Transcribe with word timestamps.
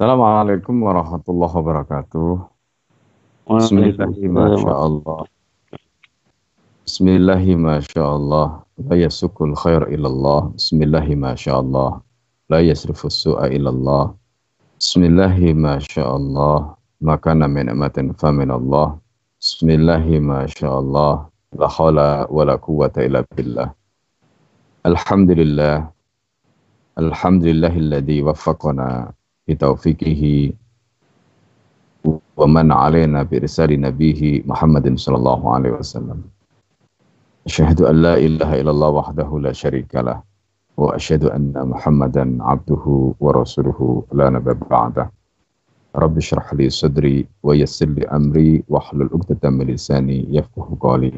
السلام 0.00 0.22
عليكم 0.22 0.82
ورحمة 0.82 1.26
الله 1.28 1.50
وبركاته. 1.60 2.24
بسم 3.52 3.78
الله 3.84 4.16
ما 4.32 4.56
شاء 4.56 4.80
الله. 4.88 5.18
بسم 6.88 7.06
الله 7.20 7.44
ما 7.60 7.76
شاء 7.84 8.08
الله. 8.16 8.46
لا 8.88 8.96
يسوق 8.96 9.36
الخير 9.42 9.92
إلى 9.92 10.08
الله. 10.08 10.56
بسم 10.56 10.78
الله 10.88 11.06
ما 11.20 11.36
شاء 11.36 11.60
الله. 11.60 12.00
لا 12.48 12.60
يصرف 12.64 12.96
السوء 13.12 13.44
إلى 13.44 13.68
الله. 13.68 14.16
بسم 14.80 15.00
الله 15.04 15.36
ما 15.52 15.76
شاء 15.76 16.16
الله. 16.16 16.56
ما 17.04 17.20
كان 17.20 17.44
من 17.44 17.68
أمة 17.68 18.16
فمن 18.16 18.50
الله. 18.56 18.88
بسم 19.36 19.68
الله 19.68 20.04
ما 20.24 20.48
شاء 20.48 20.80
الله. 20.80 21.28
لا 21.60 21.68
حول 21.68 21.98
ولا 22.32 22.56
قوة 22.56 22.96
إلا 22.96 23.28
بالله. 23.36 23.68
الحمد 24.80 25.30
لله. 25.30 25.76
الحمد 26.96 27.42
لله 27.44 27.74
الذي 27.76 28.24
وفقنا. 28.24 29.19
بتوفيقه 29.50 30.22
ومن 32.38 32.72
علينا 32.72 33.22
برسال 33.26 33.80
نبيه 33.80 34.46
محمد 34.46 34.86
صلى 34.94 35.16
الله 35.16 35.40
عليه 35.54 35.72
وسلم. 35.82 36.18
أشهد 37.46 37.82
أن 37.82 37.96
لا 38.06 38.14
إله 38.14 38.50
إلا 38.60 38.70
الله 38.70 38.88
وحده 38.88 39.28
لا 39.42 39.52
شريك 39.52 39.90
له 39.94 40.22
وأشهد 40.78 41.24
أن 41.24 41.50
محمدا 41.52 42.38
عبده 42.40 42.84
ورسوله 43.20 43.80
لا 44.14 44.30
نبي 44.30 44.54
بعده. 44.70 45.10
رب 45.96 46.16
اشرح 46.16 46.54
لي 46.54 46.70
صدري 46.70 47.26
ويسر 47.42 47.88
لي 47.98 48.06
أمري 48.06 48.62
واحلل 48.70 49.10
عقدة 49.12 49.50
من 49.50 49.66
لساني 49.66 50.30
يفقه 50.30 50.76
قولي. 50.80 51.12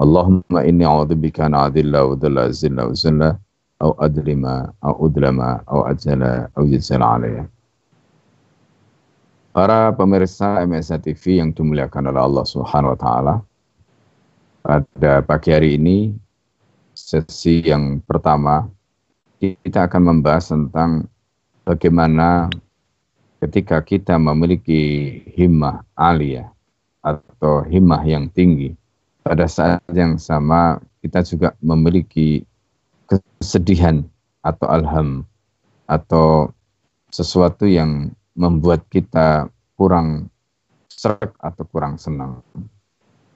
اللهم 0.00 0.42
إني 0.56 0.84
أعوذ 0.86 1.14
بك 1.14 1.40
أن 1.40 1.54
أذل 1.54 1.96
وذل 1.96 2.38
أذل 2.38 2.80
وذل 2.80 3.36
aw 3.82 3.90
adlima 3.98 4.70
aw 4.82 4.94
udlama 5.02 5.62
aw 5.66 5.90
ajala 5.90 6.50
aw 6.54 6.62
yajala 6.62 7.06
alayya. 7.18 7.44
Para 9.54 9.94
pemirsa 9.94 10.66
MSA 10.66 10.98
TV 10.98 11.38
yang 11.38 11.54
dimuliakan 11.54 12.10
oleh 12.10 12.22
Allah 12.22 12.44
Subhanahu 12.46 12.94
wa 12.94 12.98
taala. 12.98 13.34
Pada 14.64 15.22
pagi 15.22 15.54
hari 15.54 15.78
ini 15.78 16.10
sesi 16.94 17.62
yang 17.62 18.00
pertama 18.02 18.66
kita 19.38 19.90
akan 19.90 20.02
membahas 20.14 20.54
tentang 20.54 21.04
bagaimana 21.68 22.48
ketika 23.44 23.84
kita 23.84 24.16
memiliki 24.16 25.20
himmah 25.36 25.84
alia 25.98 26.48
atau 27.04 27.60
himmah 27.68 28.00
yang 28.08 28.32
tinggi 28.32 28.72
pada 29.20 29.44
saat 29.44 29.84
yang 29.92 30.16
sama 30.16 30.80
kita 31.04 31.20
juga 31.20 31.52
memiliki 31.60 32.40
kesedihan 33.40 34.06
atau 34.44 34.66
alham 34.68 35.24
atau 35.88 36.52
sesuatu 37.12 37.68
yang 37.68 38.10
membuat 38.34 38.82
kita 38.90 39.48
kurang 39.78 40.32
serak 40.90 41.34
atau 41.38 41.64
kurang 41.68 42.00
senang. 42.00 42.42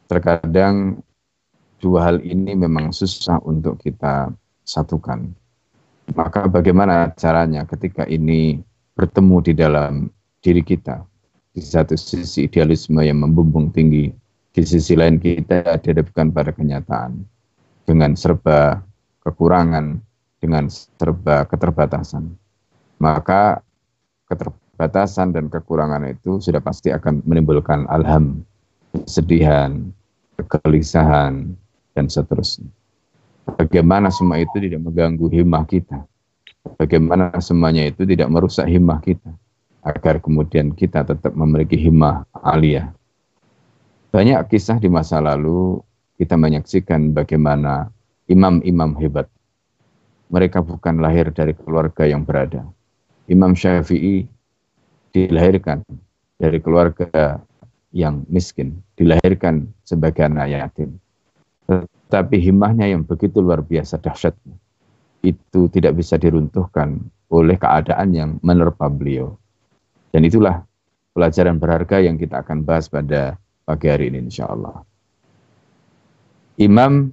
Terkadang 0.09 0.99
dua 1.79 2.11
hal 2.11 2.19
ini 2.25 2.59
memang 2.59 2.91
susah 2.91 3.39
untuk 3.45 3.79
kita 3.79 4.33
satukan. 4.67 5.31
Maka 6.17 6.49
bagaimana 6.49 7.13
caranya 7.15 7.69
ketika 7.69 8.09
ini 8.09 8.65
bertemu 8.97 9.37
di 9.45 9.53
dalam 9.53 9.93
diri 10.41 10.65
kita? 10.65 11.05
Di 11.53 11.61
satu 11.61 11.99
sisi 11.99 12.49
idealisme 12.49 13.03
yang 13.05 13.21
membumbung 13.21 13.69
tinggi, 13.69 14.09
di 14.55 14.63
sisi 14.65 14.97
lain 14.97 15.21
kita 15.21 15.77
dihadapkan 15.85 16.33
pada 16.33 16.51
kenyataan 16.51 17.23
dengan 17.85 18.17
serba 18.17 18.81
kekurangan, 19.29 20.01
dengan 20.39 20.71
serba 20.71 21.45
keterbatasan. 21.45 22.31
Maka 23.03 23.61
keterbatasan 24.31 24.67
batasan 24.79 25.35
dan 25.35 25.51
kekurangan 25.51 26.07
itu 26.07 26.39
sudah 26.39 26.63
pasti 26.63 26.95
akan 26.95 27.27
menimbulkan 27.27 27.85
alham, 27.91 28.47
kesedihan, 28.95 29.91
kegelisahan, 30.39 31.53
dan 31.99 32.07
seterusnya. 32.07 32.71
Bagaimana 33.59 34.09
semua 34.15 34.39
itu 34.39 34.63
tidak 34.63 34.87
mengganggu 34.87 35.27
himmah 35.35 35.67
kita. 35.67 36.07
Bagaimana 36.79 37.35
semuanya 37.43 37.91
itu 37.91 38.07
tidak 38.07 38.31
merusak 38.31 38.71
himmah 38.71 39.03
kita. 39.03 39.35
Agar 39.83 40.23
kemudian 40.23 40.71
kita 40.71 41.03
tetap 41.03 41.35
memiliki 41.35 41.75
himmah 41.75 42.23
aliyah. 42.47 42.95
Banyak 44.15 44.47
kisah 44.47 44.79
di 44.79 44.87
masa 44.87 45.19
lalu 45.19 45.83
kita 46.21 46.39
menyaksikan 46.39 47.17
bagaimana 47.17 47.91
imam-imam 48.29 48.95
hebat. 49.01 49.27
Mereka 50.29 50.61
bukan 50.61 51.01
lahir 51.01 51.33
dari 51.33 51.57
keluarga 51.57 52.05
yang 52.05 52.23
berada. 52.23 52.69
Imam 53.29 53.57
Syafi'i 53.57 54.29
dilahirkan 55.13 55.81
dari 56.37 56.61
keluarga 56.61 57.41
yang 57.97 58.29
miskin, 58.29 58.85
dilahirkan 59.01 59.73
sebagai 59.89 60.29
anak 60.29 60.53
yatim. 60.53 61.01
Tetapi 61.69 62.37
himmahnya 62.41 62.89
yang 62.93 63.05
begitu 63.05 63.41
luar 63.41 63.65
biasa 63.65 64.01
dahsyatnya, 64.01 64.57
itu 65.25 65.69
tidak 65.73 65.97
bisa 65.97 66.21
diruntuhkan 66.21 67.01
oleh 67.33 67.57
keadaan 67.57 68.13
yang 68.13 68.31
menerpa 68.45 68.89
beliau. 68.89 69.37
Dan 70.13 70.25
itulah 70.25 70.65
pelajaran 71.13 71.61
berharga 71.61 72.01
yang 72.01 72.17
kita 72.17 72.41
akan 72.41 72.65
bahas 72.65 72.89
pada 72.89 73.37
pagi 73.69 73.89
hari 73.89 74.09
ini 74.09 74.29
insya 74.29 74.49
Allah. 74.49 74.85
Imam 76.57 77.13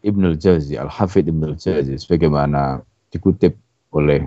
Ibnul 0.00 0.40
Jauzi, 0.40 0.80
Al-Hafidh 0.80 1.28
Ibnul 1.28 1.60
Jauzi, 1.60 1.96
sebagaimana 2.00 2.80
dikutip 3.12 3.56
oleh 3.92 4.24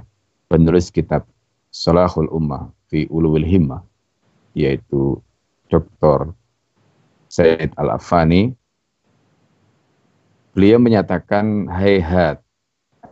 penulis 0.51 0.93
kitab 0.93 1.25
Salahul 1.73 2.29
Ummah 2.29 2.69
fi 2.91 3.09
Ulul 3.09 3.41
Himmah 3.41 3.81
yaitu 4.53 5.17
Dr. 5.73 6.29
Said 7.25 7.73
Al-Afani 7.81 8.53
beliau 10.53 10.77
menyatakan 10.77 11.65
hayhat 11.65 12.37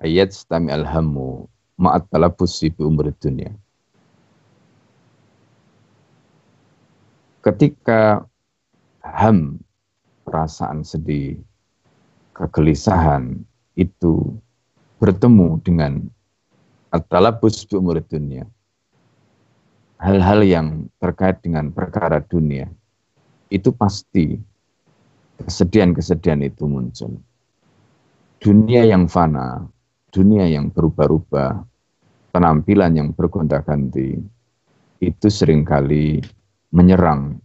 ayat 0.05 0.29
stami 0.29 0.69
alhamu 0.69 1.49
ma'at 1.81 2.05
talabus 2.13 2.61
bi 2.61 2.77
umur 2.85 3.09
dunia 3.17 3.49
ketika 7.41 8.21
ham 9.01 9.57
perasaan 10.21 10.85
sedih 10.85 11.41
kegelisahan 12.41 13.37
itu 13.77 14.33
bertemu 14.97 15.61
dengan 15.61 16.01
at-talabus 16.89 17.69
bi 17.69 17.77
umur 17.77 18.01
dunia. 18.01 18.49
Hal-hal 20.01 20.41
yang 20.41 20.89
terkait 20.97 21.45
dengan 21.45 21.69
perkara 21.69 22.17
dunia 22.25 22.65
itu 23.53 23.69
pasti 23.69 24.33
kesedihan-kesedihan 25.45 26.41
itu 26.41 26.65
muncul. 26.65 27.21
Dunia 28.41 28.89
yang 28.89 29.05
fana, 29.05 29.69
dunia 30.09 30.49
yang 30.49 30.73
berubah-ubah, 30.73 31.61
penampilan 32.33 32.97
yang 32.97 33.09
bergonta-ganti, 33.13 34.17
itu 34.97 35.27
sering 35.29 35.61
kali 35.61 36.17
menyerang 36.73 37.37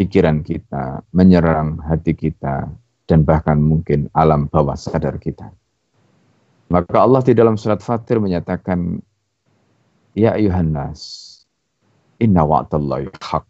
pikiran 0.00 0.40
kita, 0.40 1.04
menyerang 1.12 1.84
hati 1.84 2.16
kita, 2.16 2.72
dan 3.04 3.22
bahkan 3.24 3.60
mungkin 3.60 4.08
alam 4.16 4.48
bawah 4.48 4.76
sadar 4.76 5.20
kita. 5.20 5.52
Maka 6.72 6.96
Allah 7.04 7.20
di 7.20 7.36
dalam 7.36 7.60
surat 7.60 7.84
Fatir 7.84 8.18
menyatakan, 8.18 8.98
Ya 10.16 10.34
Yuhannas, 10.40 11.30
inna 12.18 12.42
wa'atallahi 12.42 13.12
haq. 13.20 13.46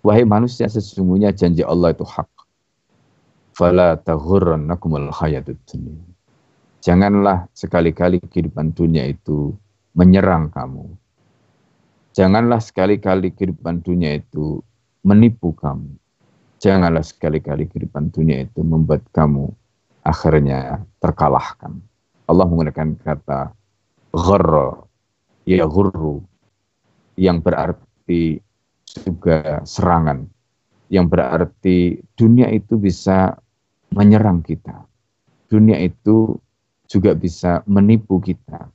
Wahai 0.00 0.24
manusia, 0.24 0.70
sesungguhnya 0.70 1.34
janji 1.34 1.60
Allah 1.66 1.92
itu 1.92 2.06
hak. 2.06 2.30
Fala 3.52 3.98
taghurrannakumul 4.00 5.12
hayatud 5.12 5.58
dunia. 5.68 6.00
Janganlah 6.80 7.44
sekali-kali 7.52 8.24
kehidupan 8.24 8.72
dunia 8.72 9.04
itu 9.04 9.52
menyerang 9.92 10.48
kamu. 10.48 10.88
Janganlah 12.16 12.64
sekali-kali 12.64 13.36
kehidupan 13.36 13.84
dunia 13.84 14.16
itu 14.16 14.64
menipu 15.04 15.52
kamu. 15.52 15.99
Janganlah 16.60 17.00
sekali-kali 17.00 17.72
kehidupan 17.72 18.12
dunia 18.12 18.44
itu 18.44 18.60
membuat 18.60 19.00
kamu 19.16 19.48
akhirnya 20.04 20.84
terkalahkan. 21.00 21.80
Allah 22.28 22.44
menggunakan 22.44 23.00
kata 23.00 23.56
gharra, 24.12 24.84
ya 25.48 25.64
gurru, 25.64 26.20
yang 27.16 27.40
berarti 27.40 28.44
juga 28.92 29.64
serangan, 29.64 30.28
yang 30.92 31.08
berarti 31.08 31.96
dunia 32.12 32.52
itu 32.52 32.76
bisa 32.76 33.40
menyerang 33.96 34.44
kita. 34.44 34.84
Dunia 35.48 35.80
itu 35.80 36.36
juga 36.86 37.16
bisa 37.16 37.64
menipu 37.66 38.20
kita, 38.20 38.68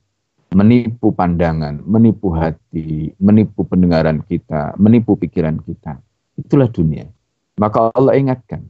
menipu 0.52 1.14
pandangan, 1.14 1.86
menipu 1.86 2.34
hati, 2.34 3.14
menipu 3.22 3.62
pendengaran 3.62 4.26
kita, 4.26 4.74
menipu 4.74 5.14
pikiran 5.14 5.62
kita. 5.62 6.02
Itulah 6.36 6.68
dunia. 6.68 7.08
Maka 7.56 7.90
Allah 7.96 8.14
ingatkan, 8.16 8.64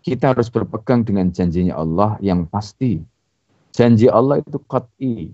kita 0.00 0.32
harus 0.32 0.48
berpegang 0.48 1.04
dengan 1.04 1.28
janjinya 1.28 1.76
Allah 1.76 2.16
yang 2.24 2.48
pasti, 2.48 3.04
Janji 3.70 4.10
Allah 4.10 4.42
itu 4.42 4.58
qat'i. 4.66 5.30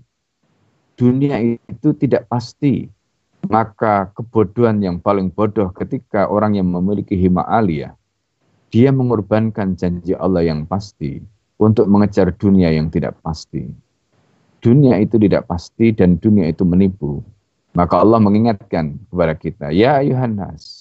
dunia 0.97 1.41
itu 1.69 1.93
tidak 1.97 2.29
pasti. 2.29 2.89
Maka 3.47 4.11
kebodohan 4.17 4.81
yang 4.83 4.99
paling 4.99 5.31
bodoh 5.31 5.71
ketika 5.71 6.27
orang 6.27 6.59
yang 6.59 6.67
memiliki 6.67 7.15
hima 7.15 7.47
aliyah, 7.47 7.95
dia 8.73 8.91
mengorbankan 8.91 9.77
janji 9.79 10.11
Allah 10.19 10.43
yang 10.43 10.67
pasti 10.67 11.23
untuk 11.55 11.87
mengejar 11.87 12.33
dunia 12.35 12.73
yang 12.73 12.91
tidak 12.91 13.15
pasti. 13.23 13.71
Dunia 14.59 14.99
itu 14.99 15.15
tidak 15.15 15.47
pasti 15.47 15.95
dan 15.95 16.19
dunia 16.19 16.49
itu 16.51 16.67
menipu. 16.67 17.23
Maka 17.71 18.03
Allah 18.03 18.19
mengingatkan 18.19 18.99
kepada 19.07 19.33
kita, 19.37 19.65
Ya 19.71 20.01
Yohanes, 20.03 20.76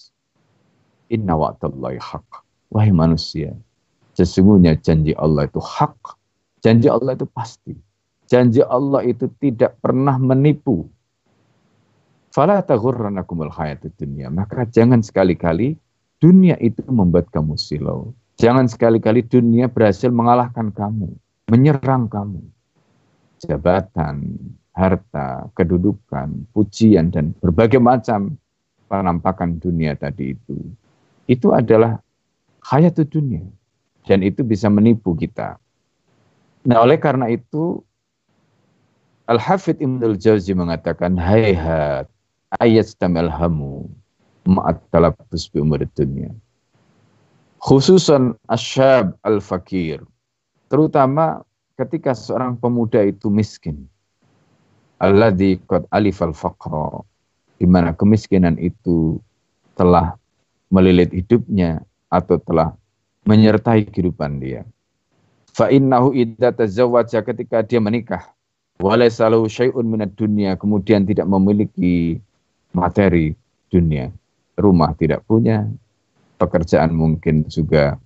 inna 1.12 1.34
wa'tallahi 1.34 1.98
haq. 2.00 2.28
Wahai 2.74 2.90
manusia, 2.90 3.54
sesungguhnya 4.18 4.74
janji 4.82 5.14
Allah 5.14 5.46
itu 5.46 5.62
hak. 5.62 6.18
Janji 6.64 6.90
Allah 6.90 7.14
itu 7.14 7.26
pasti. 7.30 7.74
Janji 8.26 8.58
Allah 8.66 9.06
itu 9.06 9.30
tidak 9.38 9.78
pernah 9.78 10.18
menipu. 10.18 10.90
Fala 12.34 12.58
taghurranakumul 12.60 13.54
dunia. 13.96 14.28
Maka 14.28 14.66
jangan 14.66 15.00
sekali-kali 15.00 15.78
dunia 16.18 16.58
itu 16.58 16.82
membuat 16.90 17.30
kamu 17.30 17.54
silau. 17.54 18.12
Jangan 18.36 18.68
sekali-kali 18.68 19.24
dunia 19.24 19.70
berhasil 19.72 20.12
mengalahkan 20.12 20.68
kamu, 20.74 21.08
menyerang 21.48 22.10
kamu. 22.10 22.44
Jabatan, 23.40 24.36
harta, 24.76 25.48
kedudukan, 25.56 26.44
pujian, 26.52 27.08
dan 27.08 27.32
berbagai 27.40 27.80
macam 27.80 28.36
penampakan 28.92 29.56
dunia 29.56 29.96
tadi 29.96 30.36
itu. 30.36 30.56
Itu 31.26 31.52
adalah 31.54 31.98
hayat 32.62 32.98
dunia. 33.06 33.42
Dan 34.06 34.22
itu 34.22 34.46
bisa 34.46 34.70
menipu 34.70 35.18
kita. 35.18 35.58
Nah 36.66 36.82
oleh 36.82 36.98
karena 36.98 37.30
itu 37.30 37.82
Al-Hafidh 39.26 39.82
Ibnul 39.82 40.14
Jauzi 40.22 40.54
mengatakan, 40.54 41.18
Hayhat 41.18 42.06
ayat 42.62 42.94
hamu 43.34 43.90
ma'at 44.46 44.78
talabus 44.94 45.50
bi 45.50 45.58
umur 45.58 45.82
dunia. 45.98 46.30
Khususan 47.58 48.38
asyab 48.46 49.18
al-fakir. 49.26 50.06
Terutama 50.70 51.42
ketika 51.74 52.14
seorang 52.14 52.54
pemuda 52.54 53.02
itu 53.02 53.26
miskin. 53.26 53.90
Alladhi 55.02 55.58
qad 55.66 55.82
alif 55.90 56.22
al-faqra. 56.22 57.02
Di 57.58 57.66
mana 57.66 57.90
kemiskinan 57.96 58.54
itu 58.62 59.18
telah 59.74 60.14
melilit 60.72 61.14
hidupnya 61.14 61.82
atau 62.10 62.38
telah 62.42 62.74
menyertai 63.26 63.86
kehidupan 63.90 64.38
dia. 64.38 64.62
Fa 65.50 65.72
innahu 65.72 66.12
idza 66.12 66.52
tazawwaja 66.52 67.24
ketika 67.24 67.64
dia 67.64 67.80
menikah 67.80 68.36
walaysa 68.76 69.26
lahu 69.32 69.48
syai'un 69.48 69.88
minad 69.88 70.12
dunya 70.14 70.54
kemudian 70.54 71.08
tidak 71.08 71.24
memiliki 71.26 72.20
materi 72.76 73.32
dunia, 73.72 74.12
rumah 74.60 74.92
tidak 74.94 75.24
punya, 75.24 75.64
pekerjaan 76.36 76.92
mungkin 76.92 77.48
juga 77.48 77.96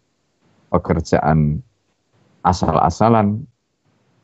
pekerjaan 0.70 1.58
asal-asalan, 2.46 3.42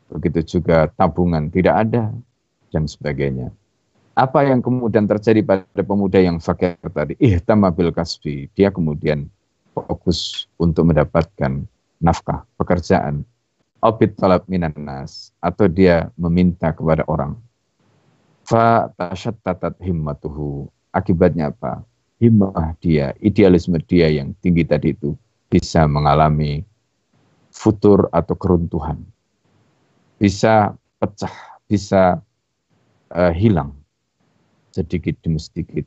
begitu 0.07 0.57
juga 0.57 0.87
tabungan 0.95 1.51
tidak 1.51 1.87
ada 1.87 2.15
dan 2.71 2.87
sebagainya. 2.87 3.51
Apa 4.17 4.49
yang 4.49 4.65
kemudian 4.65 5.05
terjadi 5.05 5.45
pada 5.45 5.81
pemuda 5.85 6.17
yang 6.17 6.41
fakir 6.41 6.73
tadi? 6.89 7.13
Ihtamma 7.21 7.69
bil 7.69 7.93
kasbi. 7.93 8.49
Dia 8.57 8.73
kemudian 8.73 9.29
fokus 9.77 10.49
untuk 10.57 10.89
mendapatkan 10.89 11.61
nafkah, 12.01 12.41
pekerjaan, 12.57 13.21
obit 13.77 14.17
talab 14.17 14.41
minan 14.49 14.73
nas, 14.73 15.29
atau 15.37 15.69
dia 15.69 16.09
meminta 16.17 16.73
kepada 16.73 17.05
orang. 17.05 17.37
Fa 18.41 18.89
tashattatat 18.97 19.77
himmatuhu. 19.85 20.65
Akibatnya 20.89 21.53
apa? 21.53 21.85
Himmah 22.17 22.73
dia, 22.81 23.13
idealisme 23.21 23.77
dia 23.85 24.09
yang 24.09 24.33
tinggi 24.41 24.65
tadi 24.65 24.97
itu 24.97 25.13
bisa 25.45 25.85
mengalami 25.85 26.65
futur 27.53 28.09
atau 28.09 28.33
keruntuhan. 28.33 28.97
Bisa 30.17 30.73
pecah, 30.97 31.61
bisa 31.69 32.17
uh, 33.13 33.33
hilang 33.37 33.77
sedikit 34.77 35.17
demi 35.25 35.41
sedikit 35.41 35.85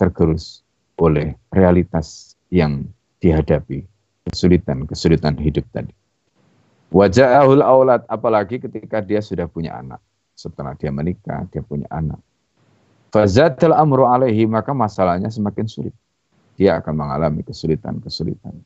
tergerus 0.00 0.64
oleh 0.96 1.36
realitas 1.52 2.32
yang 2.48 2.88
dihadapi 3.20 3.84
kesulitan-kesulitan 4.28 5.36
hidup 5.36 5.68
tadi. 5.76 5.92
Wajahul 6.90 7.62
aulad 7.62 8.02
apalagi 8.08 8.58
ketika 8.58 9.04
dia 9.04 9.20
sudah 9.20 9.44
punya 9.46 9.76
anak. 9.76 10.00
Setelah 10.34 10.72
dia 10.72 10.88
menikah, 10.88 11.44
dia 11.52 11.60
punya 11.60 11.84
anak. 11.92 12.18
Fazadal 13.12 13.76
amru 13.76 14.08
alaihi 14.08 14.48
maka 14.48 14.72
masalahnya 14.72 15.28
semakin 15.28 15.68
sulit. 15.68 15.94
Dia 16.56 16.80
akan 16.80 16.96
mengalami 16.96 17.44
kesulitan-kesulitan. 17.44 18.56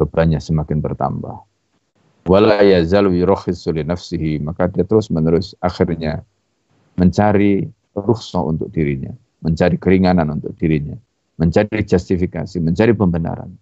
Bebannya 0.00 0.40
semakin 0.40 0.80
bertambah. 0.80 1.36
Wala 2.24 2.60
yazalu 2.64 3.20
maka 4.40 4.62
dia 4.68 4.84
terus 4.84 5.08
menerus 5.08 5.56
akhirnya 5.60 6.24
mencari 6.96 7.68
rukhsah 8.02 8.42
untuk 8.42 8.72
dirinya, 8.72 9.12
mencari 9.44 9.76
keringanan 9.76 10.28
untuk 10.32 10.56
dirinya, 10.56 10.96
mencari 11.36 11.84
justifikasi, 11.84 12.56
mencari 12.60 12.92
pembenaran 12.96 13.52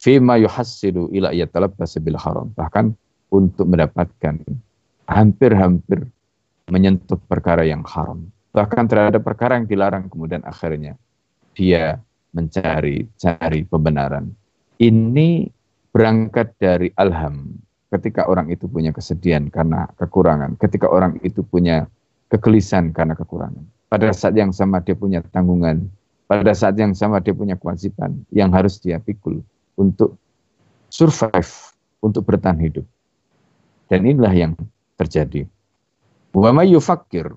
fima 0.00 0.40
yuhassilu 0.40 1.12
ila 1.12 1.30
yatalabbas 1.30 2.00
bil 2.00 2.16
haram. 2.16 2.48
Bahkan 2.56 2.96
untuk 3.30 3.68
mendapatkan 3.68 4.40
hampir-hampir 5.06 6.08
menyentuh 6.72 7.20
perkara 7.28 7.62
yang 7.68 7.84
haram. 7.84 8.26
Bahkan 8.50 8.90
terhadap 8.90 9.22
perkara 9.22 9.60
yang 9.60 9.68
dilarang 9.68 10.10
kemudian 10.10 10.42
akhirnya 10.42 10.98
dia 11.54 12.00
mencari 12.34 13.06
cari 13.20 13.62
pembenaran. 13.68 14.32
Ini 14.80 15.46
berangkat 15.92 16.56
dari 16.58 16.88
alham. 16.96 17.60
Ketika 17.90 18.30
orang 18.30 18.54
itu 18.54 18.70
punya 18.70 18.94
kesedihan 18.94 19.50
karena 19.50 19.90
kekurangan, 19.98 20.54
ketika 20.62 20.86
orang 20.86 21.18
itu 21.26 21.42
punya 21.42 21.90
kegelisahan 22.30 22.94
karena 22.94 23.18
kekurangan. 23.18 23.66
Pada 23.90 24.14
saat 24.14 24.38
yang 24.38 24.54
sama 24.54 24.78
dia 24.80 24.94
punya 24.94 25.18
tanggungan, 25.34 25.90
pada 26.30 26.54
saat 26.54 26.78
yang 26.78 26.94
sama 26.94 27.18
dia 27.18 27.34
punya 27.34 27.58
kewajiban 27.58 28.22
yang 28.30 28.54
harus 28.54 28.78
dia 28.78 29.02
pikul 29.02 29.42
untuk 29.74 30.14
survive, 30.88 31.74
untuk 31.98 32.22
bertahan 32.22 32.62
hidup. 32.62 32.86
Dan 33.90 34.06
inilah 34.06 34.30
yang 34.30 34.52
terjadi. 34.94 35.50
Wa 36.30 36.54
may 36.54 36.70
yufakir 36.70 37.34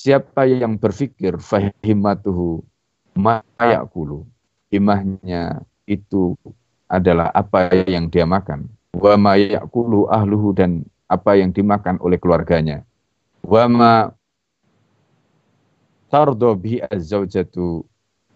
siapa 0.00 0.46
yang 0.46 0.78
berpikir 0.78 1.36
fahimatuhu 1.36 2.62
mayakulu 3.18 4.24
imahnya 4.70 5.60
itu 5.84 6.38
adalah 6.86 7.28
apa 7.34 7.74
yang 7.84 8.06
dia 8.08 8.24
makan 8.24 8.70
wa 8.94 9.14
mayakulu 9.18 10.06
ahluhu 10.08 10.54
dan 10.54 10.86
apa 11.10 11.36
yang 11.36 11.50
dimakan 11.50 11.98
oleh 12.00 12.16
keluarganya 12.16 12.86
wa 13.44 13.64
ma 13.68 13.92
tardo 16.10 16.56
bi 16.58 16.80
azzaujatu 16.80 17.84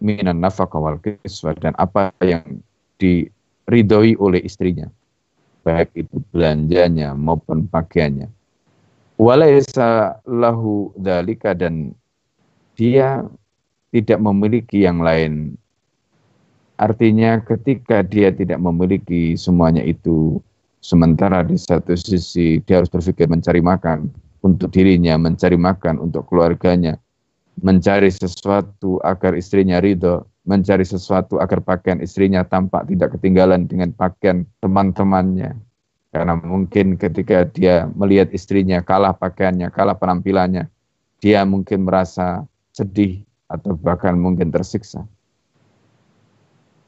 minan 0.01 0.39
nafaqah 0.41 0.79
wal 0.79 0.97
kiswa 1.01 1.55
dan 1.57 1.75
apa 1.77 2.11
yang 2.23 2.63
diridhoi 2.99 4.15
oleh 4.19 4.41
istrinya 4.43 4.87
baik 5.65 5.89
itu 5.97 6.21
belanjanya 6.29 7.17
maupun 7.17 7.65
pakaiannya. 7.65 8.29
Walaisa 9.17 10.21
lahu 10.29 10.93
dalika 10.93 11.57
dan 11.57 11.97
dia 12.77 13.25
tidak 13.89 14.21
memiliki 14.21 14.85
yang 14.85 15.01
lain. 15.01 15.57
Artinya 16.77 17.41
ketika 17.41 18.05
dia 18.05 18.29
tidak 18.29 18.61
memiliki 18.61 19.33
semuanya 19.39 19.81
itu 19.81 20.37
sementara 20.83 21.41
di 21.41 21.57
satu 21.57 21.97
sisi 21.97 22.61
dia 22.67 22.83
harus 22.83 22.91
berpikir 22.91 23.25
mencari 23.25 23.63
makan 23.63 24.11
untuk 24.45 24.69
dirinya 24.69 25.17
mencari 25.17 25.57
makan 25.57 25.97
untuk 25.97 26.29
keluarganya 26.29 27.01
mencari 27.65 28.11
sesuatu 28.11 28.99
agar 29.01 29.33
istrinya 29.33 29.79
ridho 29.79 30.27
mencari 30.45 30.85
sesuatu 30.85 31.41
agar 31.41 31.63
pakaian 31.63 31.97
istrinya 31.99 32.45
tampak 32.45 32.85
tidak 32.85 33.17
ketinggalan 33.17 33.65
dengan 33.65 33.89
pakaian 33.97 34.45
teman-temannya. 34.61 35.57
Karena 36.13 36.33
mungkin 36.37 36.95
ketika 36.95 37.43
dia 37.49 37.89
melihat 37.91 38.31
istrinya 38.31 38.79
kalah 38.79 39.11
pakaiannya, 39.11 39.67
kalah 39.73 39.97
penampilannya, 39.97 40.69
dia 41.19 41.43
mungkin 41.43 41.83
merasa 41.83 42.45
sedih 42.71 43.25
atau 43.51 43.75
bahkan 43.75 44.15
mungkin 44.15 44.53
tersiksa. 44.53 45.03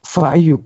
Fa'ayu 0.06 0.62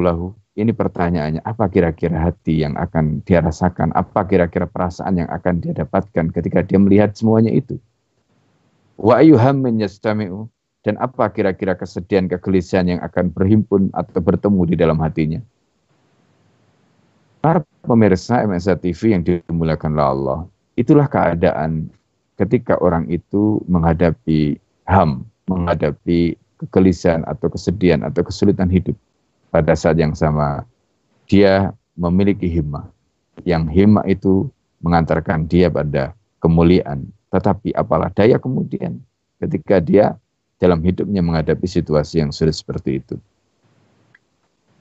lahu. 0.00 0.32
Ini 0.52 0.68
pertanyaannya, 0.76 1.40
apa 1.48 1.64
kira-kira 1.72 2.28
hati 2.28 2.60
yang 2.60 2.76
akan 2.76 3.24
dia 3.24 3.40
rasakan? 3.40 3.88
Apa 3.96 4.28
kira-kira 4.28 4.68
perasaan 4.68 5.16
yang 5.16 5.30
akan 5.32 5.64
dia 5.64 5.72
dapatkan 5.72 6.28
ketika 6.28 6.60
dia 6.60 6.76
melihat 6.76 7.16
semuanya 7.16 7.48
itu? 7.48 7.80
Wa'ayu 9.00 9.40
hammin 9.40 9.80
yastami'u 9.80 10.52
dan 10.84 11.00
apa 11.00 11.32
kira-kira 11.32 11.72
kesedihan, 11.72 12.28
kegelisahan 12.28 12.84
yang 12.84 13.00
akan 13.00 13.32
berhimpun 13.32 13.88
atau 13.96 14.20
bertemu 14.20 14.62
di 14.68 14.74
dalam 14.76 15.00
hatinya. 15.00 15.40
Para 17.40 17.64
pemirsa 17.88 18.44
MSA 18.44 18.76
TV 18.76 19.16
yang 19.16 19.24
dimuliakan 19.24 19.96
oleh 19.96 20.06
Allah, 20.06 20.38
itulah 20.76 21.08
keadaan 21.08 21.88
ketika 22.36 22.76
orang 22.84 23.08
itu 23.08 23.56
menghadapi 23.72 24.60
ham, 24.84 25.24
menghadapi 25.48 26.36
kegelisahan 26.60 27.24
atau 27.24 27.48
kesedihan 27.48 28.04
atau 28.04 28.20
kesulitan 28.20 28.68
hidup. 28.68 28.94
Pada 29.52 29.76
saat 29.76 30.00
yang 30.00 30.16
sama, 30.16 30.64
dia 31.28 31.76
memiliki 31.92 32.48
himmah. 32.48 32.88
Yang 33.44 33.68
himmah 33.76 34.04
itu 34.08 34.48
mengantarkan 34.80 35.44
dia 35.44 35.68
pada 35.68 36.16
kemuliaan. 36.40 37.04
Tetapi 37.28 37.76
apalah 37.76 38.08
daya 38.12 38.40
kemudian 38.40 38.96
ketika 39.44 39.76
dia 39.76 40.16
dalam 40.56 40.80
hidupnya 40.80 41.20
menghadapi 41.20 41.68
situasi 41.68 42.24
yang 42.24 42.32
sulit 42.32 42.56
seperti 42.56 43.04
itu. 43.04 43.20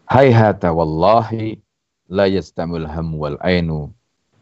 Hayhata 0.08 0.72
wallahi 0.72 1.60
la 2.12 2.28
yastamul 2.28 2.88
ham 2.88 3.16
wal 3.16 3.40
ainu 3.44 3.92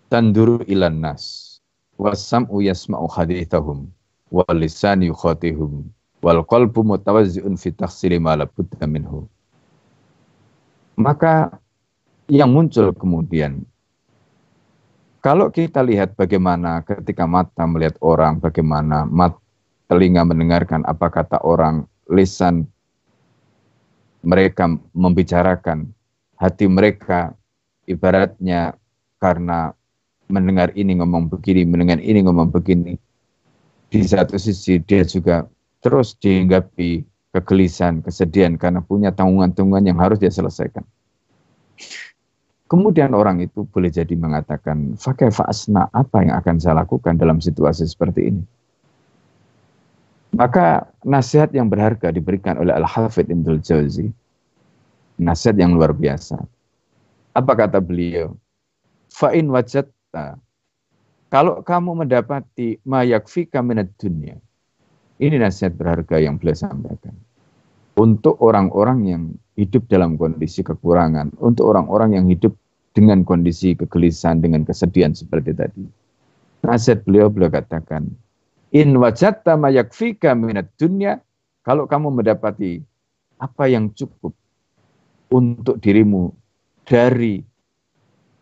tanduru 0.09 0.65
ilan 0.65 0.97
nas 0.99 1.57
wasam'u 2.01 2.65
yasma'u 2.65 3.05
hadithahum 3.05 3.87
wal 4.33 4.57
lisan 4.57 5.05
yukhatihum 5.05 5.85
wal 6.25 6.41
qalbu 6.43 6.81
mutawazzi'un 6.85 7.53
fi 7.55 7.69
takhsili 7.71 8.17
ma 8.17 8.35
minhu. 8.89 9.29
Maka 10.99 11.55
yang 12.27 12.51
muncul 12.51 12.91
kemudian 12.91 13.63
kalau 15.19 15.51
kita 15.51 15.83
lihat 15.83 16.15
bagaimana 16.15 16.79
ketika 16.83 17.27
mata 17.27 17.67
melihat 17.67 17.99
orang, 17.99 18.39
bagaimana 18.39 19.03
mata 19.03 19.35
telinga 19.91 20.23
mendengarkan 20.23 20.87
apa 20.87 21.11
kata 21.11 21.43
orang, 21.43 21.83
lisan 22.07 22.71
mereka 24.23 24.71
membicarakan, 24.95 25.91
hati 26.39 26.71
mereka 26.71 27.35
ibaratnya 27.83 28.79
karena 29.19 29.75
mendengar 30.31 30.71
ini 30.77 31.03
ngomong 31.03 31.27
begini, 31.27 31.67
mendengar 31.67 31.99
ini 31.99 32.23
ngomong 32.23 32.47
begini. 32.47 32.95
Di 33.91 34.05
satu 34.05 34.39
sisi 34.39 34.79
dia 34.85 35.03
juga 35.03 35.49
terus 35.83 36.15
dihinggapi 36.15 37.03
kegelisahan, 37.33 38.01
kesedihan 38.01 38.57
karena 38.57 38.81
punya 38.81 39.13
tanggungan-tanggungan 39.13 39.85
yang 39.85 39.97
harus 40.01 40.17
dia 40.17 40.33
selesaikan. 40.33 40.81
Kemudian 42.69 43.17
orang 43.17 43.41
itu 43.41 43.65
boleh 43.65 43.89
jadi 43.89 44.13
mengatakan, 44.13 44.93
Fakir 44.93 45.33
fa'asna, 45.33 45.89
apa 45.89 46.21
yang 46.21 46.37
akan 46.37 46.55
saya 46.61 46.85
lakukan 46.85 47.17
dalam 47.17 47.41
situasi 47.41 47.89
seperti 47.89 48.29
ini? 48.29 48.43
Maka 50.29 50.85
nasihat 51.01 51.49
yang 51.49 51.65
berharga 51.65 52.13
diberikan 52.13 52.61
oleh 52.61 52.69
Al-Hafidh 52.77 53.33
Ibnul 53.33 53.65
Jauzi. 53.65 54.13
Nasihat 55.17 55.57
yang 55.57 55.73
luar 55.73 55.97
biasa. 55.97 56.37
Apa 57.33 57.57
kata 57.57 57.81
beliau? 57.81 58.37
Fa'in 59.09 59.49
wajatta. 59.49 60.37
Kalau 61.33 61.65
kamu 61.65 62.05
mendapati 62.05 62.77
mayakfika 62.85 63.65
minat 63.65 63.89
dunia. 63.97 64.37
Ini 65.19 65.35
nasihat 65.35 65.75
berharga 65.75 66.15
yang 66.23 66.39
beliau 66.39 66.55
sampaikan. 66.55 67.11
Untuk 67.99 68.39
orang-orang 68.39 68.99
yang 69.03 69.23
hidup 69.59 69.83
dalam 69.91 70.15
kondisi 70.15 70.63
kekurangan. 70.63 71.35
Untuk 71.43 71.67
orang-orang 71.67 72.15
yang 72.15 72.25
hidup 72.31 72.55
dengan 72.95 73.27
kondisi 73.27 73.75
kegelisahan, 73.75 74.39
dengan 74.39 74.63
kesedihan 74.63 75.11
seperti 75.11 75.51
tadi. 75.51 75.83
Nasihat 76.63 77.03
beliau, 77.03 77.27
beliau 77.27 77.51
katakan, 77.51 78.07
In 78.71 78.95
wajatta 78.95 79.59
mayakfika 79.59 80.31
minat 80.37 80.71
dunya. 80.79 81.19
Kalau 81.67 81.83
kamu 81.83 82.23
mendapati 82.23 82.79
apa 83.39 83.67
yang 83.67 83.91
cukup 83.91 84.31
untuk 85.29 85.77
dirimu 85.83 86.31
dari 86.87 87.43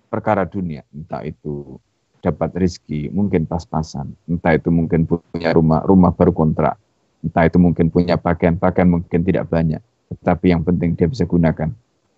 perkara 0.07 0.47
dunia. 0.47 0.85
Entah 0.93 1.25
itu 1.25 1.75
dapat 2.21 2.53
rezeki, 2.57 3.13
mungkin 3.13 3.45
pas-pasan. 3.45 4.13
Entah 4.27 4.57
itu 4.57 4.73
mungkin 4.73 5.05
punya 5.05 5.53
rumah, 5.53 5.81
rumah 5.85 6.11
baru 6.13 6.33
kontrak. 6.33 6.77
Entah 7.21 7.49
itu 7.49 7.57
mungkin 7.57 7.89
punya 7.89 8.17
pakaian, 8.17 8.57
pakaian 8.57 8.89
mungkin 8.89 9.21
tidak 9.25 9.49
banyak. 9.49 9.81
Tetapi 10.13 10.45
yang 10.53 10.61
penting 10.63 10.95
dia 10.95 11.09
bisa 11.09 11.27
gunakan. 11.27 11.69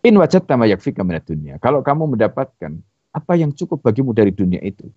In 0.06 0.16
wajatta 0.16 0.56
mayakfika 0.56 1.04
minat 1.04 1.28
dunia. 1.28 1.60
Kalau 1.60 1.84
kamu 1.84 2.16
mendapatkan 2.16 2.80
apa 3.12 3.34
yang 3.36 3.52
cukup 3.52 3.84
bagimu 3.84 4.16
dari 4.16 4.32
dunia 4.32 4.62
itu. 4.64 4.88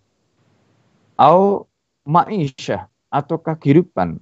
Au 1.19 1.67
ma'isyah 2.07 2.87
ataukah 3.11 3.59
kehidupan 3.59 4.21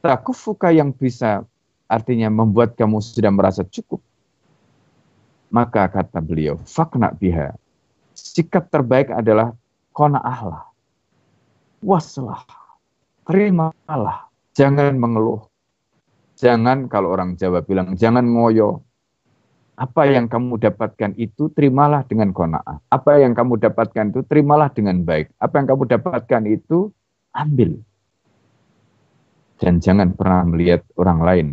takufuka 0.00 0.72
yang 0.72 0.90
bisa 0.90 1.44
artinya 1.90 2.32
membuat 2.32 2.78
kamu 2.78 3.02
sudah 3.02 3.32
merasa 3.34 3.62
cukup. 3.66 4.00
Maka 5.50 5.90
kata 5.90 6.22
beliau, 6.22 6.56
fakna 6.62 7.10
biha. 7.10 7.58
Sikap 8.14 8.70
terbaik 8.70 9.10
adalah 9.10 9.50
kona'ahlah. 10.00 10.64
Waslah. 11.84 12.40
Terimalah. 13.28 14.32
Jangan 14.56 14.96
mengeluh. 14.96 15.44
Jangan 16.40 16.88
kalau 16.88 17.12
orang 17.12 17.36
Jawa 17.36 17.60
bilang, 17.60 17.92
jangan 18.00 18.24
ngoyo. 18.24 18.80
Apa 19.76 20.08
yang 20.08 20.28
kamu 20.28 20.56
dapatkan 20.56 21.12
itu 21.20 21.52
terimalah 21.52 22.08
dengan 22.08 22.32
kona'ah. 22.32 22.80
Apa 22.88 23.20
yang 23.20 23.36
kamu 23.36 23.60
dapatkan 23.60 24.16
itu 24.16 24.24
terimalah 24.24 24.72
dengan 24.72 25.04
baik. 25.04 25.36
Apa 25.36 25.60
yang 25.60 25.68
kamu 25.68 25.84
dapatkan 25.88 26.42
itu 26.48 26.88
ambil 27.36 27.80
dan 29.60 29.78
jangan 29.78 30.16
pernah 30.16 30.42
melihat 30.48 30.82
orang 30.96 31.20
lain. 31.20 31.48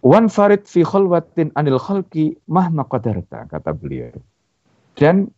Wan 0.00 0.32
farid 0.32 0.64
fi 0.64 0.80
khalwatin 0.80 1.52
anil 1.52 1.76
khalqi 1.76 2.40
mahma 2.48 2.88
qadarta, 2.88 3.44
kata 3.44 3.70
beliau. 3.76 4.16
Dan 4.96 5.28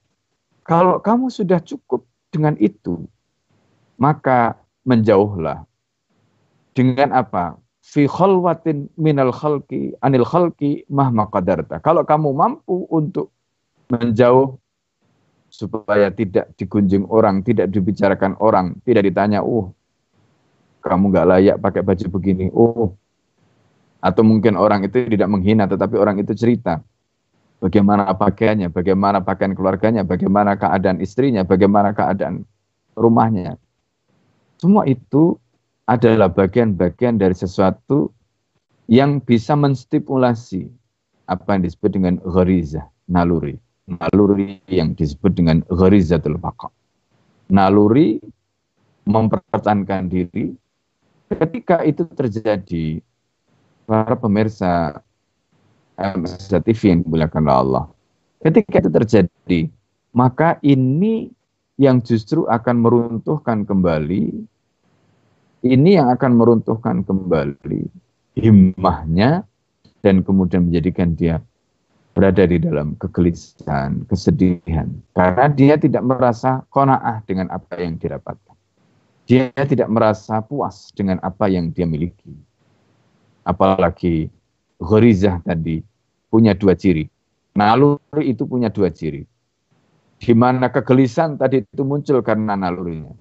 kalau 0.71 1.03
kamu 1.03 1.35
sudah 1.35 1.59
cukup 1.59 2.07
dengan 2.31 2.55
itu, 2.63 3.03
maka 3.99 4.55
menjauhlah. 4.87 5.67
Dengan 6.71 7.11
apa? 7.11 7.59
Fi 7.83 8.07
khalwatin 8.07 8.87
minal 8.95 9.35
khalqi 9.35 9.99
anil 9.99 10.23
khalqi 10.23 10.87
mahma 10.87 11.27
qadarta. 11.27 11.83
Kalau 11.83 12.07
kamu 12.07 12.31
mampu 12.31 12.87
untuk 12.87 13.35
menjauh 13.91 14.63
supaya 15.51 16.15
tidak 16.15 16.55
digunjing 16.55 17.03
orang, 17.11 17.43
tidak 17.43 17.75
dibicarakan 17.75 18.39
orang, 18.39 18.79
tidak 18.87 19.11
ditanya, 19.11 19.43
"Uh, 19.43 19.75
kamu 20.87 21.11
nggak 21.11 21.27
layak 21.27 21.57
pakai 21.59 21.83
baju 21.83 22.07
begini. 22.15 22.47
Oh, 22.55 22.95
atau 23.99 24.23
mungkin 24.23 24.55
orang 24.55 24.87
itu 24.87 25.03
tidak 25.11 25.27
menghina, 25.27 25.67
tetapi 25.67 25.99
orang 25.99 26.23
itu 26.23 26.31
cerita 26.39 26.79
bagaimana 27.61 28.09
pakaiannya, 28.11 28.73
bagaimana 28.73 29.21
pakaian 29.21 29.53
keluarganya, 29.55 30.03
bagaimana 30.03 30.57
keadaan 30.57 30.99
istrinya, 30.99 31.45
bagaimana 31.45 31.93
keadaan 31.93 32.49
rumahnya. 32.97 33.61
Semua 34.59 34.89
itu 34.89 35.37
adalah 35.85 36.33
bagian-bagian 36.33 37.21
dari 37.21 37.37
sesuatu 37.37 38.11
yang 38.91 39.23
bisa 39.23 39.55
menstipulasi 39.55 40.67
apa 41.31 41.55
yang 41.55 41.63
disebut 41.69 41.91
dengan 41.95 42.15
ghariza, 42.25 42.89
naluri. 43.07 43.55
Naluri 43.87 44.59
yang 44.67 44.97
disebut 44.97 45.37
dengan 45.37 45.63
gharizatul 45.71 46.39
baqa. 46.41 46.73
Naluri 47.51 48.23
mempertahankan 49.07 50.07
diri 50.07 50.55
Ketika 51.31 51.87
itu 51.87 52.03
terjadi, 52.11 52.99
para 53.87 54.19
pemirsa 54.19 54.99
TV 56.65 56.81
yang 56.97 57.01
dimuliakan 57.05 57.45
Allah, 57.47 57.85
ketika 58.41 58.81
itu 58.81 58.91
terjadi, 58.91 59.61
maka 60.17 60.57
ini 60.65 61.31
yang 61.77 62.01
justru 62.01 62.49
akan 62.49 62.83
meruntuhkan 62.83 63.69
kembali, 63.69 64.25
ini 65.65 65.91
yang 65.97 66.09
akan 66.13 66.33
meruntuhkan 66.37 67.05
kembali 67.05 67.89
himmahnya 68.37 69.45
dan 70.01 70.25
kemudian 70.25 70.69
menjadikan 70.69 71.13
dia 71.13 71.45
berada 72.17 72.45
di 72.45 72.59
dalam 72.61 72.97
kegelisahan, 72.99 74.05
kesedihan. 74.09 74.89
Karena 75.15 75.47
dia 75.49 75.79
tidak 75.79 76.05
merasa 76.05 76.65
kona'ah 76.73 77.23
dengan 77.25 77.49
apa 77.53 77.79
yang 77.79 77.97
didapatkan. 77.97 78.57
Dia 79.31 79.55
tidak 79.55 79.87
merasa 79.87 80.43
puas 80.43 80.91
dengan 80.91 81.23
apa 81.23 81.47
yang 81.47 81.71
dia 81.71 81.87
miliki. 81.87 82.35
Apalagi 83.47 84.27
Ghorizah 84.81 85.39
tadi 85.47 85.81
punya 86.31 86.55
dua 86.55 86.79
ciri. 86.79 87.11
Naluri 87.59 88.31
itu 88.31 88.47
punya 88.47 88.71
dua 88.71 88.89
ciri. 88.95 89.27
Di 90.21 90.33
mana 90.37 90.71
kegelisahan 90.71 91.37
tadi 91.37 91.67
itu 91.67 91.83
muncul 91.83 92.23
karena 92.23 92.55
nalurinya. 92.55 93.13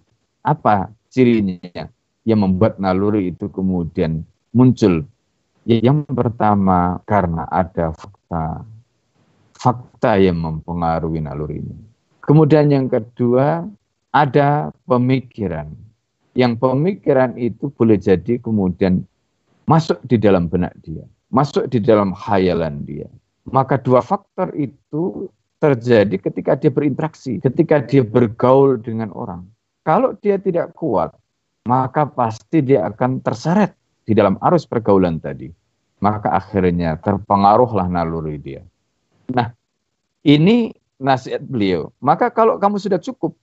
Apa 0.46 0.94
cirinya 1.10 1.90
yang 2.24 2.40
membuat 2.46 2.78
naluri 2.78 3.34
itu 3.34 3.50
kemudian 3.50 4.24
muncul? 4.54 5.04
Ya, 5.66 5.82
yang 5.82 6.06
pertama 6.08 7.02
karena 7.04 7.50
ada 7.50 7.92
fakta. 7.92 8.64
Fakta 9.60 10.16
yang 10.16 10.40
mempengaruhi 10.40 11.20
nalurinya. 11.20 11.76
Kemudian 12.24 12.72
yang 12.72 12.88
kedua 12.88 13.68
ada 14.14 14.72
pemikiran 14.88 15.76
yang 16.40 16.56
pemikiran 16.56 17.34
itu 17.36 17.68
boleh 17.74 17.98
jadi 17.98 18.38
kemudian 18.40 19.04
masuk 19.68 20.00
di 20.08 20.16
dalam 20.16 20.48
benak 20.48 20.72
dia, 20.80 21.06
masuk 21.30 21.70
di 21.70 21.82
dalam 21.82 22.14
khayalan 22.14 22.86
dia. 22.86 23.10
Maka 23.50 23.82
dua 23.82 24.02
faktor 24.06 24.54
itu 24.54 25.30
terjadi 25.58 26.16
ketika 26.22 26.54
dia 26.56 26.72
berinteraksi, 26.72 27.42
ketika 27.42 27.82
dia 27.82 28.06
bergaul 28.06 28.80
dengan 28.80 29.14
orang. 29.14 29.46
kalau 29.88 30.14
dia 30.22 30.38
tidak 30.38 30.78
kuat, 30.78 31.10
maka 31.66 32.06
pasti 32.06 32.62
dia 32.62 32.86
akan 32.94 33.26
terseret 33.26 33.74
di 34.06 34.14
dalam 34.14 34.38
arus 34.46 34.70
pergaulan 34.70 35.18
tadi. 35.18 35.50
Maka 35.98 36.30
akhirnya 36.30 36.94
terpengaruhlah 37.02 37.90
naluri 37.90 38.38
dia. 38.38 38.62
Nah, 39.34 39.50
ini 40.22 40.72
nasihat 41.02 41.42
beliau. 41.42 41.90
Maka 42.04 42.30
kalau 42.30 42.62
kamu 42.62 42.78
sudah 42.78 43.02
cukup 43.02 43.34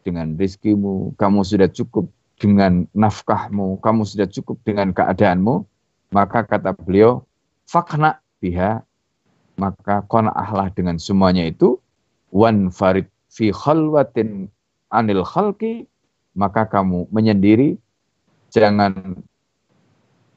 dengan 0.00 0.32
rizkimu, 0.34 1.12
kamu 1.20 1.44
sudah 1.44 1.68
cukup 1.68 2.08
dengan 2.40 2.88
nafkahmu, 2.96 3.78
kamu 3.84 4.02
sudah 4.02 4.26
cukup 4.26 4.58
dengan 4.66 4.90
keadaanmu, 4.90 5.62
maka 6.12 6.44
kata 6.44 6.76
beliau, 6.76 7.24
fakna 7.66 8.20
biha, 8.38 8.84
maka 9.56 10.04
kona'ahlah 10.06 10.70
dengan 10.76 11.00
semuanya 11.00 11.48
itu, 11.48 11.80
wan 12.30 12.68
farid 12.68 13.08
fi 13.32 13.50
khalwatin 13.50 14.46
anil 14.92 15.24
khalqi, 15.24 15.88
maka 16.36 16.68
kamu 16.68 17.08
menyendiri, 17.08 17.80
jangan 18.52 19.24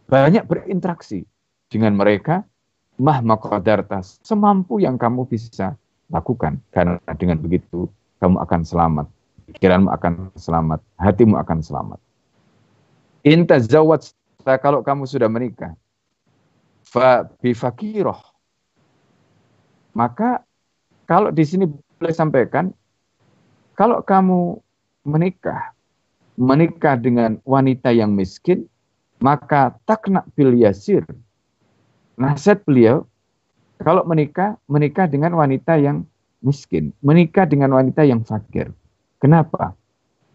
banyak 0.07 0.47
berinteraksi 0.47 1.27
dengan 1.67 1.99
mereka, 1.99 2.47
mah 2.95 3.19
maqadartas, 3.19 4.23
semampu 4.23 4.79
yang 4.79 4.95
kamu 4.95 5.27
bisa 5.27 5.75
lakukan. 6.07 6.63
Karena 6.71 6.97
dengan 7.19 7.43
begitu, 7.43 7.91
kamu 8.23 8.39
akan 8.39 8.61
selamat 8.63 9.07
pikiranmu 9.49 9.89
akan 9.93 10.33
selamat, 10.37 10.79
hatimu 10.97 11.37
akan 11.37 11.59
selamat. 11.61 11.99
Inta 13.25 13.61
kalau 14.61 14.85
kamu 14.85 15.09
sudah 15.09 15.25
menikah, 15.25 15.73
fa 16.85 17.25
bifakiroh. 17.41 18.21
Maka 19.97 20.45
kalau 21.09 21.33
di 21.33 21.41
sini 21.41 21.65
boleh 21.97 22.13
sampaikan, 22.13 22.69
kalau 23.73 24.05
kamu 24.05 24.61
menikah, 25.07 25.73
menikah 26.37 26.93
dengan 26.99 27.41
wanita 27.41 27.89
yang 27.89 28.13
miskin, 28.13 28.69
maka 29.17 29.73
takna 29.89 30.21
bil 30.37 30.53
yasir. 30.53 31.01
Nasihat 32.15 32.63
beliau, 32.63 33.09
kalau 33.81 34.05
menikah, 34.07 34.55
menikah 34.69 35.09
dengan 35.09 35.35
wanita 35.35 35.75
yang 35.75 36.07
miskin, 36.45 36.93
menikah 37.03 37.43
dengan 37.49 37.75
wanita 37.75 38.05
yang 38.07 38.23
fakir. 38.23 38.71
Kenapa? 39.19 39.73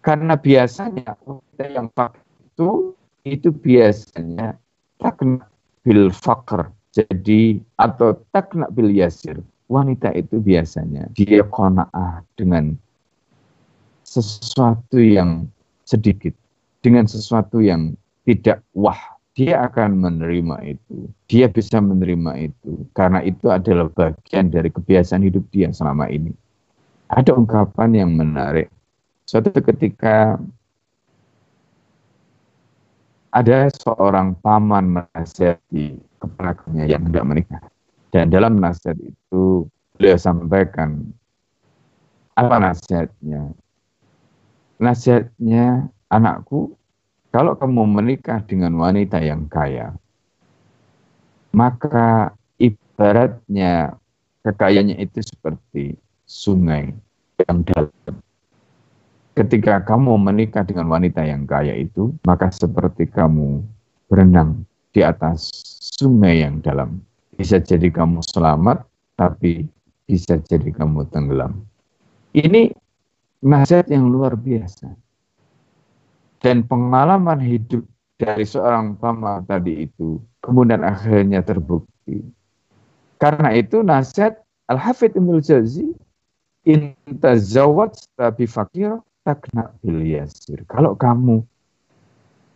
Karena 0.00 0.36
biasanya 0.36 1.16
wanita 1.24 1.64
yang 1.68 1.88
fakir 1.92 2.24
itu 2.50 2.92
itu 3.24 3.52
biasanya 3.52 4.56
takna 5.00 5.46
bil 5.84 6.12
fakr. 6.12 6.68
Jadi 6.90 7.62
atau 7.78 8.18
takna 8.34 8.66
bil 8.70 8.90
yasir. 8.90 9.38
Wanita 9.70 10.10
itu 10.18 10.42
biasanya 10.42 11.06
dia 11.14 11.46
kona'ah 11.46 12.26
dengan 12.34 12.74
sesuatu 14.02 14.98
yang 14.98 15.46
sedikit. 15.86 16.34
Dengan 16.82 17.06
sesuatu 17.06 17.62
yang 17.62 17.94
tidak 18.26 18.62
wah. 18.74 18.98
Dia 19.38 19.70
akan 19.70 20.02
menerima 20.02 20.74
itu. 20.74 21.06
Dia 21.30 21.46
bisa 21.46 21.78
menerima 21.78 22.50
itu. 22.50 22.82
Karena 22.98 23.22
itu 23.22 23.46
adalah 23.46 23.86
bagian 23.94 24.50
dari 24.50 24.74
kebiasaan 24.74 25.22
hidup 25.22 25.46
dia 25.54 25.70
selama 25.70 26.10
ini. 26.10 26.34
Ada 27.14 27.38
ungkapan 27.38 27.94
yang 27.94 28.10
menarik 28.18 28.66
Suatu 29.30 29.54
ketika 29.62 30.42
ada 33.30 33.70
seorang 33.70 34.34
paman 34.42 34.98
menasihati 34.98 35.98
keponakannya 36.18 36.84
yang 36.90 37.06
hendak 37.06 37.24
menikah. 37.26 37.62
Dan 38.10 38.34
dalam 38.34 38.58
nasihat 38.58 38.98
itu 38.98 39.70
beliau 39.94 40.18
sampaikan 40.18 41.06
apa 42.34 42.58
nasihatnya? 42.58 43.54
Nasihatnya, 44.80 45.86
anakku, 46.10 46.74
kalau 47.30 47.54
kamu 47.54 47.86
menikah 47.86 48.42
dengan 48.42 48.74
wanita 48.74 49.22
yang 49.22 49.46
kaya, 49.46 49.94
maka 51.54 52.34
ibaratnya 52.58 53.94
kekayaannya 54.42 54.98
itu 54.98 55.20
seperti 55.22 55.94
sungai 56.26 56.90
yang 57.46 57.62
dalam 57.68 57.92
ketika 59.40 59.80
kamu 59.80 60.20
menikah 60.20 60.68
dengan 60.68 60.92
wanita 60.92 61.24
yang 61.24 61.48
kaya 61.48 61.72
itu, 61.72 62.12
maka 62.28 62.52
seperti 62.52 63.08
kamu 63.08 63.64
berenang 64.12 64.68
di 64.92 65.00
atas 65.00 65.48
sungai 65.96 66.44
yang 66.44 66.60
dalam. 66.60 67.00
Bisa 67.40 67.56
jadi 67.56 67.88
kamu 67.88 68.20
selamat, 68.20 68.84
tapi 69.16 69.64
bisa 70.04 70.36
jadi 70.44 70.68
kamu 70.76 71.08
tenggelam. 71.08 71.64
Ini 72.36 72.68
nasihat 73.40 73.88
yang 73.88 74.12
luar 74.12 74.36
biasa. 74.36 74.92
Dan 76.40 76.68
pengalaman 76.68 77.40
hidup 77.40 77.84
dari 78.20 78.44
seorang 78.44 79.00
pama 79.00 79.40
tadi 79.48 79.88
itu, 79.88 80.20
kemudian 80.44 80.84
akhirnya 80.84 81.40
terbukti. 81.40 82.20
Karena 83.16 83.56
itu 83.56 83.80
nasihat 83.80 84.36
Al-Hafidh 84.68 85.16
Ibn 85.16 85.40
Jazi, 85.40 85.88
inta 86.68 87.40
zawat 87.40 87.96
tabi 88.20 88.44
fakir 88.44 89.00
takna 89.30 89.70
bil 89.78 90.02
yasir. 90.02 90.66
Kalau 90.66 90.98
kamu 90.98 91.46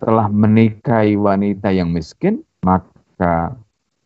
telah 0.03 0.27
menikahi 0.27 1.15
wanita 1.15 1.71
yang 1.71 1.95
miskin, 1.95 2.43
maka 2.67 3.55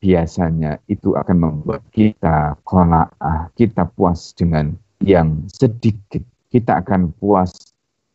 biasanya 0.04 0.76
itu 0.84 1.16
akan 1.16 1.36
membuat 1.40 1.80
kita 1.96 2.60
kona'ah, 2.68 3.48
kita 3.56 3.88
puas 3.96 4.36
dengan 4.36 4.76
yang 5.00 5.48
sedikit. 5.48 6.20
Kita 6.52 6.84
akan 6.84 7.16
puas 7.16 7.56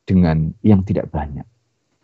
dengan 0.05 0.53
yang 0.61 0.85
tidak 0.85 1.09
banyak. 1.09 1.45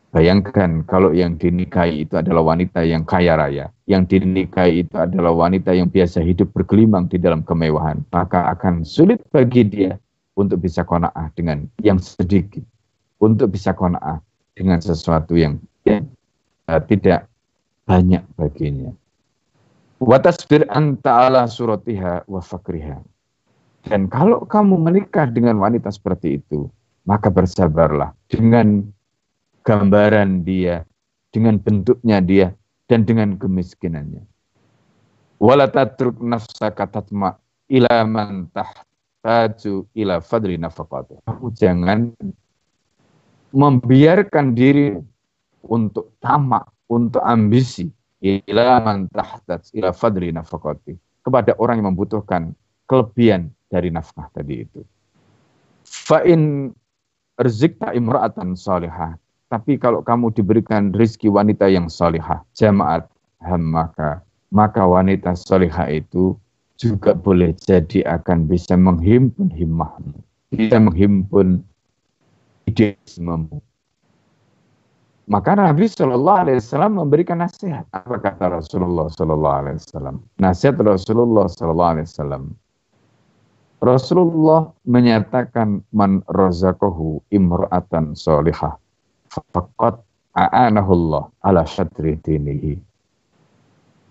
Bayangkan 0.09 0.81
kalau 0.89 1.13
yang 1.13 1.38
dinikahi 1.38 2.01
itu 2.01 2.17
adalah 2.17 2.41
wanita 2.41 2.81
yang 2.81 3.05
kaya 3.05 3.38
raya, 3.38 3.69
yang 3.85 4.09
dinikahi 4.09 4.81
itu 4.81 4.97
adalah 4.97 5.29
wanita 5.29 5.69
yang 5.77 5.85
biasa 5.85 6.25
hidup 6.25 6.49
bergelimang 6.49 7.05
di 7.05 7.21
dalam 7.21 7.45
kemewahan, 7.45 8.01
maka 8.09 8.49
akan 8.57 8.81
sulit 8.81 9.21
bagi 9.29 9.69
dia 9.69 10.01
untuk 10.39 10.63
bisa 10.63 10.88
kona'ah 10.88 11.28
dengan 11.36 11.67
yang 11.84 11.99
sedikit, 11.99 12.63
untuk 13.19 13.52
bisa 13.52 13.75
kona'ah 13.75 14.23
dengan 14.56 14.80
sesuatu 14.80 15.36
yang 15.36 15.60
ya, 15.84 15.99
uh, 16.71 16.82
tidak 16.88 17.28
banyak 17.84 18.23
baginya. 18.39 18.95
Watasbir 19.99 20.63
anta 20.71 21.28
suratiha 21.52 22.23
wa 22.23 22.39
fakriha. 22.39 23.04
Dan 23.84 24.08
kalau 24.08 24.47
kamu 24.47 24.80
menikah 24.80 25.28
dengan 25.28 25.60
wanita 25.60 25.91
seperti 25.91 26.39
itu, 26.39 26.71
maka 27.04 27.28
bersabarlah 27.28 28.15
dengan 28.32 28.88
gambaran 29.67 30.47
dia, 30.47 30.88
dengan 31.36 31.60
bentuknya 31.60 32.23
dia, 32.23 32.47
dan 32.88 33.04
dengan 33.04 33.36
kemiskinannya. 33.36 34.23
Wala 35.39 35.71
tatruk 35.71 36.19
nafsaka 36.19 36.88
tatma 36.91 37.39
ila 37.71 38.04
man 38.04 38.52
taht 38.52 38.88
taju 39.19 39.88
ila 39.95 40.23
fadri 40.23 40.55
nafaqatu. 40.55 41.19
Kamu 41.27 41.47
jangan 41.55 41.99
membiarkan 43.51 44.53
diri 44.55 44.95
untuk 45.65 46.15
tamak, 46.23 46.69
untuk 46.88 47.21
ambisi 47.23 47.89
ila 48.23 48.79
man 48.84 49.08
tahtaj 49.12 49.71
ila 49.75 49.95
fadri 49.95 50.32
nafaqati 50.32 50.95
kepada 51.23 51.55
orang 51.60 51.84
yang 51.84 51.95
membutuhkan 51.95 52.55
kelebihan 52.89 53.51
dari 53.69 53.93
nafkah 53.93 54.27
tadi 54.34 54.65
itu. 54.65 54.82
Fa 55.86 56.25
in 56.25 56.73
rizqta 57.38 57.93
imra'atan 57.93 58.58
salihah. 58.58 59.15
Tapi 59.49 59.82
kalau 59.82 60.05
kamu 60.05 60.29
diberikan 60.34 60.93
rizki 60.93 61.25
wanita 61.25 61.65
yang 61.69 61.89
salihah, 61.89 62.45
jamaat 62.53 63.10
ham 63.41 63.65
maka 63.65 64.21
maka 64.53 64.82
wanita 64.86 65.34
salihah 65.38 65.89
itu 65.89 66.38
juga 66.79 67.11
boleh 67.11 67.51
jadi 67.59 68.07
akan 68.07 68.47
bisa 68.47 68.79
menghimpun 68.79 69.51
himmahmu, 69.51 70.15
bisa 70.55 70.79
menghimpun 70.79 71.59
idealismemu. 72.71 73.59
Maka 75.29 75.53
Nabi 75.53 75.85
Shallallahu 75.85 76.41
Alaihi 76.41 76.57
Wasallam 76.57 76.97
memberikan 76.97 77.37
nasihat. 77.37 77.85
Apa 77.93 78.17
kata 78.17 78.49
Rasulullah 78.49 79.11
Shallallahu 79.13 79.57
Alaihi 79.61 79.77
Wasallam? 79.77 80.15
Nasihat 80.41 80.81
Rasulullah 80.81 81.45
Shallallahu 81.45 81.91
Alaihi 81.93 82.07
Wasallam. 82.09 82.43
Rasulullah 83.79 84.73
menyatakan 84.89 85.85
man 85.93 86.25
razaqahu 86.33 87.21
imra'atan 87.31 88.11
salihah 88.17 88.75
faqad 89.53 90.01
a'anahullah 90.33 91.29
ala 91.45 91.61
syatri 91.63 92.17
dinihi. 92.25 92.75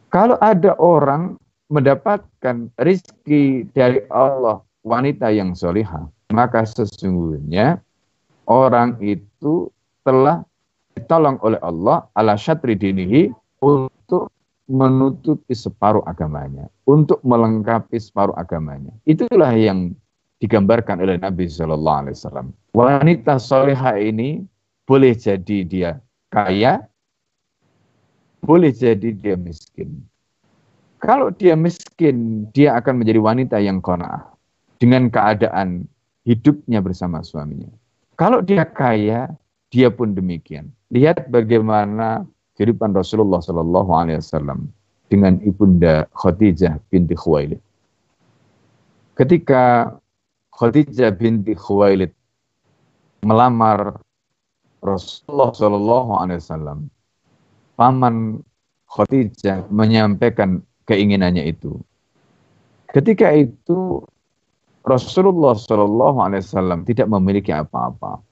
Kalau 0.09 0.41
ada 0.41 0.73
orang 0.81 1.37
mendapatkan 1.69 2.73
rizki 2.81 3.69
dari 3.77 4.01
Allah 4.09 4.65
wanita 4.85 5.29
yang 5.29 5.53
solihah, 5.53 6.09
maka 6.33 6.65
sesungguhnya 6.65 7.81
orang 8.49 8.97
itu 9.05 9.69
telah 10.05 10.41
ditolong 10.97 11.37
oleh 11.45 11.61
Allah 11.61 12.09
ala 12.17 12.35
syatri 12.41 12.75
dinihi 12.75 13.29
untuk 13.61 14.33
menutupi 14.69 15.53
separuh 15.53 16.05
agamanya, 16.09 16.69
untuk 16.89 17.21
melengkapi 17.25 17.97
separuh 18.01 18.37
agamanya. 18.37 18.93
Itulah 19.05 19.53
yang 19.53 19.93
digambarkan 20.41 21.05
oleh 21.05 21.21
Nabi 21.21 21.49
Shallallahu 21.49 22.01
Alaihi 22.05 22.17
Wasallam. 22.17 22.49
Wanita 22.73 23.37
soleha 23.37 23.97
ini 24.01 24.45
boleh 24.89 25.13
jadi 25.13 25.59
dia 25.65 25.91
kaya, 26.33 26.85
boleh 28.41 28.73
jadi 28.73 29.13
dia 29.13 29.37
miskin. 29.37 30.08
Kalau 30.99 31.31
dia 31.31 31.55
miskin, 31.55 32.47
dia 32.51 32.75
akan 32.75 33.03
menjadi 33.03 33.21
wanita 33.23 33.57
yang 33.63 33.79
kona'ah 33.79 34.35
dengan 34.83 35.07
keadaan 35.11 35.87
hidupnya 36.27 36.83
bersama 36.83 37.23
suaminya. 37.23 37.71
Kalau 38.19 38.43
dia 38.43 38.67
kaya, 38.67 39.31
dia 39.71 39.89
pun 39.95 40.13
demikian. 40.13 40.75
Lihat 40.91 41.31
bagaimana 41.31 42.27
kehidupan 42.59 42.91
Rasulullah 42.97 43.39
Shallallahu 43.39 43.91
Alaihi 43.95 44.19
Wasallam 44.19 44.75
dengan 45.07 45.39
ibunda 45.47 46.11
Khadijah 46.19 46.83
binti 46.91 47.15
Khuwailid. 47.15 47.63
Ketika 49.15 49.95
Khadijah 50.51 51.15
binti 51.15 51.55
Khuwailid 51.55 52.11
melamar 53.23 54.03
Rasulullah 54.83 55.55
Shallallahu 55.55 56.11
Alaihi 56.19 56.43
Wasallam, 56.43 56.79
paman 57.79 58.43
Khadijah 58.91 59.71
menyampaikan 59.71 60.65
keinginannya 60.89 61.45
itu. 61.45 61.77
Ketika 62.89 63.31
itu 63.37 64.01
Rasulullah 64.83 65.53
Shallallahu 65.53 66.19
Alaihi 66.25 66.43
Wasallam 66.43 66.89
tidak 66.89 67.13
memiliki 67.13 67.53
apa-apa. 67.53 68.25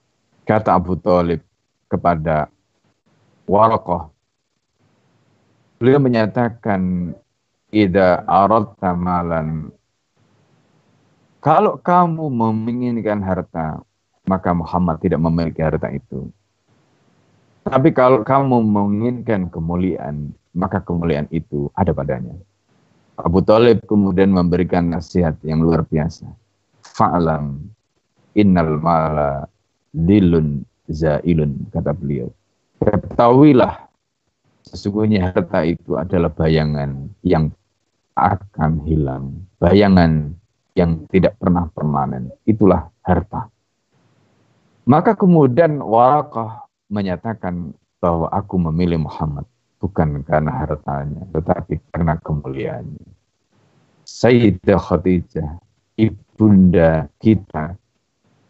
Kata 0.47 0.73
Abu 0.73 0.97
Talib 0.97 1.45
kepada 1.85 2.49
Waraqah, 3.45 4.09
beliau 5.77 6.01
menyatakan, 6.01 7.13
"Ida 7.69 8.25
arat 8.25 8.73
malan 8.97 9.69
kalau 11.37 11.77
kamu 11.79 12.27
menginginkan 12.33 13.21
harta, 13.21 13.79
maka 14.27 14.51
Muhammad 14.51 14.99
tidak 14.99 15.21
memiliki 15.23 15.63
harta 15.63 15.87
itu. 15.93 16.27
Tapi 17.63 17.95
kalau 17.95 18.23
kamu 18.25 18.63
menginginkan 18.67 19.47
kemuliaan, 19.47 20.35
maka 20.51 20.83
kemuliaan 20.83 21.31
itu 21.31 21.71
ada 21.71 21.95
padanya. 21.95 22.35
Abu 23.17 23.41
Talib 23.41 23.81
kemudian 23.89 24.29
memberikan 24.29 24.93
nasihat 24.93 25.33
yang 25.41 25.65
luar 25.65 25.81
biasa. 25.89 26.29
Fa'lam 26.85 27.65
innal 28.37 28.77
mala 28.77 29.49
dilun 29.89 30.61
zailun, 30.85 31.65
kata 31.73 31.97
beliau. 31.97 32.29
Ketahuilah, 32.77 33.89
sesungguhnya 34.69 35.33
harta 35.33 35.65
itu 35.65 35.97
adalah 35.97 36.29
bayangan 36.29 37.09
yang 37.25 37.49
akan 38.13 38.85
hilang. 38.85 39.45
Bayangan 39.57 40.37
yang 40.77 41.09
tidak 41.09 41.41
pernah 41.41 41.73
permanen. 41.73 42.29
Itulah 42.45 42.93
harta. 43.01 43.49
Maka 44.85 45.17
kemudian 45.17 45.81
Warakah 45.81 46.69
menyatakan 46.87 47.73
bahwa 47.97 48.29
aku 48.29 48.55
memilih 48.61 49.03
Muhammad 49.03 49.43
bukan 49.77 50.25
karena 50.25 50.51
hartanya, 50.65 51.23
tetapi 51.33 51.77
karena 51.93 52.17
kemuliaannya. 52.21 53.07
Sayyidah 54.07 54.79
Khadijah, 54.79 55.59
ibunda 55.99 57.11
kita, 57.21 57.75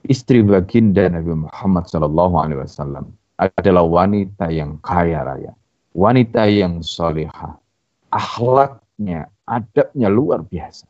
istri 0.07 0.45
baginda 0.45 1.09
Nabi 1.11 1.33
Muhammad 1.47 1.89
Wasallam 1.89 3.11
adalah 3.37 3.83
wanita 3.83 4.49
yang 4.49 4.79
kaya 4.81 5.25
raya, 5.25 5.53
wanita 5.91 6.47
yang 6.47 6.79
solehah, 6.79 7.59
akhlaknya, 8.13 9.27
adabnya 9.49 10.07
luar 10.07 10.45
biasa. 10.47 10.87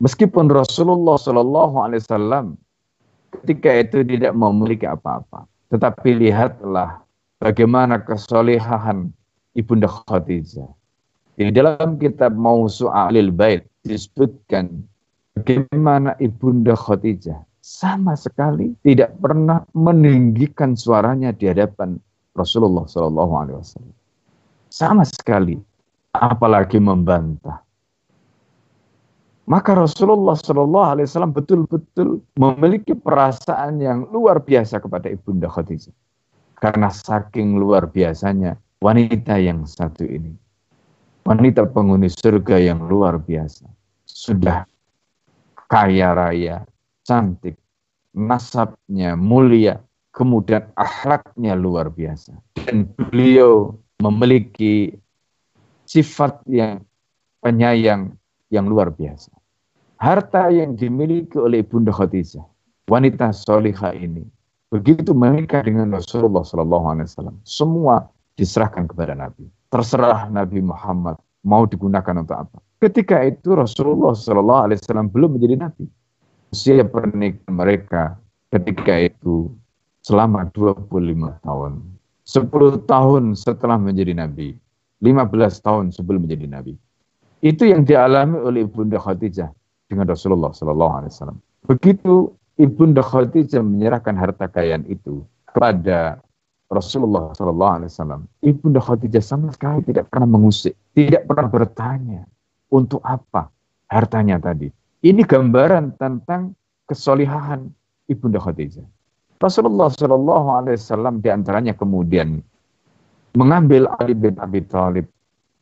Meskipun 0.00 0.48
Rasulullah 0.48 1.20
Wasallam 1.20 2.56
ketika 3.40 3.70
itu 3.78 4.00
tidak 4.04 4.32
memiliki 4.32 4.88
apa-apa, 4.88 5.44
tetapi 5.70 6.18
lihatlah 6.18 7.04
bagaimana 7.40 8.04
kesolehan 8.04 9.10
ibunda 9.56 9.88
Khadijah. 9.88 10.68
Di 11.40 11.48
dalam 11.48 11.96
kitab 11.96 12.36
Mausu'alil 12.36 13.32
Bait 13.32 13.64
disebutkan 13.88 14.84
bagaimana 15.34 16.12
ibunda 16.20 16.76
Khadijah 16.76 17.40
sama 17.64 18.12
sekali 18.12 18.76
tidak 18.84 19.16
pernah 19.24 19.64
meninggikan 19.72 20.76
suaranya 20.76 21.32
di 21.32 21.48
hadapan 21.48 21.96
Rasulullah 22.36 22.84
Shallallahu 22.84 23.32
Alaihi 23.36 23.58
Wasallam. 23.58 23.96
Sama 24.70 25.02
sekali, 25.02 25.58
apalagi 26.14 26.78
membantah 26.78 27.64
maka 29.50 29.74
Rasulullah 29.74 30.38
Shallallahu 30.38 30.88
Alaihi 30.94 31.06
Wasallam 31.10 31.34
betul-betul 31.34 32.22
memiliki 32.38 32.94
perasaan 32.94 33.82
yang 33.82 34.06
luar 34.14 34.38
biasa 34.38 34.78
kepada 34.78 35.10
ibunda 35.10 35.50
Khadijah. 35.50 35.90
Karena 36.60 36.92
saking 36.92 37.56
luar 37.56 37.88
biasanya 37.88 38.60
wanita 38.84 39.40
yang 39.40 39.64
satu 39.64 40.04
ini. 40.04 40.36
Wanita 41.24 41.64
penghuni 41.68 42.12
surga 42.12 42.60
yang 42.60 42.84
luar 42.84 43.16
biasa. 43.20 43.64
Sudah 44.04 44.68
kaya 45.68 46.12
raya, 46.12 46.68
cantik, 47.04 47.56
nasabnya 48.12 49.16
mulia, 49.16 49.80
kemudian 50.12 50.68
akhlaknya 50.76 51.56
luar 51.56 51.88
biasa. 51.88 52.36
Dan 52.60 52.92
beliau 52.92 53.76
memiliki 54.00 54.92
sifat 55.88 56.44
yang 56.44 56.84
penyayang 57.40 58.16
yang 58.52 58.68
luar 58.68 58.92
biasa 58.92 59.32
harta 60.00 60.48
yang 60.48 60.74
dimiliki 60.74 61.36
oleh 61.36 61.60
Bunda 61.60 61.92
Khadijah, 61.92 62.42
wanita 62.88 63.36
solihah 63.36 63.92
ini, 63.92 64.24
begitu 64.70 65.10
menikah 65.12 65.66
dengan 65.66 65.90
Rasulullah 65.90 66.46
Shallallahu 66.46 66.86
Alaihi 66.94 67.06
Wasallam, 67.10 67.36
semua 67.42 68.06
diserahkan 68.38 68.86
kepada 68.86 69.12
Nabi. 69.18 69.50
Terserah 69.68 70.30
Nabi 70.30 70.62
Muhammad 70.62 71.18
mau 71.42 71.66
digunakan 71.66 72.14
untuk 72.16 72.38
apa. 72.38 72.58
Ketika 72.80 73.20
itu 73.26 73.52
Rasulullah 73.52 74.16
Shallallahu 74.16 74.70
Alaihi 74.70 74.78
Wasallam 74.80 75.10
belum 75.12 75.36
menjadi 75.36 75.68
Nabi. 75.68 75.84
Usia 76.50 76.82
pernikahan 76.82 77.52
mereka 77.52 78.02
ketika 78.50 78.96
itu 78.98 79.52
selama 80.02 80.48
25 80.50 80.88
tahun. 81.44 81.72
10 82.24 82.90
tahun 82.90 83.22
setelah 83.36 83.76
menjadi 83.78 84.14
Nabi. 84.16 84.56
15 85.02 85.66
tahun 85.66 85.84
sebelum 85.92 86.24
menjadi 86.26 86.46
Nabi. 86.46 86.74
Itu 87.40 87.64
yang 87.64 87.88
dialami 87.88 88.36
oleh 88.36 88.68
Bunda 88.68 89.00
Khadijah 89.00 89.48
dengan 89.88 90.06
Rasulullah 90.10 90.52
Shallallahu 90.52 90.94
Alaihi 91.02 91.12
Wasallam. 91.12 91.38
Begitu 91.68 92.32
ibunda 92.56 93.04
Khadijah 93.04 93.62
menyerahkan 93.62 94.16
harta 94.18 94.48
kekayaan 94.50 94.88
itu 94.90 95.22
kepada 95.50 96.18
Rasulullah 96.70 97.34
Shallallahu 97.34 97.74
Alaihi 97.82 97.90
Wasallam, 97.90 98.22
ibunda 98.46 98.78
Khadijah 98.78 99.22
sama 99.22 99.50
sekali 99.50 99.82
tidak 99.90 100.06
pernah 100.06 100.30
mengusik, 100.30 100.78
tidak 100.94 101.26
pernah 101.26 101.50
bertanya 101.50 102.22
untuk 102.70 103.02
apa 103.02 103.50
hartanya 103.90 104.38
tadi. 104.38 104.70
Ini 105.02 105.26
gambaran 105.26 105.98
tentang 105.98 106.54
kesolihahan 106.86 107.66
ibunda 108.06 108.38
Khadijah. 108.38 108.86
Rasulullah 109.42 109.90
Shallallahu 109.90 110.48
Alaihi 110.62 110.78
Wasallam 110.78 111.18
di 111.18 111.28
antaranya 111.32 111.74
kemudian 111.74 112.38
mengambil 113.34 113.90
Ali 113.98 114.14
bin 114.14 114.38
Abi 114.38 114.62
Thalib, 114.66 115.10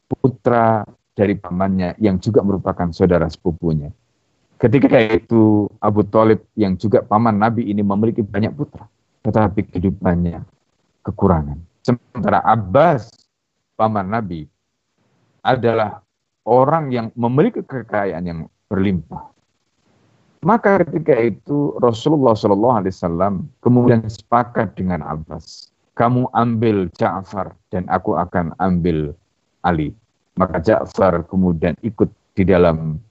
putra 0.08 0.84
dari 1.16 1.34
pamannya 1.36 1.96
yang 2.00 2.20
juga 2.20 2.44
merupakan 2.44 2.92
saudara 2.92 3.28
sepupunya. 3.32 3.88
Ketika 4.58 4.98
itu 4.98 5.70
Abu 5.78 6.02
Talib 6.02 6.42
yang 6.58 6.74
juga 6.74 6.98
paman 6.98 7.38
Nabi 7.38 7.70
ini 7.70 7.78
memiliki 7.78 8.26
banyak 8.26 8.50
putra. 8.58 8.90
Tetapi 9.22 9.70
kehidupannya 9.70 10.42
kekurangan. 11.06 11.58
Sementara 11.86 12.42
Abbas, 12.42 13.06
paman 13.78 14.10
Nabi, 14.10 14.50
adalah 15.46 16.02
orang 16.42 16.90
yang 16.90 17.06
memiliki 17.14 17.62
kekayaan 17.62 18.24
yang 18.26 18.40
berlimpah. 18.66 19.30
Maka 20.42 20.82
ketika 20.86 21.18
itu 21.18 21.74
Rasulullah 21.82 22.34
Shallallahu 22.34 22.78
Alaihi 22.82 22.94
Wasallam 22.94 23.34
kemudian 23.62 24.06
sepakat 24.06 24.74
dengan 24.78 25.02
Abbas, 25.02 25.70
kamu 25.98 26.30
ambil 26.34 26.86
Ja'far 26.94 27.54
dan 27.74 27.86
aku 27.90 28.14
akan 28.14 28.54
ambil 28.62 29.14
Ali. 29.66 29.90
Maka 30.38 30.62
Ja'far 30.62 31.26
kemudian 31.26 31.74
ikut 31.82 32.06
di 32.38 32.46
dalam 32.46 33.02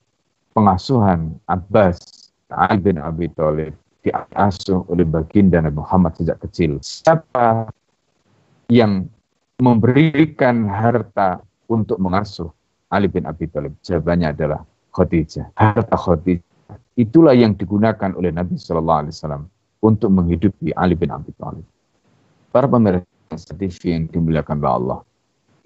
pengasuhan 0.58 1.38
Abbas 1.46 2.02
Ali 2.50 2.82
bin 2.82 2.98
Abi 2.98 3.30
Thalib 3.38 3.78
diasuh 4.02 4.82
oleh 4.90 5.06
baginda 5.06 5.62
Nabi 5.62 5.78
Muhammad 5.78 6.18
sejak 6.18 6.42
kecil. 6.42 6.82
Siapa 6.82 7.70
yang 8.74 9.06
memberikan 9.62 10.66
harta 10.66 11.46
untuk 11.70 12.02
mengasuh 12.02 12.50
Ali 12.90 13.06
bin 13.06 13.30
Abi 13.30 13.46
Thalib? 13.46 13.78
Jawabannya 13.86 14.34
adalah 14.34 14.66
Khadijah. 14.98 15.54
Harta 15.54 15.94
Khadijah 15.94 16.74
itulah 16.98 17.38
yang 17.38 17.54
digunakan 17.54 18.18
oleh 18.18 18.34
Nabi 18.34 18.58
Shallallahu 18.58 19.00
Alaihi 19.06 19.14
Wasallam 19.14 19.44
untuk 19.86 20.10
menghidupi 20.10 20.74
Ali 20.74 20.98
bin 20.98 21.14
Abi 21.14 21.30
Thalib. 21.38 21.68
Para 22.50 22.66
pemirsa 22.66 23.54
TV 23.54 23.94
yang 23.94 24.10
dimuliakan 24.10 24.58
oleh 24.66 24.74
Allah. 24.74 25.00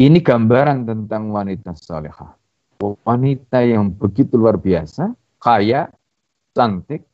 Ini 0.02 0.20
gambaran 0.20 0.84
tentang 0.84 1.32
wanita 1.32 1.78
salehah 1.78 2.41
wanita 2.82 3.62
yang 3.62 3.94
begitu 3.94 4.36
luar 4.36 4.58
biasa, 4.58 5.14
kaya, 5.38 5.94
cantik, 6.58 7.06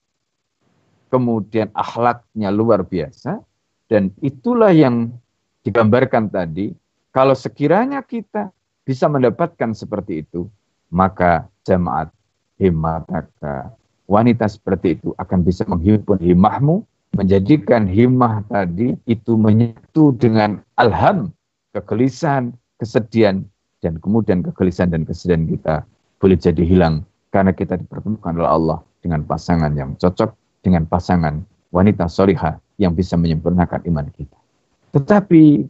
kemudian 1.12 1.68
akhlaknya 1.76 2.50
luar 2.50 2.88
biasa, 2.88 3.44
dan 3.92 4.16
itulah 4.24 4.72
yang 4.72 5.12
digambarkan 5.68 6.32
tadi. 6.32 6.72
Kalau 7.12 7.36
sekiranya 7.36 8.04
kita 8.04 8.52
bisa 8.88 9.12
mendapatkan 9.12 9.76
seperti 9.76 10.24
itu, 10.24 10.48
maka 10.88 11.52
jamaat 11.68 12.12
himataka 12.56 13.76
wanita 14.08 14.48
seperti 14.48 14.98
itu 14.98 15.12
akan 15.20 15.44
bisa 15.44 15.68
menghimpun 15.68 16.18
himahmu, 16.24 16.88
menjadikan 17.16 17.84
himah 17.86 18.44
tadi 18.48 18.96
itu 19.04 19.36
menyatu 19.36 20.16
dengan 20.16 20.64
alham, 20.80 21.36
kegelisahan, 21.76 22.56
kesedihan, 22.80 23.44
dan 23.82 24.02
kemudian 24.02 24.42
kegelisahan 24.42 24.90
dan 24.90 25.06
kesedihan 25.06 25.46
kita 25.46 25.76
boleh 26.18 26.38
jadi 26.38 26.64
hilang 26.66 27.06
karena 27.30 27.54
kita 27.54 27.78
dipertemukan 27.78 28.34
oleh 28.42 28.50
Allah 28.50 28.80
dengan 29.04 29.22
pasangan 29.24 29.70
yang 29.78 29.94
cocok, 30.00 30.34
dengan 30.66 30.90
pasangan 30.90 31.46
wanita 31.70 32.10
solihah 32.10 32.58
yang 32.82 32.98
bisa 32.98 33.14
menyempurnakan 33.20 33.86
iman 33.94 34.08
kita. 34.16 34.38
Tetapi 34.96 35.68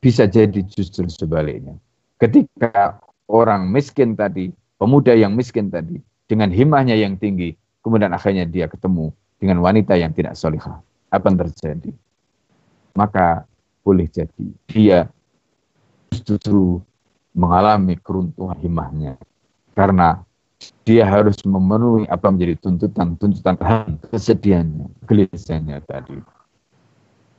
bisa 0.00 0.28
jadi 0.28 0.60
justru 0.64 1.08
sebaliknya. 1.08 1.76
Ketika 2.20 3.00
orang 3.28 3.68
miskin 3.72 4.12
tadi, 4.16 4.52
pemuda 4.76 5.16
yang 5.16 5.32
miskin 5.32 5.72
tadi, 5.72 6.00
dengan 6.28 6.52
himahnya 6.52 6.96
yang 6.96 7.16
tinggi, 7.16 7.56
kemudian 7.80 8.12
akhirnya 8.12 8.44
dia 8.44 8.68
ketemu 8.68 9.12
dengan 9.40 9.64
wanita 9.64 9.96
yang 9.96 10.12
tidak 10.12 10.36
solihah. 10.36 10.80
Apa 11.08 11.32
yang 11.32 11.40
terjadi? 11.40 11.90
Maka 12.92 13.48
boleh 13.80 14.04
jadi 14.12 14.46
dia 14.68 15.08
justru 16.12 16.84
mengalami 17.34 17.94
keruntuhan 18.00 18.58
himahnya 18.58 19.14
karena 19.78 20.22
dia 20.84 21.08
harus 21.08 21.40
memenuhi 21.46 22.04
apa 22.10 22.28
menjadi 22.28 22.58
tuntutan 22.60 23.16
tuntutan 23.16 23.56
kesedihannya 24.12 24.92
gelisahnya 25.08 25.80
tadi. 25.88 26.20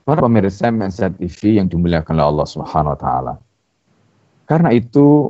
Para 0.02 0.26
pemirsa 0.26 0.74
MSA 0.74 1.14
TV 1.14 1.62
yang 1.62 1.70
dimuliakan 1.70 2.18
oleh 2.18 2.28
Allah 2.34 2.48
Subhanahu 2.50 2.94
wa 2.98 3.00
taala. 3.00 3.34
Karena 4.50 4.74
itu 4.74 5.30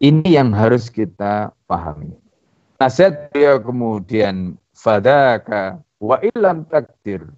ini 0.00 0.24
yang 0.24 0.56
harus 0.56 0.88
kita 0.88 1.52
pahami. 1.68 2.16
Nasihat 2.80 3.28
dia 3.36 3.60
kemudian 3.60 4.56
fadaka 4.72 5.84
wa 6.00 6.16
ilam 6.24 6.64
takdir. 6.64 7.28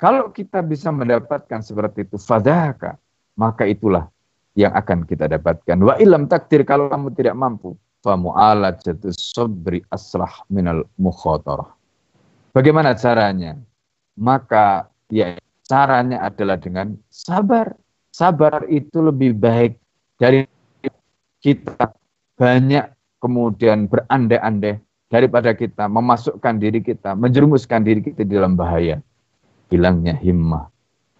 Kalau 0.00 0.32
kita 0.32 0.64
bisa 0.64 0.88
mendapatkan 0.88 1.60
seperti 1.60 2.08
itu 2.08 2.16
fadaka 2.16 2.96
maka 3.38 3.66
itulah 3.66 4.08
yang 4.58 4.74
akan 4.74 5.06
kita 5.06 5.30
dapatkan. 5.30 5.78
Wa 5.78 5.94
ilam 6.02 6.26
takdir 6.26 6.66
kalau 6.66 6.90
kamu 6.90 7.14
tidak 7.14 7.34
mampu, 7.38 7.78
fa 8.02 8.18
mu'alajatus 8.18 9.16
sabri 9.36 9.84
asrah 9.92 10.42
minal 10.50 10.84
mukhatarah. 10.98 11.70
Bagaimana 12.50 12.98
caranya? 12.98 13.54
Maka 14.18 14.90
ya 15.06 15.38
caranya 15.64 16.26
adalah 16.26 16.58
dengan 16.58 16.98
sabar. 17.08 17.78
Sabar 18.10 18.66
itu 18.66 18.98
lebih 18.98 19.38
baik 19.38 19.78
dari 20.18 20.42
kita 21.38 21.94
banyak 22.34 22.90
kemudian 23.22 23.86
berandai-andai 23.86 24.82
daripada 25.06 25.54
kita 25.54 25.86
memasukkan 25.86 26.58
diri 26.58 26.82
kita, 26.82 27.14
menjerumuskan 27.14 27.86
diri 27.86 28.02
kita 28.02 28.26
di 28.26 28.34
dalam 28.34 28.58
bahaya. 28.58 28.98
Hilangnya 29.70 30.18
himmah, 30.18 30.66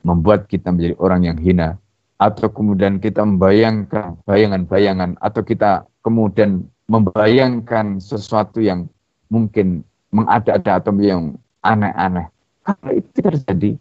membuat 0.03 0.51
kita 0.51 0.75
menjadi 0.75 0.99
orang 0.99 1.31
yang 1.31 1.39
hina, 1.39 1.79
atau 2.21 2.53
kemudian 2.53 3.01
kita 3.01 3.25
membayangkan 3.25 4.21
bayangan-bayangan 4.29 5.17
atau 5.25 5.41
kita 5.41 5.89
kemudian 6.05 6.69
membayangkan 6.93 7.97
sesuatu 7.97 8.61
yang 8.61 8.85
mungkin 9.33 9.81
mengada-ada 10.13 10.85
atau 10.85 10.93
yang 11.01 11.41
aneh-aneh. 11.65 12.29
Kalau 12.61 12.93
itu 12.93 13.19
terjadi, 13.25 13.73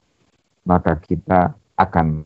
maka 0.64 0.96
kita 1.04 1.52
akan 1.76 2.24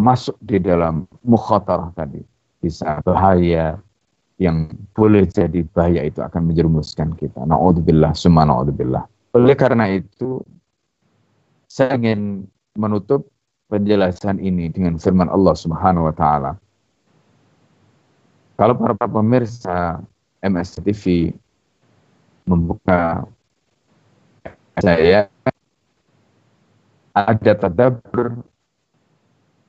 masuk 0.00 0.38
di 0.40 0.56
dalam 0.62 1.04
mukhatarah 1.20 1.92
tadi. 1.92 2.24
Bisa 2.64 3.04
bahaya 3.04 3.76
yang 4.40 4.72
boleh 4.96 5.28
jadi 5.28 5.60
bahaya 5.76 6.08
itu 6.08 6.24
akan 6.24 6.50
menjerumuskan 6.50 7.12
kita. 7.20 7.44
Na'udzubillah, 7.44 8.16
summa 8.16 8.48
na'udzubillah. 8.48 9.04
Oleh 9.36 9.56
karena 9.58 9.92
itu, 9.92 10.40
saya 11.68 11.98
ingin 11.98 12.46
menutup 12.78 13.33
penjelasan 13.74 14.38
ini 14.38 14.70
dengan 14.70 14.94
firman 15.02 15.26
Allah 15.26 15.58
Subhanahu 15.58 16.06
wa 16.06 16.14
taala. 16.14 16.54
Kalau 18.54 18.78
para 18.78 18.94
pemirsa 18.94 19.98
MS 20.46 20.78
TV 20.78 21.34
membuka 22.46 23.26
saya 24.78 25.26
ada 27.18 27.52
tadabbur 27.58 28.46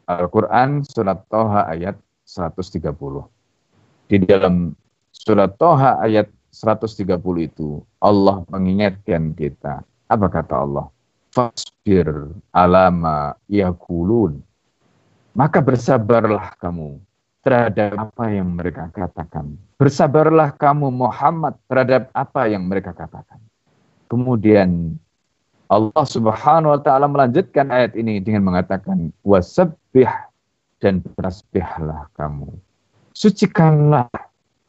Al-Quran 0.05 0.85
surat 0.85 1.25
Toha 1.33 1.65
ayat 1.65 1.97
130. 2.29 2.93
Di 4.05 4.21
dalam 4.21 4.77
surat 5.09 5.57
Toha 5.57 5.97
ayat 6.05 6.29
130 6.53 7.17
itu 7.41 7.81
Allah 7.97 8.45
mengingatkan 8.53 9.33
kita. 9.33 9.81
Apa 10.05 10.29
kata 10.29 10.61
Allah? 10.61 10.85
Fasbir 11.35 12.07
alama 12.55 13.35
yakulun. 13.51 14.39
Maka 15.35 15.59
bersabarlah 15.59 16.55
kamu 16.55 16.95
terhadap 17.43 17.99
apa 17.99 18.31
yang 18.31 18.55
mereka 18.55 18.87
katakan. 18.95 19.59
Bersabarlah 19.75 20.55
kamu 20.55 20.87
Muhammad 20.95 21.59
terhadap 21.67 22.07
apa 22.15 22.47
yang 22.47 22.63
mereka 22.63 22.95
katakan. 22.95 23.43
Kemudian 24.07 24.95
Allah 25.67 26.05
Subhanahu 26.07 26.71
wa 26.71 26.79
taala 26.79 27.11
melanjutkan 27.11 27.67
ayat 27.67 27.99
ini 27.99 28.23
dengan 28.23 28.47
mengatakan 28.47 29.11
wasabbih 29.27 30.07
dan 30.79 31.03
bertasbihlah 31.03 32.07
kamu. 32.15 32.55
Sucikanlah, 33.11 34.07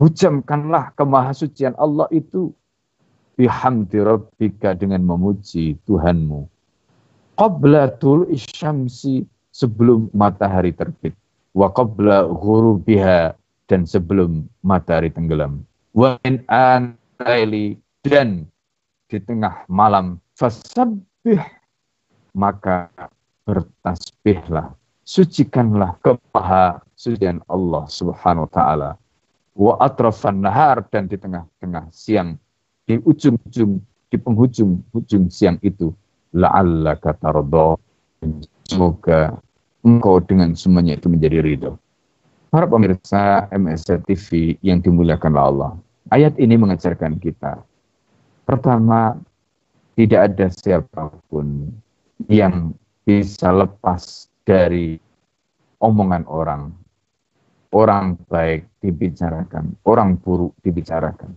hujamkanlah 0.03 0.91
kemahasucian 0.99 1.79
Allah 1.79 2.11
itu 2.11 2.51
bihamdi 3.39 4.03
rabbika 4.03 4.75
dengan 4.75 5.07
memuji 5.07 5.79
Tuhanmu 5.87 6.56
qabla 7.37 7.93
tul 8.01 8.27
isyamsi 8.33 9.29
sebelum 9.53 10.09
matahari 10.17 10.73
terbit. 10.73 11.13
Wa 11.57 11.73
qabla 11.73 12.29
ghurubiha 12.29 13.37
dan 13.69 13.89
sebelum 13.89 14.45
matahari 14.65 15.13
tenggelam. 15.13 15.65
Wa 15.97 16.21
in 16.25 16.45
an 16.53 16.97
dan 18.05 18.45
di 19.09 19.19
tengah 19.23 19.65
malam 19.73 20.21
fasabbih 20.37 21.41
maka 22.37 22.93
bertasbihlah. 23.49 24.77
Sucikanlah 25.07 25.97
kemaha 26.03 26.83
sucian 26.99 27.39
Allah 27.47 27.87
Subhanahu 27.87 28.51
wa 28.51 28.53
taala. 28.53 28.91
Wa 29.57 29.81
atrafan 29.81 30.45
nahar 30.45 30.85
dan 30.93 31.09
di 31.09 31.17
tengah-tengah 31.17 31.89
siang 31.95 32.37
di 32.85 33.01
ujung-ujung 33.01 33.81
di 34.13 34.17
penghujung 34.21 34.85
ujung 34.93 35.27
siang 35.33 35.57
itu 35.65 35.91
la'allaka 36.37 37.17
tardo. 37.17 37.81
Semoga 38.69 39.41
engkau 39.81 40.21
dengan 40.21 40.53
semuanya 40.53 41.01
itu 41.01 41.09
menjadi 41.09 41.41
ridho. 41.41 41.81
Para 42.53 42.69
pemirsa 42.69 43.49
MSC 43.51 44.05
TV 44.05 44.55
yang 44.61 44.85
dimuliakan 44.85 45.35
Allah. 45.35 45.73
Ayat 46.13 46.39
ini 46.39 46.55
mengajarkan 46.55 47.19
kita. 47.19 47.65
Pertama, 48.47 49.19
tidak 49.99 50.31
ada 50.31 50.47
siapa 50.55 51.11
pun 51.27 51.73
yang 52.31 52.77
bisa 53.03 53.51
lepas 53.51 54.31
dari 54.47 55.01
omongan 55.83 56.23
orang. 56.31 56.71
Orang 57.75 58.17
baik 58.31 58.71
dibicarakan, 58.81 59.75
orang 59.85 60.17
buruk 60.23 60.55
dibicarakan. 60.63 61.35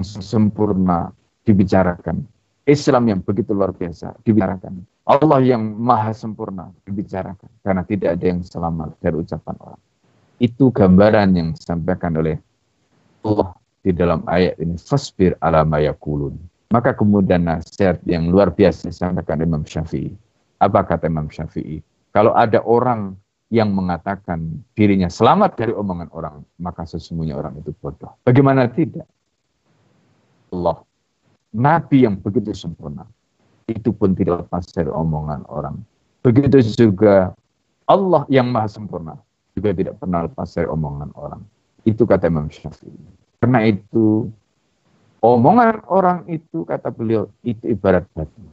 Sempurna 0.00 1.12
dibicarakan. 1.44 2.24
Islam 2.64 3.12
yang 3.12 3.20
begitu 3.20 3.52
luar 3.52 3.76
biasa 3.76 4.16
dibicarakan. 4.24 4.88
Allah 5.04 5.40
yang 5.44 5.60
maha 5.76 6.16
sempurna 6.16 6.72
dibicarakan. 6.88 7.48
Karena 7.60 7.84
tidak 7.84 8.16
ada 8.16 8.24
yang 8.24 8.40
selamat 8.40 8.96
dari 9.04 9.16
ucapan 9.20 9.56
orang. 9.60 9.82
Itu 10.40 10.72
gambaran 10.72 11.28
yang 11.36 11.48
disampaikan 11.52 12.16
oleh 12.16 12.40
Allah 13.20 13.52
di 13.84 13.92
dalam 13.92 14.24
ayat 14.24 14.56
ini. 14.56 14.80
Fasbir 14.80 15.36
ala 15.44 15.60
mayakulun. 15.68 16.40
Maka 16.72 16.96
kemudian 16.96 17.44
nasihat 17.44 18.00
yang 18.08 18.32
luar 18.32 18.48
biasa 18.48 18.88
disampaikan 18.88 19.44
Imam 19.44 19.62
Syafi'i. 19.62 20.16
Apa 20.56 20.88
kata 20.88 21.06
Imam 21.12 21.28
Syafi'i? 21.28 21.84
Kalau 22.16 22.32
ada 22.32 22.64
orang 22.64 23.12
yang 23.52 23.76
mengatakan 23.76 24.64
dirinya 24.72 25.12
selamat 25.12 25.60
dari 25.60 25.72
omongan 25.76 26.08
orang, 26.16 26.40
maka 26.56 26.88
sesungguhnya 26.88 27.36
orang 27.36 27.60
itu 27.60 27.76
bodoh. 27.76 28.16
Bagaimana 28.24 28.66
tidak? 28.72 29.04
Allah 30.50 30.80
Nabi 31.54 32.04
yang 32.04 32.18
begitu 32.18 32.50
sempurna. 32.52 33.06
Itu 33.70 33.94
pun 33.94 34.12
tidak 34.12 34.44
lepas 34.44 34.66
dari 34.74 34.90
omongan 34.90 35.46
orang. 35.48 35.80
Begitu 36.20 36.60
juga 36.74 37.32
Allah 37.86 38.26
yang 38.28 38.50
maha 38.50 38.68
sempurna. 38.68 39.14
Juga 39.54 39.70
tidak 39.70 39.96
pernah 40.02 40.26
lepas 40.26 40.50
dari 40.50 40.66
omongan 40.66 41.14
orang. 41.14 41.40
Itu 41.86 42.04
kata 42.04 42.26
Imam 42.28 42.50
Syafi'i. 42.50 42.92
Karena 43.38 43.60
itu 43.64 44.28
Omongan 45.24 45.80
orang 45.88 46.28
itu, 46.28 46.68
kata 46.68 46.92
beliau, 46.92 47.32
itu 47.40 47.72
ibarat 47.72 48.04
batu. 48.12 48.44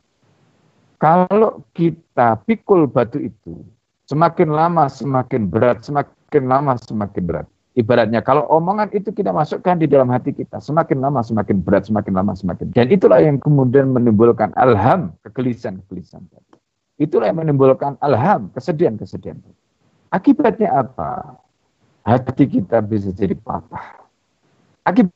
Kalau 0.95 1.67
kita 1.75 2.39
pikul 2.47 2.87
batu 2.87 3.19
itu, 3.19 3.59
semakin 4.07 4.55
lama 4.55 4.87
semakin 4.87 5.51
berat, 5.51 5.83
semakin 5.83 6.47
lama 6.47 6.79
semakin 6.79 7.23
berat. 7.27 7.47
Ibaratnya 7.71 8.19
kalau 8.19 8.43
omongan 8.51 8.91
itu 8.91 9.15
kita 9.15 9.31
masukkan 9.31 9.79
di 9.79 9.87
dalam 9.87 10.11
hati 10.11 10.35
kita, 10.35 10.59
semakin 10.59 10.99
lama 10.99 11.23
semakin 11.23 11.63
berat, 11.63 11.87
semakin 11.87 12.13
lama 12.13 12.35
semakin. 12.35 12.67
Dan 12.75 12.91
itulah 12.91 13.23
yang 13.23 13.39
kemudian 13.39 13.95
menimbulkan 13.95 14.51
alham, 14.59 15.15
kegelisahan-kegelisahan. 15.23 16.27
Itulah 16.99 17.31
yang 17.31 17.39
menimbulkan 17.39 17.95
alham, 18.03 18.51
kesedihan-kesedihan. 18.51 19.39
Akibatnya 20.11 20.83
apa? 20.83 21.39
Hati 22.03 22.43
kita 22.43 22.83
bisa 22.83 23.15
jadi 23.15 23.39
patah. 23.39 24.03
Akibat 24.83 25.15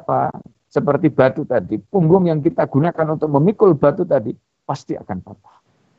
apa? 0.00 0.32
seperti 0.70 1.10
batu 1.10 1.42
tadi, 1.42 1.82
punggung 1.82 2.30
yang 2.30 2.38
kita 2.38 2.70
gunakan 2.70 3.18
untuk 3.18 3.26
memikul 3.26 3.74
batu 3.74 4.06
tadi 4.06 4.30
pasti 4.62 4.94
akan 4.94 5.18
patah. 5.18 5.56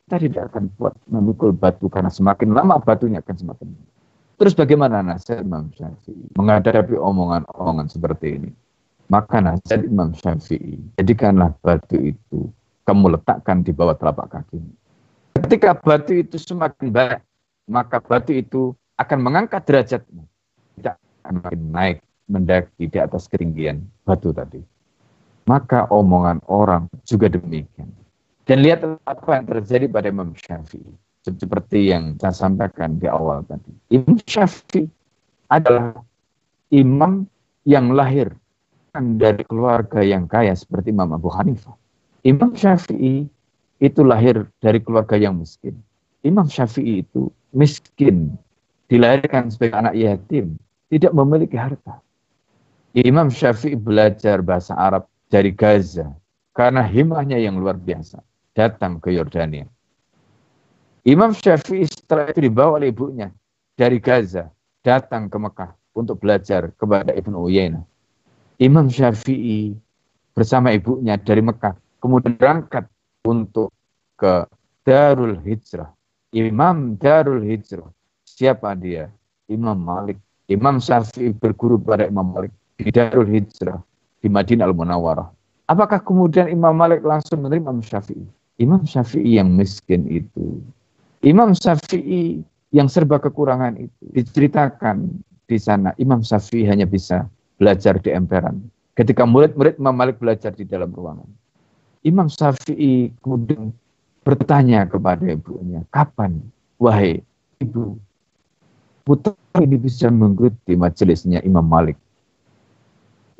Kita 0.08 0.16
tidak 0.16 0.42
akan 0.50 0.64
kuat 0.80 0.96
memikul 1.12 1.52
batu 1.52 1.92
karena 1.92 2.08
semakin 2.08 2.56
lama 2.56 2.80
batunya 2.80 3.20
akan 3.20 3.36
semakin 3.36 3.68
Terus 4.42 4.58
bagaimana 4.58 5.06
nasihat 5.06 5.46
Imam 5.46 5.70
Syafi'i 5.70 6.34
menghadapi 6.34 6.98
omongan-omongan 6.98 7.86
seperti 7.86 8.42
ini? 8.42 8.50
Maka 9.06 9.38
nasihat 9.38 9.86
Imam 9.86 10.10
Syafi'i, 10.18 10.82
jadikanlah 10.98 11.54
batu 11.62 11.94
itu 11.94 12.50
kamu 12.82 13.14
letakkan 13.14 13.62
di 13.62 13.70
bawah 13.70 13.94
telapak 13.94 14.34
kaki. 14.34 14.58
Ketika 15.38 15.78
batu 15.78 16.18
itu 16.18 16.42
semakin 16.42 16.90
baik, 16.90 17.22
maka 17.70 18.02
batu 18.02 18.34
itu 18.34 18.74
akan 18.98 19.22
mengangkat 19.22 19.62
derajatmu. 19.62 20.26
Tidak 20.74 20.98
akan 21.22 21.34
naik 21.70 22.02
mendaki 22.26 22.90
di 22.90 22.98
atas 22.98 23.30
ketinggian 23.30 23.86
batu 24.02 24.34
tadi. 24.34 24.58
Maka 25.46 25.86
omongan 25.86 26.42
orang 26.50 26.90
juga 27.06 27.30
demikian. 27.30 27.94
Dan 28.42 28.58
lihat 28.66 28.82
apa 29.06 29.38
yang 29.38 29.46
terjadi 29.46 29.86
pada 29.86 30.10
Imam 30.10 30.34
Syafi'i. 30.34 30.90
Seperti 31.22 31.94
yang 31.94 32.18
saya 32.18 32.34
sampaikan 32.34 32.98
di 32.98 33.06
awal 33.06 33.46
tadi. 33.46 33.70
Imam 33.94 34.18
Syafi'i 34.26 34.90
adalah 35.46 36.02
imam 36.74 37.30
yang 37.62 37.94
lahir 37.94 38.34
dari 38.92 39.46
keluarga 39.46 40.02
yang 40.02 40.26
kaya 40.26 40.52
seperti 40.52 40.90
Imam 40.90 41.14
Abu 41.14 41.30
Hanifah. 41.30 41.78
Imam 42.26 42.58
Syafi'i 42.58 43.30
itu 43.78 44.00
lahir 44.02 44.50
dari 44.58 44.82
keluarga 44.82 45.14
yang 45.14 45.38
miskin. 45.38 45.78
Imam 46.26 46.50
Syafi'i 46.50 47.06
itu 47.06 47.30
miskin, 47.54 48.34
dilahirkan 48.90 49.50
sebagai 49.50 49.78
anak 49.78 49.94
yatim, 49.94 50.58
tidak 50.92 51.12
memiliki 51.16 51.56
harta. 51.56 52.02
Imam 52.92 53.32
Syafi'i 53.32 53.78
belajar 53.78 54.44
bahasa 54.44 54.76
Arab 54.76 55.08
dari 55.32 55.48
Gaza 55.48 56.12
karena 56.52 56.84
himahnya 56.84 57.40
yang 57.40 57.56
luar 57.56 57.80
biasa 57.80 58.20
datang 58.52 59.00
ke 59.00 59.16
Yordania. 59.16 59.64
Imam 61.02 61.34
Syafi'i 61.34 61.82
setelah 61.82 62.30
itu 62.30 62.46
dibawa 62.46 62.78
oleh 62.78 62.94
ibunya 62.94 63.34
dari 63.74 63.98
Gaza 63.98 64.46
datang 64.86 65.26
ke 65.26 65.34
Mekah 65.34 65.74
untuk 65.98 66.22
belajar 66.22 66.70
kepada 66.78 67.10
Ibnu 67.10 67.42
Uyainah. 67.42 67.82
Imam 68.62 68.86
Syafi'i 68.86 69.74
bersama 70.30 70.70
ibunya 70.70 71.18
dari 71.18 71.42
Mekah 71.42 71.74
kemudian 71.98 72.38
berangkat 72.38 72.86
untuk 73.26 73.74
ke 74.14 74.46
Darul 74.86 75.42
Hijrah. 75.42 75.90
Imam 76.30 76.94
Darul 76.94 77.42
Hijrah. 77.42 77.90
Siapa 78.22 78.78
dia? 78.78 79.10
Imam 79.50 79.74
Malik. 79.74 80.22
Imam 80.46 80.78
Syafi'i 80.78 81.34
berguru 81.34 81.82
pada 81.82 82.06
Imam 82.06 82.30
Malik 82.30 82.54
di 82.78 82.94
Darul 82.94 83.26
Hijrah 83.26 83.82
di 84.22 84.30
Madinah 84.30 84.70
Al-Munawwarah. 84.70 85.26
Apakah 85.66 85.98
kemudian 85.98 86.46
Imam 86.46 86.78
Malik 86.78 87.02
langsung 87.02 87.42
menerima 87.42 87.74
Imam 87.74 87.82
Syafi'i? 87.82 88.26
Imam 88.62 88.86
Syafi'i 88.86 89.42
yang 89.42 89.50
miskin 89.50 90.06
itu. 90.06 90.62
Imam 91.22 91.54
Syafi'i 91.54 92.42
yang 92.74 92.90
serba 92.90 93.22
kekurangan 93.22 93.78
itu. 93.78 94.02
Diceritakan 94.14 95.22
di 95.46 95.58
sana 95.58 95.94
Imam 95.98 96.22
Syafi'i 96.22 96.66
hanya 96.66 96.86
bisa 96.86 97.26
belajar 97.56 97.98
di 98.02 98.10
emperan. 98.10 98.58
Ketika 98.98 99.24
murid-murid 99.24 99.78
Imam 99.78 99.94
Malik 99.94 100.18
belajar 100.18 100.52
di 100.52 100.66
dalam 100.66 100.90
ruangan. 100.92 101.28
Imam 102.02 102.26
Syafi'i 102.26 103.14
kemudian 103.22 103.70
bertanya 104.26 104.86
kepada 104.90 105.22
ibunya, 105.22 105.86
kapan 105.94 106.42
wahai 106.78 107.22
ibu 107.62 107.94
putra 109.06 109.34
ini 109.62 109.78
bisa 109.78 110.10
mengikuti 110.10 110.74
majelisnya 110.74 111.42
Imam 111.46 111.62
Malik 111.62 111.94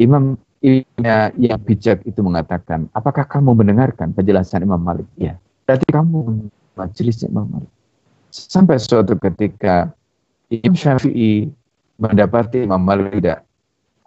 Imam 0.03 0.39
yang 0.63 1.59
bijak 1.67 2.07
itu 2.07 2.23
mengatakan, 2.23 2.87
apakah 2.95 3.27
kamu 3.27 3.55
mendengarkan 3.55 4.15
penjelasan 4.15 4.63
Imam 4.63 4.79
Malik? 4.79 5.07
Ya, 5.19 5.39
berarti 5.67 5.87
kamu 5.91 6.47
majelisnya 6.79 7.29
Imam 7.31 7.49
Malik. 7.49 7.73
Sampai 8.33 8.81
suatu 8.81 9.17
ketika 9.21 9.93
Imam 10.49 10.77
Syafi'i 10.77 11.49
mendapati 12.01 12.65
Imam 12.65 12.81
Malik 12.81 13.21
tidak 13.21 13.45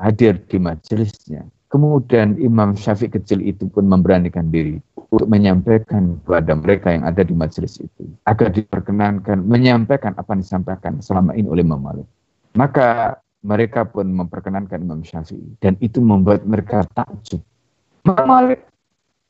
hadir 0.01 0.37
di 0.49 0.57
majelisnya. 0.57 1.45
Kemudian 1.69 2.37
Imam 2.39 2.77
Syafi'i 2.77 3.11
kecil 3.11 3.41
itu 3.41 3.67
pun 3.67 3.85
memberanikan 3.89 4.47
diri 4.49 4.79
untuk 4.95 5.27
menyampaikan 5.27 6.17
kepada 6.23 6.53
mereka 6.55 6.87
yang 6.93 7.03
ada 7.03 7.21
di 7.23 7.35
majelis 7.35 7.79
itu 7.79 8.03
agar 8.27 8.51
diperkenankan 8.51 9.43
menyampaikan 9.43 10.15
apa 10.15 10.35
yang 10.35 10.41
disampaikan 10.43 10.93
selama 10.99 11.35
ini 11.35 11.47
oleh 11.47 11.63
Imam 11.63 11.81
Malik. 11.81 12.07
Maka 12.55 13.19
mereka 13.45 13.85
pun 13.85 14.09
memperkenankan 14.09 14.81
Imam 14.81 15.05
Syafi'i 15.05 15.57
dan 15.61 15.77
itu 15.83 16.01
membuat 16.01 16.47
mereka 16.47 16.87
takjub. 16.97 17.41
Imam 18.05 18.25
Malik 18.25 18.61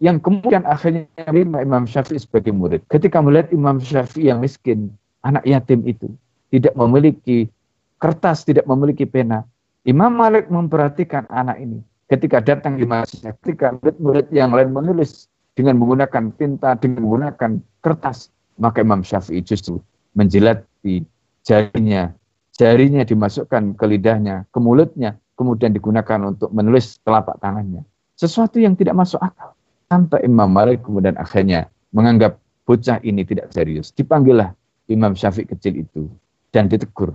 yang 0.05 0.21
kemudian 0.21 0.61
akhirnya 0.69 1.09
menerima 1.17 1.65
Imam 1.65 1.89
Syafi'i 1.89 2.21
sebagai 2.21 2.53
murid. 2.53 2.85
Ketika 2.93 3.25
melihat 3.25 3.49
Imam 3.49 3.81
Syafi'i 3.81 4.29
yang 4.29 4.37
miskin, 4.37 4.93
anak 5.25 5.41
yatim 5.49 5.81
itu, 5.89 6.13
tidak 6.53 6.77
memiliki 6.77 7.49
kertas, 7.97 8.45
tidak 8.45 8.69
memiliki 8.69 9.09
pena, 9.09 9.41
Imam 9.81 10.13
Malik 10.13 10.45
memperhatikan 10.53 11.25
anak 11.33 11.57
ini. 11.57 11.81
Ketika 12.05 12.37
datang 12.37 12.77
di 12.77 12.85
masjid, 12.85 13.33
ketika 13.41 13.73
murid-murid 13.81 14.29
yang 14.29 14.53
lain 14.53 14.69
menulis 14.69 15.25
dengan 15.57 15.81
menggunakan 15.81 16.29
tinta, 16.37 16.77
dengan 16.77 17.01
menggunakan 17.01 17.57
kertas, 17.81 18.29
maka 18.61 18.85
Imam 18.85 19.01
Syafi'i 19.01 19.41
justru 19.41 19.81
menjilat 20.13 20.61
di 20.85 21.01
jarinya 21.41 22.13
jarinya 22.55 23.03
dimasukkan 23.03 23.75
ke 23.75 23.85
lidahnya, 23.85 24.47
ke 24.49 24.59
mulutnya, 24.61 25.19
kemudian 25.35 25.75
digunakan 25.75 26.31
untuk 26.31 26.49
menulis 26.55 26.97
telapak 27.03 27.35
tangannya. 27.43 27.83
Sesuatu 28.15 28.63
yang 28.63 28.79
tidak 28.79 28.95
masuk 28.95 29.19
akal. 29.19 29.51
Sampai 29.85 30.25
Imam 30.25 30.49
Malik 30.49 30.81
kemudian 30.81 31.13
akhirnya 31.15 31.69
menganggap 31.93 32.41
bocah 32.65 32.97
ini 33.05 33.21
tidak 33.21 33.53
serius. 33.53 33.93
Dipanggillah 33.93 34.51
Imam 34.89 35.13
Syafi'i 35.13 35.45
kecil 35.45 35.85
itu 35.85 36.09
dan 36.49 36.69
ditegur. 36.69 37.13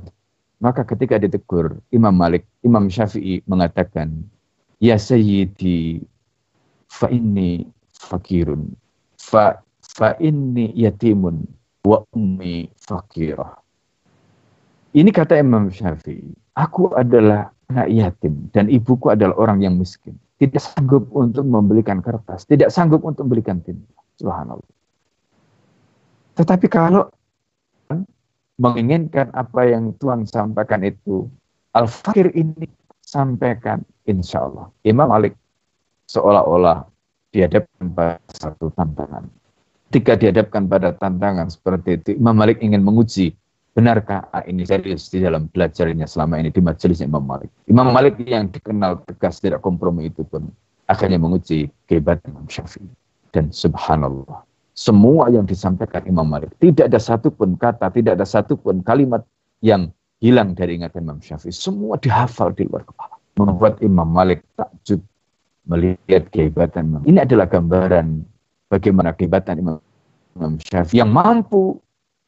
Maka 0.61 0.85
ketika 0.85 1.17
ditegur, 1.17 1.81
Imam 1.89 2.13
Malik, 2.13 2.45
Imam 2.61 2.93
Syafi'i 2.93 3.41
mengatakan, 3.49 4.13
Ya 4.77 5.01
Sayyidi, 5.01 6.05
fa 6.89 7.09
inni 7.09 7.65
fakirun, 7.97 8.77
fa, 9.17 9.65
fa 9.81 10.17
inni 10.21 10.69
yatimun, 10.77 11.49
wa 11.81 12.05
ummi 12.13 12.69
fakirah. 12.77 13.57
Ini 14.93 15.09
kata 15.09 15.41
Imam 15.41 15.73
Syafi'i, 15.73 16.29
aku 16.53 16.93
adalah 16.93 17.49
anak 17.73 17.89
yatim 17.89 18.51
dan 18.53 18.67
ibuku 18.69 19.09
adalah 19.09 19.39
orang 19.39 19.65
yang 19.65 19.79
miskin. 19.79 20.19
Tidak 20.41 20.57
sanggup 20.57 21.13
untuk 21.13 21.45
membelikan 21.45 22.01
kertas, 22.01 22.49
tidak 22.49 22.73
sanggup 22.73 23.05
untuk 23.05 23.29
membelikan 23.29 23.61
tinta. 23.61 23.93
Subhanallah. 24.17 24.73
Tetapi 26.41 26.67
kalau 26.73 27.13
menginginkan 28.57 29.29
apa 29.37 29.69
yang 29.69 29.93
Tuhan 30.01 30.25
sampaikan 30.25 30.81
itu, 30.81 31.29
Al-Fakir 31.77 32.33
ini 32.33 32.65
sampaikan 33.05 33.85
insya 34.09 34.49
Allah. 34.49 34.73
Imam 34.85 35.13
Malik 35.13 35.37
seolah-olah 36.09 36.89
dihadapkan 37.37 37.93
pada 37.93 38.19
satu 38.33 38.73
tantangan. 38.73 39.29
Ketika 39.91 40.17
dihadapkan 40.17 40.71
pada 40.71 40.95
tantangan 40.95 41.51
seperti 41.51 42.01
itu, 42.01 42.09
Imam 42.17 42.33
Malik 42.33 42.63
ingin 42.65 42.81
menguji 42.81 43.35
Benarkah 43.71 44.27
ini 44.51 44.67
serius 44.67 45.07
di 45.15 45.23
dalam 45.23 45.47
belajarnya 45.47 46.03
selama 46.11 46.43
ini 46.43 46.51
di 46.51 46.59
majelisnya 46.59 47.07
Imam 47.07 47.23
Malik? 47.23 47.51
Imam 47.71 47.95
Malik 47.95 48.19
yang 48.27 48.51
dikenal 48.51 49.07
tegas 49.07 49.39
tidak 49.39 49.63
kompromi 49.63 50.11
itu 50.11 50.27
pun 50.27 50.51
akhirnya 50.91 51.23
menguji 51.23 51.71
kehebatan 51.87 52.35
Imam 52.35 52.51
Syafi'i. 52.51 52.91
Dan 53.31 53.55
subhanallah, 53.55 54.43
semua 54.75 55.31
yang 55.31 55.47
disampaikan 55.47 56.03
Imam 56.03 56.27
Malik, 56.27 56.51
tidak 56.59 56.91
ada 56.91 56.99
satupun 56.99 57.55
kata, 57.55 57.95
tidak 57.95 58.19
ada 58.19 58.27
satupun 58.27 58.83
kalimat 58.83 59.23
yang 59.63 59.95
hilang 60.19 60.59
dari 60.59 60.83
ingatan 60.83 61.07
Imam 61.07 61.23
Syafi'i. 61.23 61.55
Semua 61.55 61.95
dihafal 61.95 62.51
di 62.59 62.67
luar 62.67 62.83
kepala. 62.83 63.15
Membuat 63.39 63.79
Imam 63.87 64.11
Malik 64.11 64.43
takjub 64.59 64.99
melihat 65.71 66.27
kehebatan 66.35 66.91
Imam. 66.91 67.03
Ini 67.07 67.23
adalah 67.23 67.47
gambaran 67.47 68.27
bagaimana 68.67 69.15
kehebatan 69.15 69.63
Imam, 69.63 69.79
Imam 70.35 70.59
Syafi'i 70.59 71.07
yang 71.07 71.15
mampu 71.15 71.79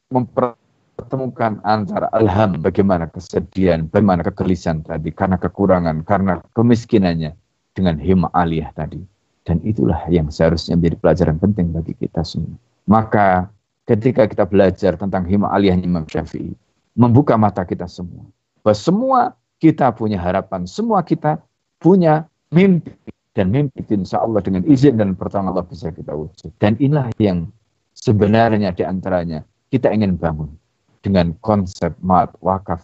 memper 0.07 0.55
pertemukan 1.03 1.59
antara 1.67 2.07
alham 2.15 2.63
bagaimana 2.63 3.11
kesedihan, 3.11 3.91
bagaimana 3.91 4.23
kegelisahan 4.23 4.87
tadi 4.87 5.11
karena 5.11 5.35
kekurangan, 5.35 6.07
karena 6.07 6.39
kemiskinannya 6.55 7.35
dengan 7.75 7.99
hima 7.99 8.31
aliyah 8.31 8.71
tadi. 8.71 9.03
Dan 9.43 9.59
itulah 9.67 9.99
yang 10.07 10.31
seharusnya 10.31 10.79
menjadi 10.79 11.03
pelajaran 11.03 11.35
penting 11.43 11.75
bagi 11.75 11.91
kita 11.99 12.23
semua. 12.23 12.55
Maka 12.87 13.51
ketika 13.83 14.23
kita 14.23 14.47
belajar 14.47 14.95
tentang 14.95 15.27
hima 15.27 15.51
aliyahnya 15.51 15.83
Imam 15.83 16.07
Syafi'i, 16.07 16.55
membuka 16.95 17.35
mata 17.35 17.67
kita 17.67 17.83
semua. 17.91 18.23
Bahwa 18.63 18.77
semua 18.79 19.19
kita 19.59 19.91
punya 19.91 20.15
harapan, 20.15 20.63
semua 20.63 21.03
kita 21.03 21.43
punya 21.83 22.23
mimpi. 22.55 22.95
Dan 23.35 23.51
mimpi 23.51 23.83
itu 23.83 23.99
insya 23.99 24.23
Allah 24.23 24.39
dengan 24.39 24.63
izin 24.63 24.95
dan 24.95 25.19
pertolongan 25.19 25.51
Allah 25.51 25.67
bisa 25.67 25.91
kita 25.91 26.15
wujud. 26.15 26.55
Dan 26.63 26.79
inilah 26.79 27.11
yang 27.19 27.51
sebenarnya 27.91 28.71
di 28.71 28.87
antaranya 28.87 29.43
kita 29.67 29.91
ingin 29.91 30.15
bangun 30.15 30.62
dengan 31.03 31.35
konsep 31.43 31.91
mat 31.99 32.31
wakaf. 32.39 32.79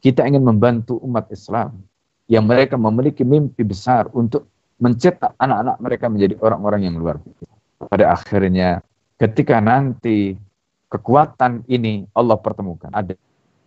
Kita 0.00 0.24
ingin 0.24 0.40
membantu 0.40 0.96
umat 1.04 1.28
Islam 1.28 1.84
yang 2.24 2.48
mereka 2.48 2.80
memiliki 2.80 3.20
mimpi 3.20 3.60
besar 3.60 4.08
untuk 4.16 4.48
mencetak 4.80 5.36
anak-anak 5.36 5.76
mereka 5.76 6.06
menjadi 6.08 6.34
orang-orang 6.40 6.88
yang 6.88 6.96
luar 6.96 7.20
biasa. 7.20 7.44
Pada 7.84 8.16
akhirnya 8.16 8.80
ketika 9.20 9.60
nanti 9.60 10.40
kekuatan 10.88 11.68
ini 11.68 12.08
Allah 12.16 12.40
pertemukan 12.40 12.88
ada 12.96 13.12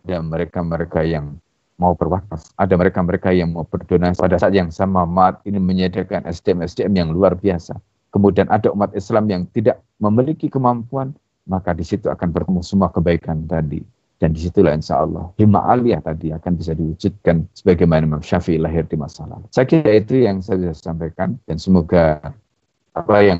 ada 0.03 0.19
mereka-mereka 0.19 1.05
yang 1.05 1.37
mau 1.79 1.95
berwakaf, 1.95 2.51
ada 2.59 2.73
mereka-mereka 2.75 3.31
yang 3.31 3.55
mau 3.55 3.63
berdonasi 3.63 4.19
pada 4.19 4.35
saat 4.35 4.53
yang 4.53 4.69
sama 4.69 5.07
mat 5.07 5.39
ini 5.47 5.57
menyediakan 5.57 6.27
SDM-SDM 6.27 6.93
yang 6.93 7.09
luar 7.13 7.33
biasa. 7.39 7.77
Kemudian 8.13 8.45
ada 8.51 8.69
umat 8.75 8.93
Islam 8.93 9.25
yang 9.31 9.43
tidak 9.55 9.81
memiliki 9.97 10.51
kemampuan, 10.51 11.17
maka 11.47 11.75
di 11.75 11.83
situ 11.83 12.07
akan 12.07 12.29
bertemu 12.31 12.61
semua 12.63 12.89
kebaikan 12.89 13.43
tadi. 13.47 13.83
Dan 14.21 14.31
di 14.31 14.39
situlah 14.39 14.71
insya 14.71 15.03
Allah 15.03 15.35
hima 15.35 15.67
aliyah 15.67 15.99
tadi 15.99 16.31
akan 16.31 16.55
bisa 16.55 16.71
diwujudkan 16.71 17.43
sebagaimana 17.51 18.07
Imam 18.07 18.23
Syafi'i 18.23 18.55
lahir 18.55 18.87
di 18.87 18.95
masa 18.95 19.27
lalu. 19.27 19.43
Saya 19.51 19.67
kira 19.67 19.99
itu 19.99 20.23
yang 20.23 20.39
saya 20.39 20.63
bisa 20.63 20.79
sampaikan 20.79 21.35
dan 21.43 21.59
semoga 21.59 22.23
apa 22.95 23.15
yang 23.19 23.39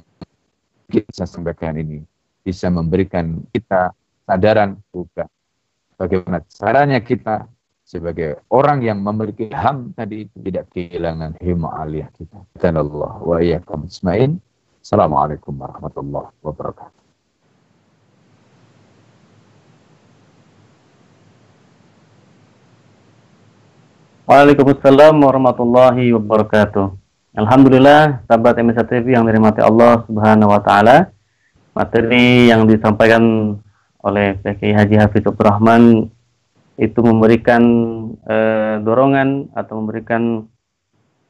kita 0.91 1.23
sampaikan 1.23 1.79
ini 1.79 2.03
bisa 2.43 2.67
memberikan 2.67 3.39
kita 3.55 3.95
sadaran 4.27 4.75
juga 4.91 5.31
bagaimana 5.95 6.43
caranya 6.51 6.99
kita 6.99 7.47
sebagai 7.87 8.43
orang 8.51 8.83
yang 8.83 8.99
memiliki 8.99 9.47
ham 9.55 9.95
tadi 9.95 10.27
tidak 10.35 10.67
kehilangan 10.75 11.39
hima 11.39 11.79
aliyah 11.79 12.11
kita. 12.11 12.43
Dan 12.59 12.75
Allah 12.75 13.23
wa 13.23 13.39
iyyakum 13.39 13.87
Assalamualaikum 14.83 15.55
warahmatullahi 15.55 16.27
wabarakatuh. 16.43 17.02
Waalaikumsalam 24.23 25.19
warahmatullahi 25.19 26.15
wabarakatuh. 26.15 26.95
Alhamdulillah, 27.35 28.23
sahabat 28.23 28.55
MSA 28.55 28.87
TV 28.87 29.19
yang 29.19 29.27
dirahmati 29.27 29.59
Allah 29.59 29.99
Subhanahu 30.07 30.47
wa 30.47 30.63
taala. 30.63 31.11
Materi 31.75 32.47
yang 32.47 32.63
disampaikan 32.63 33.19
oleh 33.99 34.39
PKI 34.39 34.79
Haji 34.79 34.95
Hafiz 34.95 35.27
Rahman 35.27 36.07
itu 36.79 36.99
memberikan 37.03 37.63
eh, 38.23 38.79
dorongan 38.79 39.51
atau 39.59 39.83
memberikan 39.83 40.47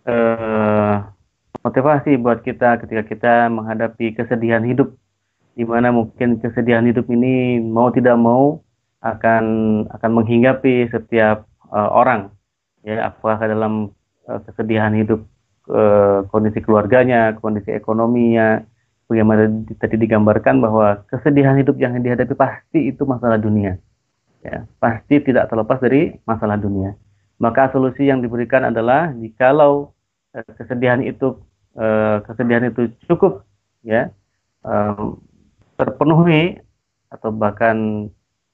eh, 0.06 0.96
motivasi 1.66 2.22
buat 2.22 2.46
kita 2.46 2.78
ketika 2.86 3.10
kita 3.10 3.34
menghadapi 3.50 4.14
kesedihan 4.14 4.62
hidup 4.62 4.94
di 5.58 5.66
mana 5.66 5.90
mungkin 5.90 6.38
kesedihan 6.38 6.86
hidup 6.86 7.10
ini 7.10 7.58
mau 7.58 7.90
tidak 7.90 8.22
mau 8.22 8.62
akan 9.02 9.46
akan 9.90 10.12
menghinggapi 10.14 10.94
setiap 10.94 11.50
uh, 11.74 11.90
orang 11.94 12.33
ya 12.84 13.10
apakah 13.10 13.48
dalam 13.48 13.96
uh, 14.28 14.40
kesedihan 14.48 14.92
hidup 14.94 15.24
uh, 15.72 16.28
kondisi 16.30 16.60
keluarganya, 16.60 17.36
kondisi 17.40 17.72
ekonominya, 17.72 18.62
bagaimana 19.08 19.48
tadi 19.80 19.96
digambarkan 20.00 20.60
bahwa 20.60 21.04
kesedihan 21.08 21.56
hidup 21.60 21.80
yang 21.80 21.96
dihadapi 22.00 22.36
pasti 22.36 22.92
itu 22.92 23.08
masalah 23.08 23.40
dunia, 23.40 23.80
ya 24.44 24.68
pasti 24.78 25.24
tidak 25.24 25.48
terlepas 25.48 25.80
dari 25.80 26.16
masalah 26.28 26.60
dunia. 26.60 26.96
Maka 27.42 27.74
solusi 27.74 28.08
yang 28.08 28.24
diberikan 28.24 28.68
adalah 28.68 29.12
jikalau 29.16 29.96
uh, 30.36 30.52
kesedihan 30.60 31.00
itu 31.04 31.40
uh, 31.80 32.20
kesedihan 32.28 32.68
itu 32.68 32.92
cukup, 33.08 33.48
ya 33.84 34.12
um, 34.64 35.20
terpenuhi 35.76 36.60
atau 37.12 37.30
bahkan 37.30 38.10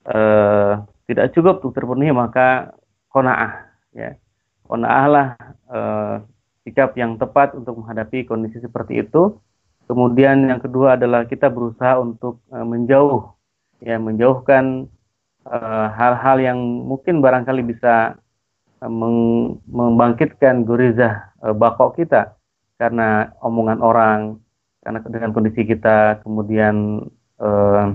uh, 0.10 0.84
tidak 1.08 1.32
cukup 1.34 1.64
untuk 1.64 1.74
terpenuhi 1.78 2.12
maka 2.12 2.76
konaah 3.10 3.69
ya. 3.94 4.16
Kona'ahlah 4.70 5.28
eh, 5.70 6.16
sikap 6.62 6.94
yang 6.94 7.18
tepat 7.18 7.58
untuk 7.58 7.82
menghadapi 7.82 8.30
kondisi 8.30 8.62
seperti 8.62 9.02
itu. 9.02 9.42
Kemudian 9.90 10.46
yang 10.46 10.62
kedua 10.62 10.94
adalah 10.94 11.26
kita 11.26 11.50
berusaha 11.50 11.98
untuk 11.98 12.46
eh, 12.54 12.62
menjauh 12.62 13.34
ya 13.82 13.98
menjauhkan 13.98 14.86
eh, 15.50 15.88
hal-hal 15.98 16.38
eh, 16.38 16.54
yang 16.54 16.60
mungkin 16.62 17.26
barangkali 17.26 17.66
bisa 17.66 18.14
eh, 18.78 18.92
membangkitkan 19.66 20.70
gurizah 20.70 21.34
eh, 21.42 21.56
bakok 21.58 21.98
kita. 21.98 22.38
Karena 22.78 23.34
omongan 23.42 23.82
orang 23.82 24.20
karena 24.80 25.04
dengan 25.10 25.34
kondisi 25.36 25.66
kita 25.66 26.22
kemudian 26.22 27.02
eh, 27.42 27.86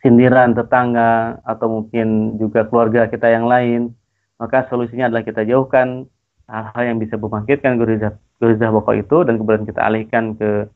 sindiran 0.00 0.56
tetangga 0.56 1.44
atau 1.44 1.68
mungkin 1.68 2.40
juga 2.40 2.64
keluarga 2.64 3.04
kita 3.12 3.28
yang 3.28 3.44
lain 3.44 3.92
maka 4.40 4.64
solusinya 4.72 5.12
adalah 5.12 5.20
kita 5.20 5.44
jauhkan 5.44 6.08
hal-hal 6.48 6.82
yang 6.82 6.98
bisa 6.98 7.20
membangkitkan 7.20 7.76
gurizah 7.76 8.16
gurizah 8.40 8.72
pokok 8.72 8.96
itu 8.96 9.16
dan 9.28 9.36
kemudian 9.36 9.68
kita 9.68 9.80
alihkan 9.84 10.34
ke 10.34 10.66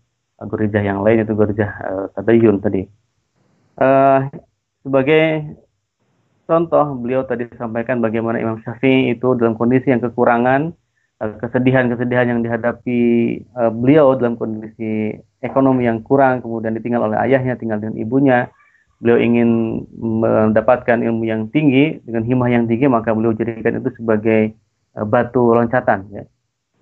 gurizah 0.44 0.84
yang 0.84 1.00
lain 1.00 1.24
itu 1.24 1.32
gurizah 1.32 1.72
uh, 1.80 2.06
tadayun 2.12 2.60
tadi. 2.60 2.84
Uh, 3.80 4.28
sebagai 4.84 5.56
contoh 6.44 6.94
beliau 7.00 7.24
tadi 7.24 7.48
sampaikan 7.56 8.04
bagaimana 8.04 8.36
Imam 8.36 8.60
Syafi'i 8.60 9.16
itu 9.16 9.32
dalam 9.34 9.56
kondisi 9.56 9.88
yang 9.88 10.04
kekurangan 10.04 10.76
kesedihan-kesedihan 11.24 12.36
yang 12.36 12.40
dihadapi 12.44 13.00
beliau 13.80 14.12
dalam 14.12 14.36
kondisi 14.36 15.16
ekonomi 15.40 15.88
yang 15.88 16.04
kurang 16.04 16.44
kemudian 16.44 16.76
ditinggal 16.76 17.08
oleh 17.08 17.16
ayahnya 17.24 17.56
tinggal 17.56 17.80
dengan 17.80 17.96
ibunya 17.96 18.52
beliau 19.04 19.20
ingin 19.20 19.84
mendapatkan 20.00 20.96
ilmu 20.96 21.28
yang 21.28 21.52
tinggi 21.52 22.00
dengan 22.08 22.24
himah 22.24 22.48
yang 22.48 22.64
tinggi 22.64 22.88
maka 22.88 23.12
beliau 23.12 23.36
jadikan 23.36 23.76
itu 23.76 23.92
sebagai 24.00 24.56
uh, 24.96 25.04
batu 25.04 25.52
loncatan 25.52 26.08
ya. 26.08 26.24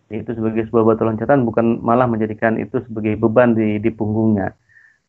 Itu 0.07 0.31
sebagai 0.39 0.71
sebuah 0.71 0.95
batu 0.95 1.03
loncatan 1.03 1.43
bukan 1.43 1.83
malah 1.83 2.07
menjadikan 2.07 2.63
itu 2.63 2.79
sebagai 2.87 3.19
beban 3.19 3.59
di, 3.59 3.83
di 3.83 3.91
punggungnya. 3.91 4.55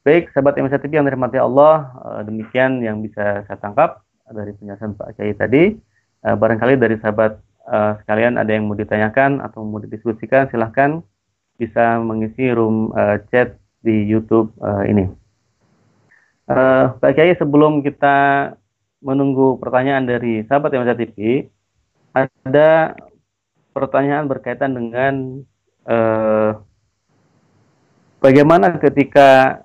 Baik 0.02 0.34
sahabat 0.34 0.58
MSA 0.58 0.82
TV 0.82 0.98
yang 0.98 1.06
dirahmati 1.06 1.38
Allah 1.38 1.94
uh, 2.02 2.22
demikian 2.26 2.82
yang 2.82 3.06
bisa 3.06 3.46
saya 3.46 3.62
tangkap 3.62 4.02
dari 4.34 4.58
penjelasan 4.58 4.98
Pak 4.98 5.14
Kiai 5.14 5.38
tadi. 5.38 5.78
Uh, 6.26 6.34
barangkali 6.34 6.82
dari 6.82 6.98
sahabat 6.98 7.38
uh, 7.70 7.94
sekalian 8.02 8.42
ada 8.42 8.50
yang 8.50 8.66
mau 8.66 8.74
ditanyakan 8.74 9.38
atau 9.38 9.62
mau 9.62 9.78
didiskusikan 9.78 10.50
silahkan 10.50 11.06
bisa 11.62 12.02
mengisi 12.02 12.50
room 12.50 12.90
uh, 12.98 13.22
chat 13.30 13.54
di 13.86 14.02
YouTube 14.02 14.50
uh, 14.66 14.82
ini 14.90 15.23
Uh, 16.44 16.92
Pak 17.00 17.16
Kiai 17.16 17.40
sebelum 17.40 17.80
kita 17.80 18.52
menunggu 19.00 19.56
pertanyaan 19.64 20.04
dari 20.04 20.44
sahabat 20.44 20.76
yang 20.76 20.84
TV, 20.92 21.48
ada 22.12 23.00
pertanyaan 23.72 24.28
berkaitan 24.28 24.76
dengan 24.76 25.40
uh, 25.88 26.60
bagaimana 28.20 28.76
ketika 28.76 29.64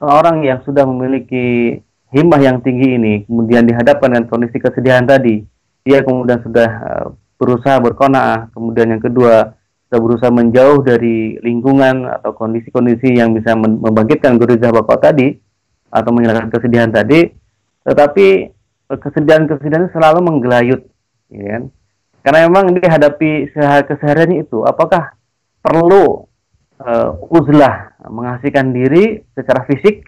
orang 0.00 0.44
yang 0.44 0.60
sudah 0.60 0.84
memiliki 0.84 1.80
himmah 2.12 2.40
yang 2.40 2.60
tinggi 2.60 3.00
ini 3.00 3.14
kemudian 3.24 3.64
dihadapkan 3.64 4.12
dengan 4.12 4.28
kondisi 4.28 4.60
kesedihan 4.60 5.08
tadi, 5.08 5.40
dia 5.88 6.04
kemudian 6.04 6.44
sudah 6.44 6.68
uh, 6.84 7.06
berusaha 7.40 7.80
berkona'ah, 7.80 8.52
kemudian 8.52 8.92
yang 8.92 9.00
kedua 9.00 9.56
sudah 9.88 10.00
berusaha 10.04 10.28
menjauh 10.28 10.84
dari 10.84 11.40
lingkungan 11.40 12.12
atau 12.12 12.36
kondisi-kondisi 12.36 13.16
yang 13.16 13.32
bisa 13.32 13.56
membangkitkan 13.56 14.36
gurizah 14.36 14.68
bapak 14.68 15.00
tadi, 15.00 15.49
atau 15.90 16.10
menghilangkan 16.14 16.48
kesedihan 16.54 16.88
tadi, 16.88 17.28
tetapi 17.84 18.26
eh, 18.88 18.98
kesedihan-kesedihan 18.98 19.90
selalu 19.90 20.18
menggelayut, 20.22 20.80
ya 21.30 21.44
kan? 21.58 21.62
Karena 22.20 22.38
memang 22.46 22.76
dihadapi 22.76 23.56
kesehariannya 23.88 24.44
itu, 24.44 24.60
apakah 24.68 25.16
perlu 25.64 26.28
uh, 26.80 27.32
uzlah 27.32 27.96
mengasihkan 28.08 28.76
diri 28.76 29.24
secara 29.36 29.64
fisik 29.64 30.04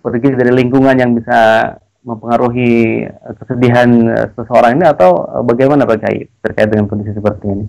pergi 0.00 0.32
dari 0.32 0.52
lingkungan 0.56 0.96
yang 0.96 1.12
bisa 1.12 1.72
mempengaruhi 2.00 3.04
eh, 3.04 3.34
kesedihan 3.36 3.88
seseorang 4.32 4.80
ini 4.80 4.84
atau 4.88 5.44
bagaimana 5.44 5.84
Pak 5.84 6.00
terkait 6.40 6.68
dengan 6.72 6.88
kondisi 6.88 7.12
seperti 7.12 7.44
ini? 7.44 7.66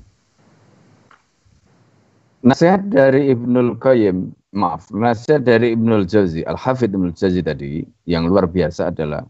Nasihat 2.41 2.87
dari 2.87 3.35
Ibnul 3.35 3.75
Qayyim 3.75 4.31
maaf, 4.51 4.91
nasihat 4.91 5.47
dari 5.47 5.73
Ibnul 5.73 6.05
Jauzi, 6.07 6.43
Al-Hafidh 6.43 6.91
Ibnul 6.91 7.15
Jauzi 7.15 7.39
tadi 7.39 7.83
yang 8.03 8.27
luar 8.27 8.47
biasa 8.51 8.91
adalah 8.91 9.23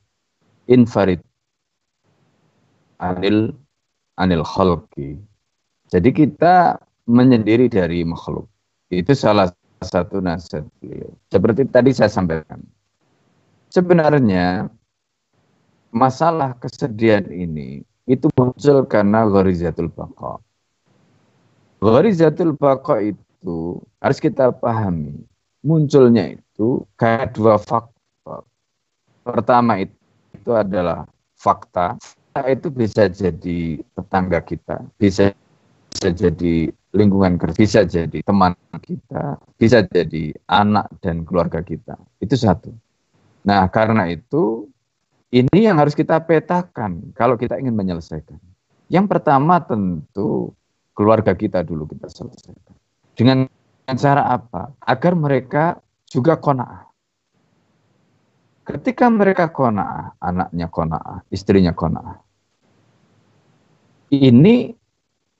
infarid 0.65 1.21
anil 2.97 3.53
anil 4.17 4.45
khalqi. 4.45 5.17
Jadi 5.91 6.09
kita 6.13 6.77
menyendiri 7.05 7.69
dari 7.69 8.01
makhluk. 8.05 8.49
Itu 8.91 9.13
salah 9.13 9.49
satu 9.81 10.21
nasihat 10.21 10.65
beliau. 10.79 11.11
Seperti 11.29 11.61
tadi 11.69 11.91
saya 11.91 12.11
sampaikan. 12.11 12.61
Sebenarnya 13.71 14.67
masalah 15.91 16.55
kesedihan 16.59 17.27
ini 17.31 17.83
itu 18.07 18.27
muncul 18.35 18.83
karena 18.87 19.27
gharizatul 19.27 19.91
baqa. 19.91 20.39
Gharizatul 21.81 22.53
baqa 22.55 22.99
itu 23.01 23.30
harus 24.01 24.19
kita 24.21 24.53
pahami. 24.53 25.25
Munculnya 25.61 26.33
itu 26.33 26.85
karena 26.97 27.29
dua 27.29 27.61
faktor. 27.61 28.45
Pertama 29.21 29.77
itu, 29.81 29.93
itu 30.33 30.51
adalah 30.53 31.05
fakta. 31.37 31.97
Itu 32.47 32.71
bisa 32.71 33.11
jadi 33.11 33.77
tetangga 33.93 34.39
kita, 34.41 34.81
bisa 34.95 35.35
bisa 35.91 36.09
jadi 36.15 36.71
lingkungan 36.95 37.35
kerja, 37.35 37.57
bisa 37.59 37.81
jadi 37.83 38.19
teman 38.23 38.55
kita, 38.79 39.37
bisa 39.59 39.83
jadi 39.85 40.33
anak 40.47 40.87
dan 41.03 41.27
keluarga 41.27 41.59
kita. 41.59 41.99
Itu 42.23 42.39
satu. 42.39 42.71
Nah, 43.43 43.67
karena 43.67 44.07
itu 44.07 44.71
ini 45.31 45.67
yang 45.67 45.79
harus 45.79 45.95
kita 45.95 46.19
petakan 46.23 47.11
kalau 47.15 47.35
kita 47.35 47.59
ingin 47.59 47.75
menyelesaikan. 47.75 48.39
Yang 48.91 49.05
pertama 49.07 49.63
tentu 49.63 50.51
keluarga 50.91 51.31
kita 51.31 51.63
dulu 51.63 51.87
kita 51.87 52.11
selesaikan. 52.11 52.75
Dengan 53.21 53.45
cara 53.85 54.33
apa? 54.33 54.73
Agar 54.81 55.13
mereka 55.13 55.77
juga 56.09 56.41
kona'ah. 56.41 56.89
Ketika 58.65 59.13
mereka 59.13 59.53
kona'ah, 59.53 60.17
anaknya 60.17 60.65
kona'ah, 60.65 61.21
istrinya 61.29 61.69
kona'ah. 61.69 62.17
Ini 64.09 64.73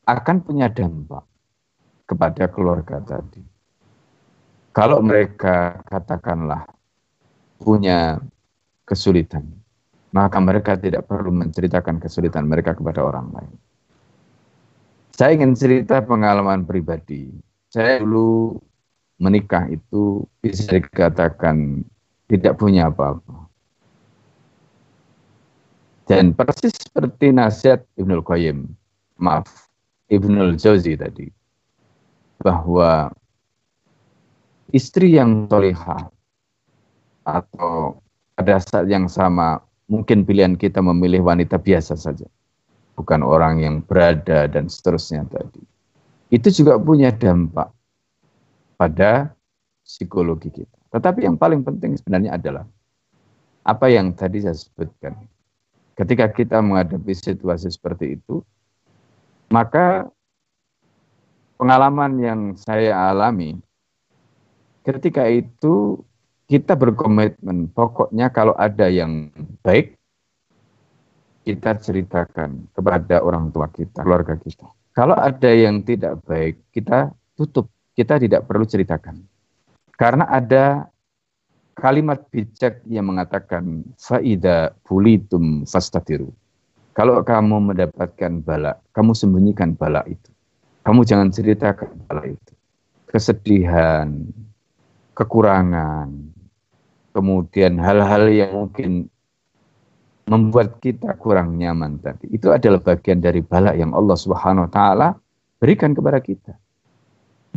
akan 0.06 0.38
punya 0.46 0.70
dampak 0.70 1.26
kepada 2.06 2.54
keluarga 2.54 3.02
tadi. 3.02 3.42
Kalau 4.78 5.02
mereka 5.02 5.82
katakanlah 5.90 6.70
punya 7.58 8.22
kesulitan, 8.86 9.58
maka 10.14 10.38
mereka 10.38 10.78
tidak 10.78 11.10
perlu 11.10 11.34
menceritakan 11.34 11.98
kesulitan 11.98 12.46
mereka 12.46 12.78
kepada 12.78 13.02
orang 13.02 13.34
lain. 13.34 13.54
Saya 15.18 15.34
ingin 15.34 15.58
cerita 15.58 15.98
pengalaman 16.06 16.62
pribadi. 16.70 17.50
Saya 17.72 18.04
dulu 18.04 18.60
menikah 19.16 19.72
itu 19.72 20.28
bisa 20.44 20.76
dikatakan 20.76 21.88
tidak 22.28 22.60
punya 22.60 22.92
apa-apa. 22.92 23.48
Dan 26.04 26.36
persis 26.36 26.76
seperti 26.76 27.32
nasihat 27.32 27.88
Ibnul 27.96 28.28
Qayyim, 28.28 28.68
maaf, 29.24 29.72
Ibnul 30.12 30.60
Jauzi 30.60 31.00
tadi 31.00 31.32
bahwa 32.44 33.08
istri 34.76 35.16
yang 35.16 35.48
toleha 35.48 36.12
atau 37.24 38.04
pada 38.36 38.60
saat 38.60 38.92
yang 38.92 39.08
sama 39.08 39.64
mungkin 39.88 40.28
pilihan 40.28 40.60
kita 40.60 40.84
memilih 40.84 41.24
wanita 41.24 41.56
biasa 41.56 41.96
saja 41.96 42.28
bukan 43.00 43.24
orang 43.24 43.64
yang 43.64 43.76
berada 43.86 44.50
dan 44.52 44.68
seterusnya 44.68 45.24
tadi 45.32 45.71
itu 46.32 46.48
juga 46.64 46.80
punya 46.80 47.12
dampak 47.12 47.70
pada 48.80 49.36
psikologi 49.84 50.50
kita 50.50 50.78
tetapi 50.92 51.28
yang 51.28 51.36
paling 51.36 51.62
penting 51.62 52.00
sebenarnya 52.00 52.40
adalah 52.40 52.66
apa 53.62 53.86
yang 53.92 54.16
tadi 54.16 54.42
saya 54.42 54.58
sebutkan 54.58 55.14
ketika 55.94 56.32
kita 56.32 56.58
menghadapi 56.64 57.14
situasi 57.14 57.70
seperti 57.70 58.18
itu 58.18 58.42
maka 59.52 60.08
pengalaman 61.60 62.12
yang 62.18 62.42
saya 62.58 62.96
alami 63.12 63.60
ketika 64.82 65.30
itu 65.30 66.02
kita 66.50 66.74
berkomitmen 66.74 67.70
pokoknya 67.70 68.34
kalau 68.34 68.58
ada 68.58 68.90
yang 68.90 69.30
baik 69.62 70.02
kita 71.42 71.74
ceritakan 71.82 72.70
kepada 72.74 73.22
orang 73.26 73.50
tua 73.50 73.66
kita, 73.70 74.06
keluarga 74.06 74.38
kita. 74.38 74.70
Kalau 74.92 75.16
ada 75.16 75.52
yang 75.52 75.84
tidak 75.84 76.20
baik, 76.28 76.60
kita 76.76 77.16
tutup. 77.36 77.72
Kita 77.92 78.16
tidak 78.20 78.48
perlu 78.48 78.64
ceritakan. 78.64 79.20
Karena 80.00 80.26
ada 80.32 80.88
kalimat 81.76 82.24
bijak 82.32 82.84
yang 82.88 83.12
mengatakan 83.12 83.84
faida 84.00 84.72
bulitum 84.88 85.68
fastatiru. 85.68 86.32
Kalau 86.92 87.20
kamu 87.24 87.72
mendapatkan 87.72 88.44
bala, 88.44 88.80
kamu 88.96 89.12
sembunyikan 89.16 89.76
bala 89.76 90.04
itu. 90.08 90.32
Kamu 90.84 91.04
jangan 91.08 91.32
ceritakan 91.32 91.92
bala 92.08 92.28
itu. 92.28 92.52
Kesedihan, 93.08 94.08
kekurangan, 95.16 96.10
kemudian 97.12 97.76
hal-hal 97.80 98.32
yang 98.32 98.52
mungkin 98.56 99.11
membuat 100.30 100.78
kita 100.84 101.18
kurang 101.18 101.58
nyaman 101.58 101.98
tadi. 102.02 102.30
Itu 102.30 102.54
adalah 102.54 102.82
bagian 102.82 103.22
dari 103.24 103.42
bala 103.42 103.74
yang 103.74 103.96
Allah 103.96 104.18
Subhanahu 104.18 104.70
wa 104.70 104.72
taala 104.72 105.08
berikan 105.58 105.94
kepada 105.94 106.22
kita. 106.22 106.54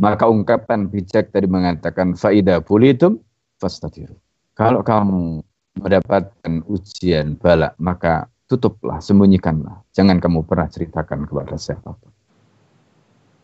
Maka 0.01 0.27
ungkapan 0.27 0.91
bijak 0.91 1.31
tadi 1.31 1.47
mengatakan 1.47 2.17
faida 2.19 2.59
bulitum 2.59 3.21
fastatiru. 3.63 4.15
Kalau 4.55 4.83
kamu 4.83 5.43
mendapatkan 5.79 6.53
ujian 6.67 7.35
bala, 7.39 7.75
maka 7.79 8.27
tutuplah, 8.47 8.99
sembunyikanlah. 9.03 9.83
Jangan 9.91 10.19
kamu 10.23 10.47
pernah 10.47 10.67
ceritakan 10.71 11.27
kepada 11.27 11.55
siapa 11.59 11.91
pun. 11.95 12.11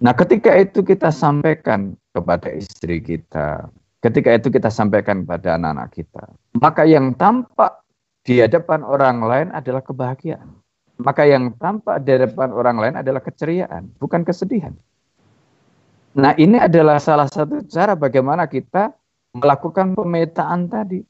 Nah, 0.01 0.17
ketika 0.17 0.57
itu 0.57 0.81
kita 0.81 1.13
sampaikan 1.13 1.93
kepada 2.09 2.49
istri 2.49 3.03
kita, 3.03 3.69
ketika 4.01 4.33
itu 4.33 4.47
kita 4.49 4.69
sampaikan 4.73 5.23
kepada 5.23 5.61
anak-anak 5.61 5.89
kita, 5.93 6.23
maka 6.57 6.89
yang 6.89 7.13
tampak 7.13 7.80
di 8.21 8.41
hadapan 8.41 8.85
orang 8.85 9.17
lain 9.21 9.47
adalah 9.53 9.81
kebahagiaan. 9.81 10.49
Maka 11.01 11.25
yang 11.25 11.57
tampak 11.57 12.05
di 12.05 12.13
hadapan 12.13 12.53
orang 12.53 12.77
lain 12.77 12.95
adalah 13.01 13.21
keceriaan, 13.21 13.89
bukan 13.97 14.21
kesedihan. 14.21 14.77
Nah, 16.13 16.35
ini 16.37 16.61
adalah 16.61 17.01
salah 17.01 17.25
satu 17.25 17.65
cara 17.65 17.97
bagaimana 17.97 18.45
kita 18.45 18.93
melakukan 19.33 19.95
pemetaan 19.95 20.67
tadi. 20.69 21.01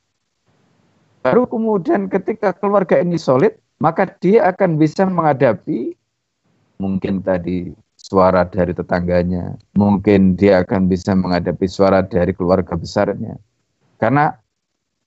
Baru 1.21 1.49
kemudian 1.49 2.07
ketika 2.07 2.53
keluarga 2.55 3.01
ini 3.01 3.17
solid, 3.19 3.57
maka 3.81 4.07
dia 4.21 4.47
akan 4.53 4.77
bisa 4.77 5.05
menghadapi 5.09 5.97
mungkin 6.81 7.21
tadi 7.21 7.73
suara 7.93 8.41
dari 8.45 8.73
tetangganya, 8.73 9.53
mungkin 9.77 10.33
dia 10.33 10.65
akan 10.65 10.89
bisa 10.89 11.13
menghadapi 11.13 11.65
suara 11.69 12.01
dari 12.01 12.33
keluarga 12.33 12.73
besarnya. 12.73 13.37
Karena 14.01 14.33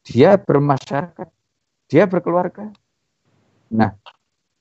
dia 0.07 0.39
bermasyarakat, 0.39 1.29
dia 1.95 2.11
berkeluarga. 2.11 2.75
Nah, 3.71 3.95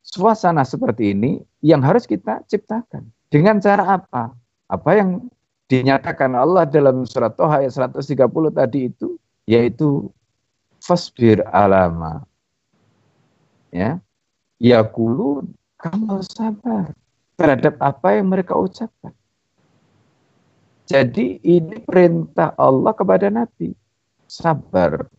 suasana 0.05 0.61
seperti 0.61 1.17
ini 1.17 1.41
yang 1.65 1.81
harus 1.81 2.05
kita 2.05 2.45
ciptakan. 2.45 3.09
Dengan 3.33 3.57
cara 3.57 3.97
apa? 3.97 4.37
Apa 4.69 5.01
yang 5.01 5.25
dinyatakan 5.65 6.37
Allah 6.37 6.69
dalam 6.69 7.09
surat 7.09 7.33
Toha 7.33 7.65
ayat 7.65 7.73
130 7.73 8.29
tadi 8.53 8.93
itu, 8.93 9.17
yaitu 9.49 10.13
fasbir 10.83 11.39
alama 11.55 12.27
ya 13.73 14.03
ya 14.59 14.83
kulu 14.83 15.47
kamu 15.79 16.19
sabar 16.27 16.91
terhadap 17.39 17.79
apa 17.81 18.19
yang 18.19 18.29
mereka 18.29 18.53
ucapkan. 18.53 19.11
Jadi 20.85 21.41
ini 21.41 21.81
perintah 21.81 22.53
Allah 22.59 22.93
kepada 22.93 23.31
Nabi. 23.31 23.73
Sabar. 24.29 25.09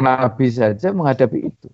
Nabi 0.00 0.46
saja 0.48 0.94
menghadapi 0.94 1.52
itu. 1.52 1.68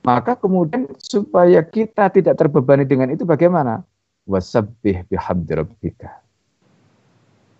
Maka 0.00 0.32
kemudian 0.32 0.88
supaya 0.96 1.60
kita 1.60 2.08
tidak 2.08 2.40
terbebani 2.40 2.88
dengan 2.88 3.12
itu 3.12 3.28
bagaimana? 3.28 3.84
Wasabbih 4.24 5.04
bihamdi 5.12 5.52
rabbika. 5.52 6.20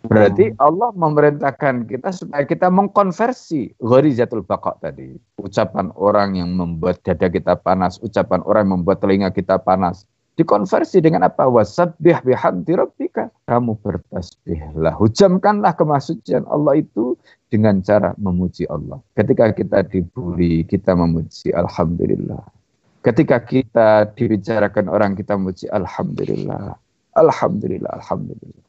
Berarti 0.01 0.49
hmm. 0.49 0.57
Allah 0.57 0.91
memerintahkan 0.97 1.85
kita 1.85 2.09
supaya 2.17 2.49
kita 2.49 2.73
mengkonversi 2.73 3.77
gharizatul 3.77 4.41
baqa 4.41 4.73
tadi. 4.81 5.21
Ucapan 5.37 5.93
orang 5.93 6.41
yang 6.41 6.57
membuat 6.57 7.05
dada 7.05 7.29
kita 7.29 7.61
panas, 7.61 8.01
ucapan 8.01 8.41
orang 8.49 8.65
yang 8.65 8.75
membuat 8.81 9.05
telinga 9.05 9.29
kita 9.29 9.61
panas. 9.61 10.09
Dikonversi 10.41 11.05
dengan 11.05 11.29
apa? 11.29 11.45
Wasabbih 11.45 12.25
bihamdi 12.25 12.73
rabbika. 12.73 13.29
Kamu 13.45 13.77
bertasbihlah. 13.85 14.97
Hujamkanlah 14.97 15.77
kemasucian 15.77 16.49
Allah 16.49 16.81
itu 16.81 17.13
dengan 17.53 17.85
cara 17.85 18.17
memuji 18.17 18.65
Allah. 18.73 19.05
Ketika 19.13 19.53
kita 19.53 19.85
dibuli, 19.85 20.65
kita 20.65 20.97
memuji 20.97 21.53
Alhamdulillah. 21.53 22.41
Ketika 23.05 23.37
kita 23.45 24.09
dibicarakan 24.17 24.89
orang, 24.89 25.13
kita 25.13 25.37
memuji 25.37 25.69
Alhamdulillah. 25.69 26.73
Alhamdulillah, 27.21 28.01
Alhamdulillah. 28.01 28.65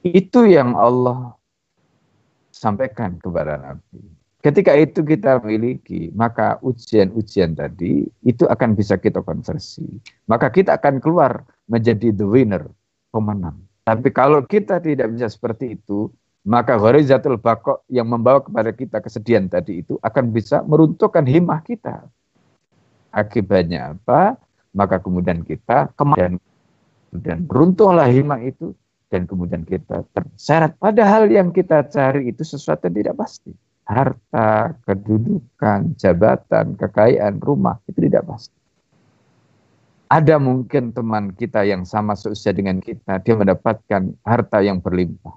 Itu 0.00 0.48
yang 0.48 0.80
Allah 0.80 1.36
sampaikan 2.56 3.20
kepada 3.20 3.60
Nabi. 3.60 4.00
Ketika 4.40 4.72
itu 4.72 5.04
kita 5.04 5.44
miliki, 5.44 6.08
maka 6.16 6.56
ujian-ujian 6.64 7.52
tadi 7.60 8.08
itu 8.24 8.48
akan 8.48 8.72
bisa 8.72 8.96
kita 8.96 9.20
konversi. 9.20 9.84
Maka 10.24 10.48
kita 10.48 10.80
akan 10.80 10.96
keluar 10.96 11.44
menjadi 11.68 12.08
the 12.08 12.24
winner, 12.24 12.64
pemenang. 13.12 13.60
Tapi 13.84 14.08
kalau 14.08 14.40
kita 14.48 14.80
tidak 14.80 15.12
bisa 15.12 15.28
seperti 15.28 15.76
itu, 15.76 16.08
maka 16.48 16.80
gharizatul 16.80 17.36
bako 17.36 17.84
yang 17.92 18.08
membawa 18.08 18.40
kepada 18.40 18.72
kita 18.72 19.04
kesedihan 19.04 19.44
tadi 19.44 19.84
itu 19.84 20.00
akan 20.00 20.32
bisa 20.32 20.64
meruntuhkan 20.64 21.28
himmah 21.28 21.60
kita. 21.60 22.08
Akibatnya 23.12 23.92
apa? 23.92 24.40
Maka 24.72 25.02
kemudian 25.02 25.44
kita 25.44 25.92
kemudian 25.98 26.40
dan 27.12 27.44
runtuhlah 27.44 28.08
himmah 28.08 28.40
itu 28.40 28.72
dan 29.10 29.26
kemudian 29.26 29.66
kita 29.66 30.06
terseret 30.14 30.78
pada 30.78 31.02
hal 31.02 31.26
yang 31.28 31.50
kita 31.50 31.84
cari 31.90 32.30
itu 32.30 32.40
sesuatu 32.46 32.88
yang 32.88 32.96
tidak 33.04 33.16
pasti. 33.20 33.52
Harta, 33.86 34.76
kedudukan, 34.86 35.98
jabatan, 35.98 36.78
kekayaan, 36.78 37.42
rumah 37.42 37.82
itu 37.90 38.06
tidak 38.06 38.22
pasti. 38.28 38.54
Ada 40.10 40.42
mungkin 40.42 40.90
teman 40.90 41.34
kita 41.34 41.62
yang 41.66 41.86
sama 41.86 42.18
seusia 42.18 42.50
dengan 42.50 42.82
kita, 42.82 43.22
dia 43.22 43.34
mendapatkan 43.34 44.14
harta 44.26 44.58
yang 44.62 44.82
berlimpah. 44.82 45.34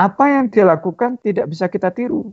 Apa 0.00 0.32
yang 0.32 0.48
dia 0.48 0.64
lakukan 0.64 1.20
tidak 1.20 1.48
bisa 1.52 1.68
kita 1.68 1.92
tiru. 1.92 2.32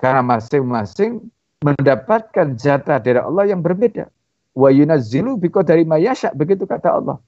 Karena 0.00 0.24
masing-masing 0.24 1.28
mendapatkan 1.60 2.56
jatah 2.56 2.98
dari 2.98 3.20
Allah 3.20 3.52
yang 3.52 3.60
berbeda. 3.60 4.08
Wa 4.56 4.72
yunazzilu 4.72 5.36
biko 5.36 5.60
dari 5.60 5.84
mayasya, 5.84 6.32
begitu 6.32 6.64
kata 6.64 6.88
Allah 6.88 7.20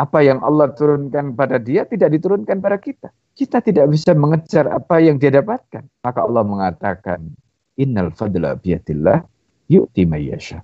apa 0.00 0.24
yang 0.24 0.40
Allah 0.40 0.72
turunkan 0.72 1.36
pada 1.36 1.60
dia 1.60 1.84
tidak 1.84 2.16
diturunkan 2.16 2.56
pada 2.64 2.80
kita. 2.80 3.12
Kita 3.34 3.62
tidak 3.64 3.88
bisa 3.88 4.12
mengejar 4.12 4.68
apa 4.68 5.00
yang 5.00 5.16
dia 5.16 5.32
dapatkan. 5.32 5.86
Maka 6.04 6.20
Allah 6.24 6.44
mengatakan, 6.44 7.20
Innal 7.80 8.12
fadla 8.12 8.60
biyatillah 8.60 9.24
yu'ti 9.72 10.04
mayyasha. 10.04 10.60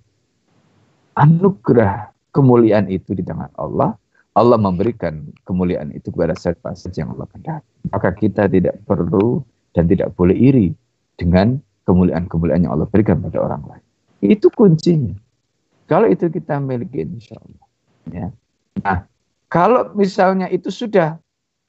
Anugerah 1.17 2.13
kemuliaan 2.37 2.93
itu 2.93 3.17
di 3.17 3.25
tangan 3.25 3.49
Allah. 3.57 3.97
Allah 4.37 4.61
memberikan 4.61 5.33
kemuliaan 5.49 5.97
itu 5.97 6.13
kepada 6.13 6.37
siapa 6.37 6.77
saja 6.77 7.09
yang 7.09 7.17
Allah 7.17 7.25
kehendaki. 7.33 7.73
Maka 7.89 8.09
kita 8.13 8.45
tidak 8.53 8.77
perlu 8.85 9.41
dan 9.73 9.89
tidak 9.89 10.13
boleh 10.13 10.37
iri 10.37 10.77
dengan 11.17 11.57
kemuliaan-kemuliaan 11.89 12.69
yang 12.69 12.77
Allah 12.77 12.85
berikan 12.93 13.25
pada 13.25 13.41
orang 13.41 13.65
lain. 13.65 13.85
Itu 14.21 14.53
kuncinya. 14.53 15.17
Kalau 15.89 16.11
itu 16.13 16.29
kita 16.29 16.61
miliki 16.61 17.09
insya 17.09 17.41
Allah. 17.41 17.67
Ya. 18.13 18.29
Nah, 18.85 18.99
kalau 19.49 19.95
misalnya 19.97 20.53
itu 20.53 20.69
sudah 20.69 21.17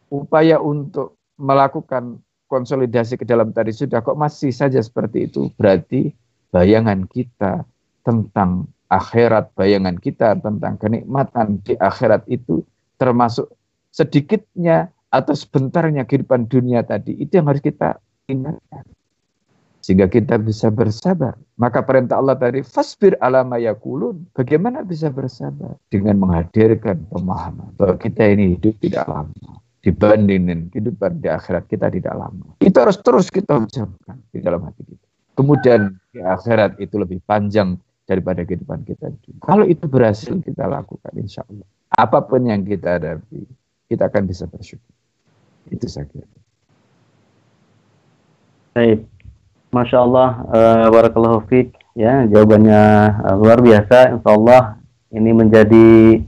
upaya 0.10 0.58
untuk 0.62 1.18
melakukan 1.38 2.20
konsolidasi 2.48 3.20
ke 3.20 3.26
dalam 3.28 3.52
tadi 3.52 3.76
sudah 3.76 4.00
kok 4.00 4.18
masih 4.18 4.56
saja 4.56 4.80
seperti 4.80 5.28
itu, 5.28 5.52
berarti 5.60 6.16
bayangan 6.50 7.06
kita 7.12 7.68
tentang 8.08 8.72
akhirat, 8.88 9.52
bayangan 9.54 10.00
kita 10.00 10.40
tentang 10.40 10.80
kenikmatan 10.80 11.60
di 11.62 11.76
akhirat 11.76 12.24
itu 12.32 12.64
termasuk 12.96 13.52
sedikitnya 13.92 14.90
atau 15.12 15.36
sebentarnya 15.36 16.08
kehidupan 16.08 16.48
dunia 16.48 16.88
tadi, 16.88 17.20
itu 17.20 17.40
yang 17.40 17.52
harus 17.52 17.64
kita 17.64 18.00
ingatkan 18.32 18.84
sehingga 19.84 20.12
kita 20.12 20.36
bisa 20.36 20.68
bersabar. 20.68 21.40
Maka 21.56 21.80
perintah 21.80 22.20
Allah 22.20 22.36
tadi 22.36 22.60
fasbir 22.60 23.16
alama 23.24 23.56
yakulun. 23.56 24.28
Bagaimana 24.36 24.84
bisa 24.84 25.08
bersabar 25.08 25.80
dengan 25.88 26.20
menghadirkan 26.20 27.08
pemahaman 27.08 27.72
bahwa 27.80 27.96
kita 27.96 28.36
ini 28.36 28.60
hidup 28.60 28.76
tidak 28.84 29.08
lama 29.08 29.64
dibandingin 29.88 30.68
kehidupan 30.68 31.24
di 31.24 31.32
akhirat 31.32 31.64
kita 31.72 31.88
tidak 31.88 32.12
lama. 32.12 32.60
Itu 32.60 32.76
harus 32.76 33.00
terus 33.00 33.32
kita 33.32 33.56
ucapkan 33.56 34.20
di 34.36 34.44
dalam 34.44 34.68
hati 34.68 34.84
kita. 34.84 35.06
Kemudian 35.32 35.96
di 36.12 36.20
akhirat 36.20 36.76
itu 36.84 37.00
lebih 37.00 37.24
panjang 37.24 37.80
daripada 38.04 38.44
kehidupan 38.44 38.84
kita. 38.84 39.16
Kalau 39.40 39.64
itu 39.64 39.88
berhasil 39.88 40.36
kita 40.44 40.68
lakukan 40.68 41.12
insya 41.16 41.48
Allah. 41.48 41.68
Apa 41.88 42.20
pun 42.20 42.44
yang 42.44 42.68
kita 42.68 43.00
hadapi, 43.00 43.48
kita 43.88 44.12
akan 44.12 44.28
bisa 44.28 44.44
bersyukur. 44.44 44.92
Itu 45.72 45.88
saya 45.88 46.04
kira. 46.12 46.28
Baik, 48.76 49.08
Masya 49.72 49.98
Allah, 50.04 50.30
uh, 50.52 50.86
Barakallahu 50.92 51.48
Fik. 51.48 51.72
Ya, 51.96 52.28
jawabannya 52.28 52.84
uh, 53.24 53.36
luar 53.40 53.64
biasa. 53.64 54.20
Insya 54.20 54.30
Allah 54.36 54.64
ini 55.16 55.32
menjadi 55.32 56.22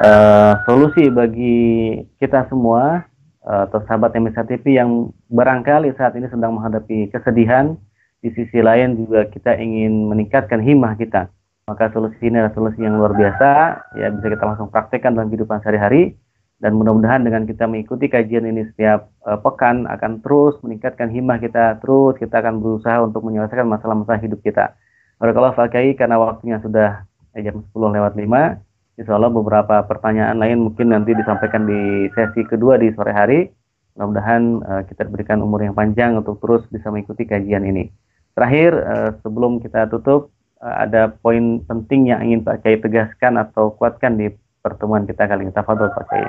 uh, 0.00 0.52
solusi 0.64 1.12
bagi 1.12 2.00
kita 2.16 2.48
semua 2.48 3.04
uh, 3.44 3.68
atau 3.68 3.84
sahabat 3.84 4.16
TV 4.16 4.80
yang 4.80 5.12
barangkali 5.28 5.92
saat 5.94 6.16
ini 6.16 6.26
sedang 6.32 6.56
menghadapi 6.56 7.12
kesedihan. 7.12 7.76
Di 8.20 8.28
sisi 8.36 8.60
lain 8.60 9.00
juga 9.00 9.24
kita 9.32 9.56
ingin 9.56 10.12
meningkatkan 10.12 10.60
himmah 10.60 10.92
kita. 11.00 11.32
Maka 11.64 11.88
solusi 11.88 12.20
ini 12.28 12.36
adalah 12.36 12.52
solusi 12.52 12.84
yang 12.84 13.00
luar 13.00 13.16
biasa. 13.16 13.80
Ya, 13.96 14.12
bisa 14.12 14.28
kita 14.28 14.44
langsung 14.44 14.68
praktekkan 14.68 15.16
dalam 15.16 15.32
kehidupan 15.32 15.64
sehari-hari 15.64 16.20
dan 16.60 16.76
mudah-mudahan 16.76 17.24
dengan 17.24 17.48
kita 17.48 17.64
mengikuti 17.64 18.12
kajian 18.12 18.44
ini 18.44 18.68
setiap 18.68 19.08
uh, 19.24 19.40
pekan 19.40 19.88
akan 19.88 20.20
terus 20.20 20.60
meningkatkan 20.60 21.08
himmah 21.08 21.40
kita 21.40 21.80
terus 21.80 22.20
kita 22.20 22.44
akan 22.44 22.60
berusaha 22.60 23.00
untuk 23.00 23.24
menyelesaikan 23.24 23.64
masalah-masalah 23.64 24.20
hidup 24.20 24.44
kita. 24.44 24.76
Barakallah 25.16 25.56
Fakai 25.56 25.96
karena 25.96 26.20
waktunya 26.20 26.60
sudah 26.60 27.08
eh, 27.32 27.40
jam 27.40 27.64
10 27.64 27.72
lewat 27.72 28.12
5 28.20 28.69
Insya 29.00 29.16
Allah 29.16 29.32
beberapa 29.32 29.80
pertanyaan 29.88 30.36
lain 30.36 30.60
mungkin 30.60 30.92
nanti 30.92 31.16
disampaikan 31.16 31.64
di 31.64 32.12
sesi 32.12 32.44
kedua 32.44 32.76
di 32.76 32.92
sore 32.92 33.16
hari. 33.16 33.48
Mudah-mudahan 33.96 34.42
uh, 34.60 34.82
kita 34.84 35.08
diberikan 35.08 35.40
umur 35.40 35.64
yang 35.64 35.72
panjang 35.72 36.20
untuk 36.20 36.36
terus 36.44 36.68
bisa 36.68 36.92
mengikuti 36.92 37.24
kajian 37.24 37.64
ini. 37.64 37.88
Terakhir, 38.36 38.76
uh, 38.76 39.10
sebelum 39.24 39.64
kita 39.64 39.88
tutup, 39.88 40.28
uh, 40.60 40.84
ada 40.84 41.16
poin 41.16 41.64
penting 41.64 42.12
yang 42.12 42.20
ingin 42.20 42.44
Pak 42.44 42.60
Kiai 42.60 42.76
tegaskan 42.76 43.40
atau 43.40 43.72
kuatkan 43.72 44.20
di 44.20 44.36
pertemuan 44.60 45.08
kita 45.08 45.24
kali 45.24 45.48
ini. 45.48 45.52
Tafadol 45.56 45.88
Pak 45.96 46.04
Kiai. 46.04 46.28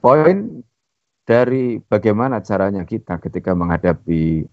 Poin 0.00 0.64
dari 1.28 1.76
bagaimana 1.76 2.40
caranya 2.40 2.88
kita 2.88 3.20
ketika 3.20 3.52
menghadapi 3.52 4.48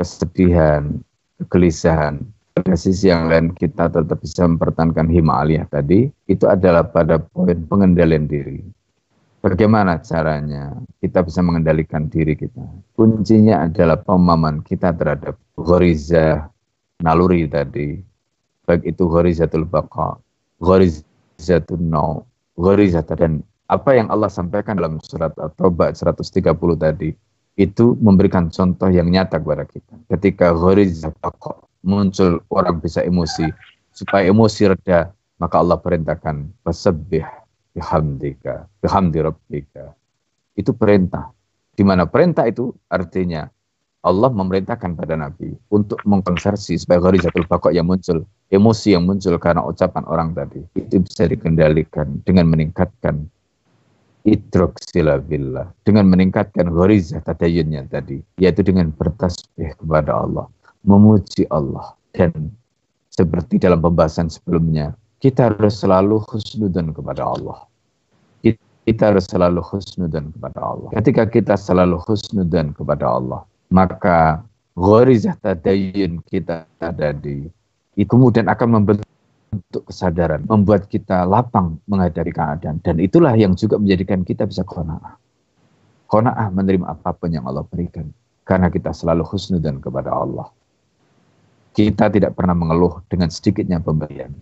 kesedihan, 0.00 0.96
kegelisahan, 1.44 2.24
sisi 2.74 3.12
yang 3.12 3.28
lain 3.28 3.54
kita 3.54 3.90
tetap 3.92 4.18
bisa 4.18 4.48
mempertahankan 4.48 5.06
hima 5.10 5.44
aliyah 5.44 5.66
tadi, 5.68 6.08
itu 6.26 6.44
adalah 6.48 6.86
pada 6.86 7.20
poin 7.20 7.58
pengendalian 7.68 8.26
diri. 8.26 8.64
Bagaimana 9.38 10.02
caranya 10.02 10.74
kita 10.98 11.22
bisa 11.22 11.40
mengendalikan 11.46 12.10
diri 12.10 12.34
kita? 12.34 12.64
Kuncinya 12.98 13.70
adalah 13.70 14.02
pemahaman 14.02 14.66
kita 14.66 14.90
terhadap 14.90 15.38
ghoriza 15.54 16.50
naluri 16.98 17.46
tadi, 17.46 18.02
baik 18.66 18.82
itu 18.82 19.06
ghorizatul 19.06 19.62
baqa, 19.62 20.18
ghorizatul 20.58 21.78
nau, 21.78 22.26
ghorizat 22.58 23.06
dan 23.14 23.46
apa 23.70 23.94
yang 23.94 24.10
Allah 24.10 24.26
sampaikan 24.26 24.74
dalam 24.74 24.98
surat 24.98 25.30
At-Taubah 25.38 25.94
130 25.94 26.42
tadi 26.74 27.14
itu 27.58 27.94
memberikan 28.02 28.50
contoh 28.50 28.90
yang 28.90 29.06
nyata 29.10 29.38
kepada 29.38 29.66
kita. 29.66 29.94
Ketika 30.10 30.50
ghorizah 30.54 31.14
baqa 31.22 31.67
muncul 31.82 32.42
orang 32.50 32.82
bisa 32.82 33.02
emosi, 33.04 33.46
supaya 33.94 34.30
emosi 34.30 34.70
reda, 34.70 35.10
maka 35.38 35.56
Allah 35.62 35.78
perintahkan 35.78 36.50
fasabbih 36.66 37.24
bihamdika, 37.74 38.66
bihamdi 38.82 39.18
rabbika. 39.22 39.94
Itu 40.58 40.74
perintah. 40.74 41.30
Di 41.78 41.86
mana 41.86 42.10
perintah 42.10 42.42
itu 42.50 42.74
artinya 42.90 43.46
Allah 44.02 44.30
memerintahkan 44.30 44.94
pada 44.98 45.14
Nabi 45.14 45.54
untuk 45.70 46.02
mengkonversi 46.02 46.78
supaya 46.78 47.02
gharizatul 47.02 47.46
bakok 47.46 47.74
yang 47.74 47.86
muncul, 47.86 48.26
emosi 48.50 48.94
yang 48.98 49.06
muncul 49.06 49.34
karena 49.38 49.62
ucapan 49.62 50.06
orang 50.06 50.34
tadi, 50.34 50.62
itu 50.74 51.02
bisa 51.02 51.26
dikendalikan 51.26 52.22
dengan 52.22 52.50
meningkatkan 52.50 53.26
idroksila 54.26 55.18
billah, 55.22 55.70
dengan 55.82 56.10
meningkatkan 56.10 56.70
gharizah 56.70 57.22
tadayunnya 57.22 57.86
tadi, 57.90 58.22
yaitu 58.38 58.62
dengan 58.66 58.90
bertasbih 58.94 59.74
kepada 59.78 60.14
Allah, 60.14 60.46
memuji 60.86 61.46
Allah, 61.50 61.94
dan 62.14 62.52
seperti 63.10 63.58
dalam 63.58 63.82
pembahasan 63.82 64.30
sebelumnya, 64.30 64.94
kita 65.18 65.50
harus 65.50 65.82
selalu 65.82 66.22
husnudan 66.30 66.94
kepada 66.94 67.26
Allah. 67.26 67.66
Kita 68.88 69.12
harus 69.12 69.28
selalu 69.28 69.60
husnudan 69.68 70.32
kepada 70.32 70.64
Allah. 70.64 70.88
Ketika 70.96 71.28
kita 71.28 71.60
selalu 71.60 72.00
husnudan 72.08 72.72
kepada 72.72 73.04
Allah, 73.04 73.44
maka 73.68 74.40
tadayun 75.44 76.24
kita 76.24 76.64
ada 76.80 77.12
di 77.12 77.52
itu 77.98 78.08
kemudian 78.08 78.48
akan 78.48 78.80
membentuk 78.80 79.82
kesadaran, 79.90 80.46
membuat 80.46 80.88
kita 80.88 81.28
lapang 81.28 81.76
menghadapi 81.90 82.32
keadaan. 82.32 82.80
Dan 82.80 82.96
itulah 83.02 83.34
yang 83.36 83.58
juga 83.58 83.76
menjadikan 83.76 84.22
kita 84.24 84.46
bisa 84.46 84.64
kona'ah. 84.64 85.18
Kona'ah 86.08 86.48
menerima 86.54 86.88
apa 86.88 87.12
pun 87.12 87.34
yang 87.34 87.44
Allah 87.44 87.66
berikan. 87.66 88.08
Karena 88.48 88.72
kita 88.72 88.94
selalu 88.94 89.26
husnudan 89.28 89.82
kepada 89.82 90.14
Allah. 90.14 90.48
Kita 91.72 92.10
tidak 92.10 92.34
pernah 92.34 92.54
mengeluh 92.54 93.02
dengan 93.06 93.30
sedikitnya 93.30 93.78
pemberian. 93.78 94.34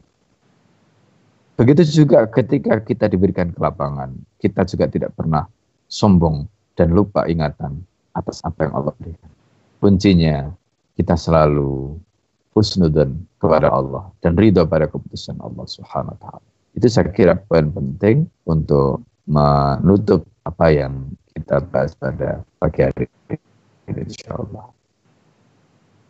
Begitu 1.56 2.04
juga 2.04 2.28
ketika 2.28 2.76
kita 2.84 3.08
diberikan 3.08 3.48
kelapangan, 3.48 4.12
kita 4.36 4.68
juga 4.68 4.92
tidak 4.92 5.16
pernah 5.16 5.48
sombong 5.88 6.44
dan 6.76 6.92
lupa 6.92 7.24
ingatan 7.24 7.80
atas 8.12 8.44
apa 8.44 8.68
yang 8.68 8.76
Allah 8.76 8.92
berikan. 9.00 9.32
Kuncinya 9.80 10.52
kita 10.96 11.16
selalu 11.16 11.96
husnudan 12.52 13.24
kepada 13.40 13.72
Allah 13.72 14.08
dan 14.20 14.36
ridho 14.36 14.68
pada 14.68 14.84
keputusan 14.88 15.40
Allah 15.40 15.64
Subhanahu 15.64 16.16
taala. 16.20 16.44
Itu 16.76 16.92
saya 16.92 17.08
kira 17.08 17.36
poin 17.36 17.72
penting 17.72 18.28
untuk 18.44 19.00
menutup 19.24 20.28
apa 20.44 20.72
yang 20.72 21.08
kita 21.32 21.64
bahas 21.72 21.96
pada 21.96 22.44
pagi 22.60 22.84
hari 22.84 23.08
ini, 23.32 23.36
insya 23.96 24.36
Allah. 24.36 24.75